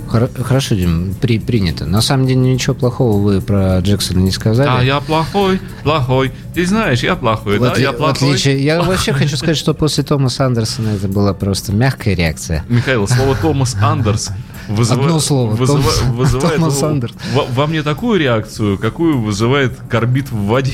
Хорошо, 0.10 0.76
Дим, 0.76 1.16
при, 1.20 1.40
принято. 1.40 1.88
На 1.88 2.02
самом 2.02 2.28
деле 2.28 2.40
ничего 2.40 2.76
плохого 2.76 3.20
вы 3.20 3.42
про 3.42 3.80
Джексона 3.80 4.20
не 4.20 4.30
сказали. 4.30 4.70
А 4.70 4.84
я 4.84 5.00
плохой, 5.00 5.60
плохой. 5.84 6.32
Ты 6.54 6.68
знаешь, 6.68 7.02
я 7.02 7.16
плохой, 7.16 7.58
вот, 7.58 7.74
да, 7.74 7.82
я 7.82 7.94
плохой. 7.94 8.30
Отличие. 8.30 8.64
Я 8.64 8.84
вообще 8.84 9.12
хочу 9.12 9.38
сказать, 9.38 9.58
что 9.58 9.74
после 9.74 10.04
Томаса 10.04 10.46
Андерсона 10.46 10.90
это 10.90 11.08
была 11.08 11.34
просто 11.34 11.72
мягкая 11.72 12.16
реакция. 12.16 12.64
Михаил, 12.70 13.08
слово 13.08 13.36
Томас 13.36 13.76
Андерс 13.82 14.30
вызывает, 14.68 15.08
Одно 15.08 15.20
слово, 15.20 15.56
вызыва- 15.56 15.82
Томас- 15.82 16.02
вызывает 16.14 16.56
Томас 16.56 16.82
во- 16.82 16.88
Андерс. 16.90 17.14
во, 17.34 17.46
во 17.46 17.68
мне 17.68 17.84
такую 17.84 18.20
реакцию, 18.20 18.78
какую 18.78 19.20
вызывает 19.22 19.74
корбит 19.90 20.32
в 20.32 20.46
воде. 20.46 20.74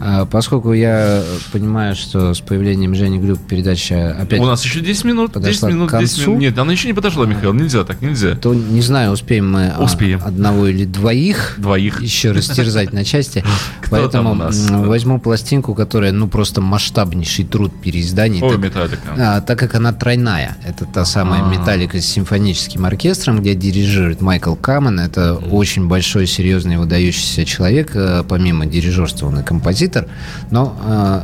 А, 0.00 0.26
Поскольку 0.26 0.72
я 0.72 1.22
понимаю, 1.52 1.94
что 1.94 2.34
с 2.34 2.40
появлением 2.40 2.94
Жени 2.94 3.18
Глюк 3.18 3.38
передача 3.46 4.16
опять... 4.20 4.40
У 4.40 4.46
нас 4.46 4.64
еще 4.64 4.80
10 4.80 5.04
минут, 5.04 5.32
10 5.32 5.34
Подошла 5.34 5.70
минут, 5.70 5.90
к 5.90 5.98
10 5.98 6.14
концу. 6.16 6.30
минут. 6.30 6.42
Нет, 6.42 6.58
она 6.58 6.72
еще 6.72 6.88
не 6.88 6.94
подошла, 6.94 7.26
Михаил, 7.26 7.52
нельзя 7.52 7.84
так, 7.84 8.00
нельзя. 8.02 8.34
То 8.36 8.54
не 8.54 8.80
знаю, 8.80 9.12
успеем 9.12 9.50
мы 9.50 9.68
а, 9.76 9.82
Успеем. 9.82 10.20
одного 10.24 10.66
или 10.66 10.84
двоих 10.84 11.54
Двоих. 11.58 12.02
еще 12.02 12.32
растерзать 12.32 12.92
на 12.92 13.04
части. 13.04 13.44
Кто 13.80 13.90
Поэтому 13.92 14.10
там 14.10 14.26
у 14.32 14.34
нас? 14.34 14.70
возьму 14.70 15.18
пластинку, 15.20 15.74
которая, 15.74 16.12
ну, 16.12 16.28
просто 16.28 16.60
масштабнейший 16.60 17.44
труд 17.44 17.72
переизданий. 17.80 18.40
Ой, 18.42 18.52
Так- 18.52 18.60
Металлика. 18.60 18.98
а, 19.16 19.40
так 19.40 19.58
как 19.58 19.74
она 19.74 19.92
тройная. 19.92 20.56
Это 20.64 20.84
та 20.86 21.04
самая 21.04 21.42
А. 21.44 21.48
металлика 21.48 22.00
с 22.00 22.04
симфоническим 22.06 22.84
оркестром, 22.84 23.03
где 23.40 23.54
дирижирует 23.54 24.22
Майкл 24.22 24.54
Камен. 24.54 24.98
Это 24.98 25.34
очень 25.34 25.88
большой, 25.88 26.26
серьезный, 26.26 26.78
выдающийся 26.78 27.44
человек. 27.44 27.90
э, 27.94 28.24
Помимо 28.26 28.64
дирижерства 28.64 29.26
он 29.26 29.40
и 29.40 29.42
композитор. 29.42 30.06
Но 30.50 30.74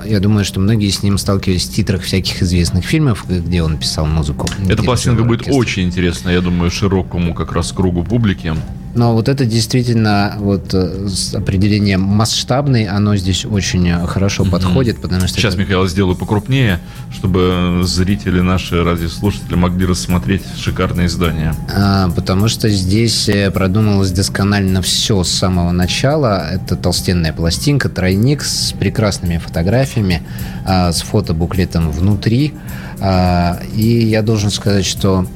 э, 0.05 0.11
я 0.11 0.21
думаю, 0.21 0.45
что 0.45 0.61
многие 0.61 0.91
с 0.91 1.03
ним 1.03 1.17
сталкивались 1.17 1.67
в 1.67 1.73
титрах 1.73 2.03
всяких 2.03 2.43
известных 2.43 2.85
фильмов, 2.85 3.25
где 3.29 3.63
он 3.63 3.79
писал 3.79 4.05
музыку. 4.07 4.47
Эта 4.69 4.83
пластинка 4.83 5.25
будет 5.25 5.49
очень 5.49 5.85
интересна, 5.85 6.29
я 6.29 6.43
думаю, 6.43 6.71
широкому 6.71 7.33
как 7.35 7.53
раз 7.53 7.73
кругу 7.73 8.05
публики. 8.05 8.55
Но 8.95 9.15
вот 9.15 9.29
это 9.29 9.45
действительно 9.45 10.35
вот 10.39 10.75
э, 10.75 11.07
с 11.09 11.33
определением 11.35 12.01
масштабный, 12.03 12.87
оно 12.87 13.15
здесь 13.17 13.45
очень 13.45 13.89
э, 13.89 14.07
хорошо 14.07 14.45
подходит, 14.45 15.01
потому 15.01 15.29
что 15.29 15.39
Сейчас, 15.39 15.55
это- 15.55 15.63
Михаил, 15.63 15.87
сделаю 15.87 16.17
покрупнее, 16.17 16.81
чтобы 17.13 17.83
зрители 17.85 18.41
наши 18.41 18.83
радиослушатели 18.83 19.55
могли 19.55 19.87
рассмотреть 19.87 20.43
шикарное 20.59 21.07
издание. 21.07 21.55
А, 21.73 22.11
Потому 22.11 22.49
что 22.49 22.69
здесь 22.69 23.29
э, 23.29 23.51
продумалось 23.53 24.11
досконально 24.11 24.83
все 24.83 25.23
с 25.23 25.31
самого 25.31 25.71
начала. 25.71 26.49
Это 26.51 26.75
толстенная 26.75 27.33
пластинка, 27.33 27.89
тройник 27.89 28.43
с 28.43 28.73
прекрасными 28.73 29.39
фотографиями, 29.39 30.23
а, 30.67 30.91
с 30.93 31.03
фотобуклетом 31.03 31.91
внутри. 31.93 32.55
А, 33.01 33.61
И 33.75 33.87
я 34.09 34.23
должен 34.23 34.51
сказать, 34.51 34.85
что 34.85 35.27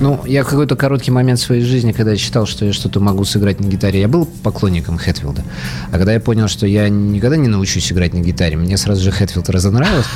ну, 0.00 0.20
я 0.26 0.42
в 0.42 0.48
какой-то 0.48 0.76
короткий 0.76 1.10
момент 1.10 1.38
своей 1.38 1.62
жизни, 1.62 1.92
когда 1.92 2.12
я 2.12 2.16
считал, 2.16 2.46
что 2.46 2.64
я 2.64 2.72
что-то 2.72 3.00
могу 3.00 3.24
сыграть 3.24 3.60
на 3.60 3.66
гитаре, 3.66 4.00
я 4.00 4.08
был 4.08 4.26
поклонником 4.42 4.98
Хэтфилда. 4.98 5.42
А 5.90 5.98
когда 5.98 6.12
я 6.12 6.20
понял, 6.20 6.48
что 6.48 6.66
я 6.66 6.88
никогда 6.88 7.36
не 7.36 7.48
научусь 7.48 7.92
играть 7.92 8.12
на 8.12 8.18
гитаре, 8.18 8.56
мне 8.56 8.76
сразу 8.76 9.02
же 9.02 9.10
Хэтфилд 9.10 9.48
разонравилось. 9.50 10.06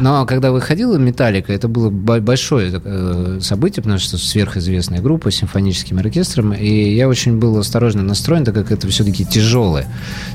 Но 0.00 0.26
когда 0.26 0.50
выходила 0.50 0.96
Металлика, 0.96 1.52
это 1.52 1.68
было 1.68 1.88
бо- 1.88 2.20
большое 2.20 2.80
э, 2.84 3.38
событие, 3.40 3.82
потому 3.82 3.98
что 3.98 4.18
сверхизвестная 4.18 5.00
группа 5.00 5.30
с 5.30 5.36
симфоническим 5.36 5.98
оркестром, 5.98 6.52
и 6.52 6.94
я 6.94 7.08
очень 7.08 7.38
был 7.38 7.56
осторожно 7.56 8.02
настроен, 8.02 8.44
так 8.44 8.54
как 8.54 8.72
это 8.72 8.88
все-таки 8.88 9.24
тяжелая, 9.24 9.86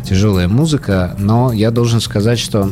тяжелая 0.07 0.47
музыка, 0.47 1.15
но 1.19 1.51
я 1.51 1.71
должен 1.71 1.99
сказать, 1.99 2.39
что 2.39 2.71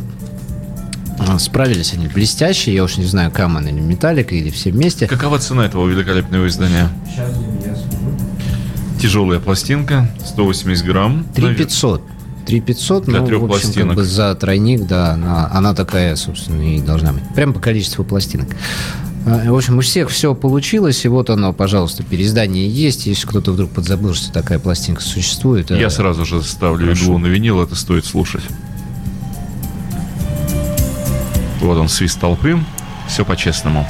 справились 1.38 1.92
они 1.92 2.08
блестяще, 2.08 2.74
я 2.74 2.84
уж 2.84 2.96
не 2.96 3.04
знаю, 3.04 3.30
Каман 3.30 3.66
или 3.66 3.80
Металлика, 3.80 4.34
или 4.34 4.50
все 4.50 4.70
вместе. 4.70 5.06
Какова 5.06 5.38
цена 5.38 5.64
этого 5.66 5.86
великолепного 5.86 6.46
издания? 6.48 6.90
Тяжелая 9.00 9.40
пластинка, 9.40 10.10
180 10.24 10.84
грамм. 10.84 11.26
3500. 11.34 12.02
3500, 12.46 13.04
Для 13.06 13.20
ну, 13.20 13.26
трех 13.26 13.40
в 13.40 13.44
общем, 13.44 13.56
как 13.56 13.62
пластинок. 13.64 13.96
бы 13.96 14.04
за 14.04 14.34
тройник, 14.34 14.86
да, 14.86 15.12
она, 15.14 15.50
она 15.52 15.74
такая, 15.74 16.14
собственно, 16.16 16.62
и 16.62 16.80
должна 16.80 17.12
быть. 17.12 17.22
Прям 17.34 17.52
по 17.52 17.60
количеству 17.60 18.04
пластинок. 18.04 18.48
А, 19.26 19.50
В 19.50 19.56
общем, 19.56 19.78
у 19.78 19.80
всех 19.80 20.08
все 20.10 20.34
получилось, 20.34 21.04
и 21.04 21.08
вот 21.08 21.28
оно, 21.30 21.52
пожалуйста, 21.52 22.04
переиздание 22.04 22.68
есть. 22.68 23.06
Если 23.06 23.26
кто-то 23.26 23.50
вдруг 23.50 23.70
подзабыл, 23.70 24.14
что 24.14 24.32
такая 24.32 24.60
пластинка 24.60 25.02
существует. 25.02 25.70
Я 25.70 25.88
э, 25.88 25.90
сразу 25.90 26.24
же 26.24 26.42
ставлю 26.42 26.84
Хорошо. 26.84 27.04
иглу 27.04 27.18
на 27.18 27.26
винил, 27.26 27.60
это 27.60 27.74
стоит 27.74 28.06
слушать. 28.06 28.44
Вот 31.60 31.78
он, 31.78 31.88
свист 31.88 32.20
толпы. 32.20 32.58
Все 33.08 33.24
по-честному. 33.24 33.86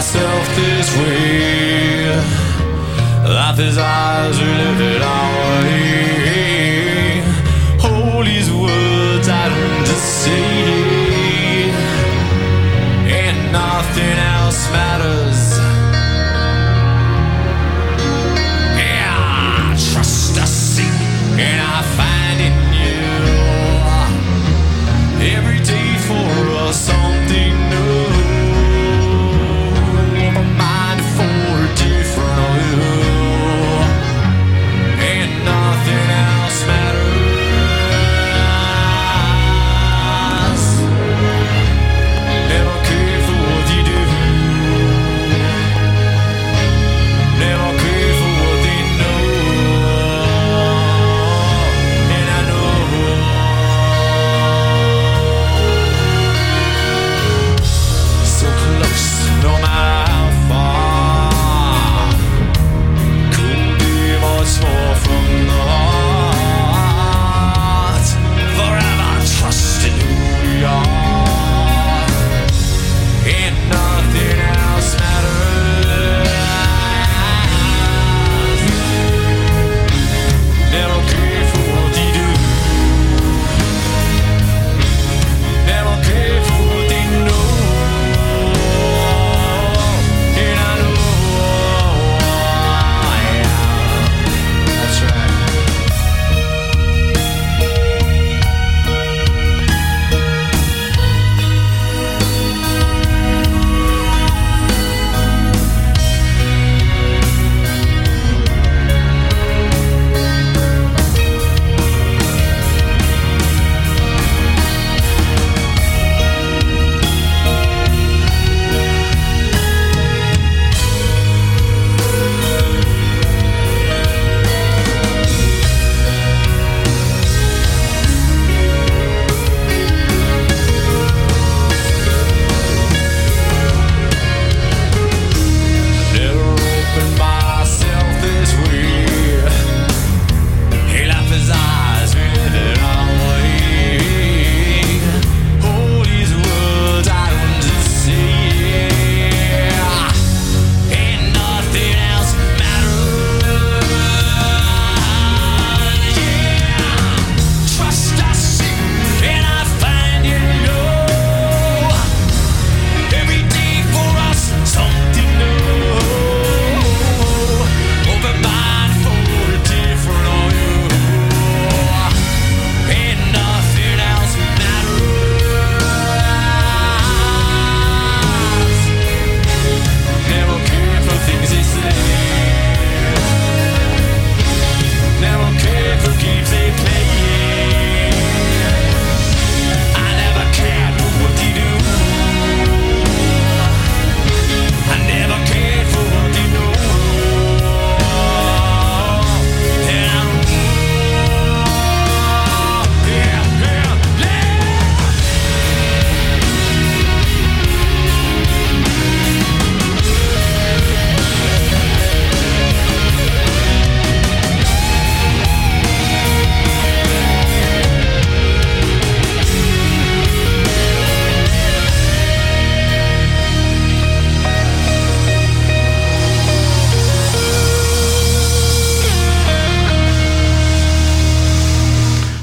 Myself 0.00 0.56
this 0.56 0.96
way. 0.96 2.06
Life 3.22 3.58
is 3.58 3.76
ours, 3.76 4.40
we 4.40 4.46
live 4.46 4.80
it 4.80 5.02
our 5.02 5.39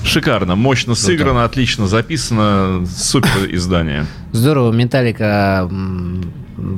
Шикарно, 0.08 0.56
мощно 0.56 0.96
сыграно, 0.96 1.44
отлично 1.44 1.88
записано, 1.88 2.86
супер 2.88 3.30
издание. 3.50 4.06
Здорово, 4.32 4.72
Металлика 4.72 5.70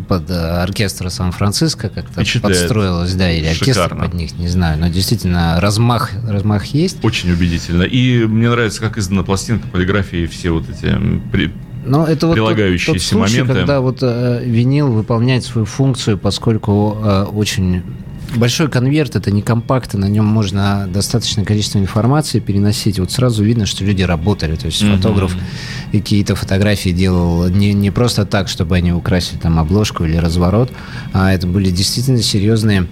под 0.07 0.29
э, 0.29 0.33
оркестр 0.33 1.09
Сан-Франциско 1.09 1.89
как-то 1.89 2.21
подстроилась, 2.41 3.13
да, 3.13 3.31
или 3.31 3.45
оркестр 3.45 3.83
Шикарно. 3.83 4.03
под 4.05 4.13
них, 4.13 4.37
не 4.37 4.47
знаю, 4.49 4.77
но 4.79 4.89
действительно 4.89 5.59
размах, 5.61 6.11
размах 6.27 6.65
есть. 6.65 7.03
Очень 7.03 7.31
убедительно. 7.31 7.83
И 7.83 8.25
мне 8.25 8.49
нравится, 8.49 8.81
как 8.81 8.97
издана 8.97 9.23
пластинка, 9.23 9.67
полиграфия 9.69 10.23
и 10.23 10.27
все 10.27 10.51
вот 10.51 10.65
эти 10.69 10.95
при- 11.31 11.53
Но 11.85 12.05
это 12.05 12.27
вот 12.27 12.35
тот, 12.35 12.45
Прилагающиеся 12.45 12.91
тот 12.91 13.01
случай, 13.01 13.41
моменты. 13.41 13.53
когда 13.59 13.79
вот 13.79 13.99
э, 14.01 14.41
винил 14.43 14.91
выполняет 14.91 15.45
свою 15.45 15.65
функцию, 15.65 16.17
поскольку 16.17 16.97
э, 17.01 17.23
очень 17.23 17.83
большой 18.35 18.69
конверт, 18.69 19.15
это 19.15 19.31
не 19.31 19.41
компакт, 19.41 19.93
и 19.93 19.97
на 19.97 20.05
нем 20.05 20.25
можно 20.25 20.87
достаточное 20.91 21.45
количество 21.45 21.79
информации 21.79 22.39
переносить. 22.39 22.99
Вот 22.99 23.11
сразу 23.11 23.43
видно, 23.43 23.65
что 23.65 23.83
люди 23.83 24.03
работали. 24.03 24.55
То 24.55 24.67
есть 24.67 24.83
фотограф 24.83 25.35
какие-то 25.91 26.35
фотографии 26.35 26.89
делал 26.89 27.47
не, 27.49 27.73
не 27.73 27.91
просто 27.91 28.25
так, 28.25 28.47
чтобы 28.47 28.75
они 28.75 28.91
украсили 28.91 29.39
там 29.39 29.59
обложку 29.59 30.05
или 30.05 30.17
разворот, 30.17 30.71
а 31.13 31.33
это 31.33 31.47
были 31.47 31.69
действительно 31.69 32.21
серьезные 32.21 32.87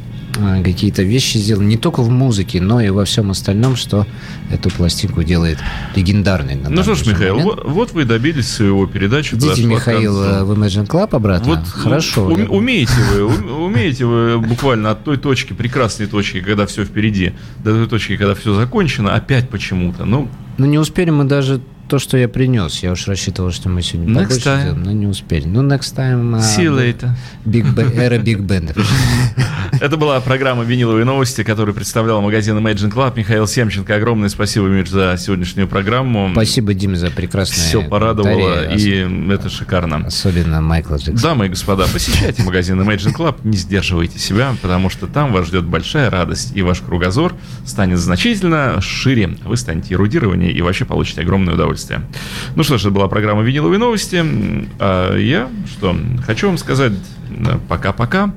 какие-то 0.64 1.02
вещи 1.04 1.38
сделаны 1.38 1.66
не 1.68 1.78
только 1.78 2.02
в 2.04 2.10
музыке, 2.10 2.62
но 2.62 2.80
и 2.80 2.90
во 2.90 3.06
всем 3.06 3.32
остальном, 3.32 3.76
что 3.76 4.06
эту 4.52 4.70
пластинку 4.70 5.24
делает 5.24 5.58
легендарной. 5.96 6.56
на 6.56 6.70
Ну 6.70 6.84
что 6.84 6.96
ж, 6.96 7.06
Михаил, 7.08 7.36
момент. 7.40 7.56
вот, 7.56 7.66
вот 7.66 7.92
вы 7.94 8.06
добились 8.06 8.48
своего 8.48 8.86
передачи. 8.86 9.36
Идите, 9.36 9.64
Михаил, 9.66 10.22
э, 10.22 10.44
в 10.44 10.52
Imagine 10.52 10.88
Club 10.88 11.10
обратно. 11.16 11.56
Вот 11.56 11.68
Хорошо. 11.68 12.28
ум- 12.28 12.38
я- 12.40 12.50
умеете 12.50 12.94
вы, 13.14 13.24
ум- 13.26 13.62
умеете 13.64 14.06
вы 14.06 14.38
буквально 14.40 14.92
от 14.92 15.04
той 15.04 15.18
точки, 15.18 15.54
прекрасной 15.54 16.06
точки, 16.08 16.42
когда 16.42 16.66
все 16.68 16.86
впереди, 16.86 17.34
до 17.64 17.72
той 17.74 17.88
точки, 17.88 18.16
когда 18.18 18.36
все 18.36 18.54
закончено, 18.54 19.16
опять 19.16 19.50
почему-то. 19.50 20.06
Ну, 20.06 20.30
Ну, 20.58 20.66
не 20.66 20.78
успели 20.78 21.10
мы 21.10 21.24
даже 21.24 21.62
то, 21.88 22.00
что 22.00 22.18
я 22.18 22.28
принес. 22.28 22.84
Я 22.84 22.92
уж 22.92 23.08
рассчитывал, 23.08 23.52
что 23.52 23.70
мы 23.70 23.82
сегодня 23.82 24.14
Next 24.14 24.24
побольше 24.24 24.50
time. 24.50 24.62
сделаем, 24.62 24.84
но 24.84 24.92
не 24.92 25.08
успели. 25.08 25.46
Ну, 25.46 25.62
next 25.64 25.96
time. 25.96 26.36
а, 26.36 26.40
see 26.40 26.66
you 26.66 26.76
later. 26.78 27.10
Big 27.46 27.74
Ba- 27.74 27.94
эра 27.98 28.18
Биг 28.20 28.40
Бендов. 28.40 28.78
Это 29.80 29.98
была 29.98 30.20
программа 30.22 30.64
«Виниловые 30.64 31.06
новости», 31.06 31.44
которую 31.44 31.76
представлял 31.76 32.22
магазин 32.22 32.58
Imagine 32.58 32.92
Club. 32.92 33.14
Михаил 33.16 33.48
Семченко, 33.48 33.96
огромное 33.96 34.30
спасибо, 34.30 34.66
Миш, 34.68 34.90
за 34.90 35.16
сегодняшнюю 35.20 35.68
программу. 35.68 36.30
Спасибо, 36.32 36.74
Дим, 36.74 36.96
за 36.96 37.12
прекрасное 37.12 37.58
Все 37.58 37.82
порадовало, 37.84 38.74
и 38.74 39.08
это 39.32 39.50
шикарно. 39.50 40.08
ос- 40.08 40.14
Особенно 40.26 40.62
Майкла 40.62 40.96
Джексона. 40.96 41.20
Дамы 41.22 41.46
и 41.46 41.50
господа, 41.50 41.86
посещайте 41.92 42.44
магазин 42.44 42.80
Imagine 42.82 43.14
Club, 43.16 43.36
не 43.44 43.58
сдерживайте 43.58 44.18
себя, 44.20 44.56
потому 44.62 44.90
что 44.90 45.06
там 45.08 45.32
вас 45.32 45.48
ждет 45.48 45.66
большая 45.66 46.10
радость, 46.10 46.54
и 46.56 46.62
ваш 46.64 46.80
кругозор 46.82 47.34
станет 47.66 48.00
значительно 48.00 48.82
шире. 48.82 49.38
Вы 49.46 49.58
станете 49.58 49.94
эрудированнее 49.94 50.52
и 50.52 50.62
вообще 50.62 50.86
получите 50.86 51.22
огромное 51.22 51.54
удовольствие. 51.54 51.77
Ну 52.56 52.64
что 52.64 52.78
ж, 52.78 52.82
это 52.82 52.92
была 52.92 53.08
программа 53.08 53.44
«Виниловые 53.44 53.80
новости». 53.80 54.24
А 54.80 55.16
я 55.16 55.50
что, 55.72 55.96
хочу 56.26 56.48
вам 56.48 56.58
сказать 56.58 56.94
да, 57.30 57.60
пока-пока. 57.68 58.34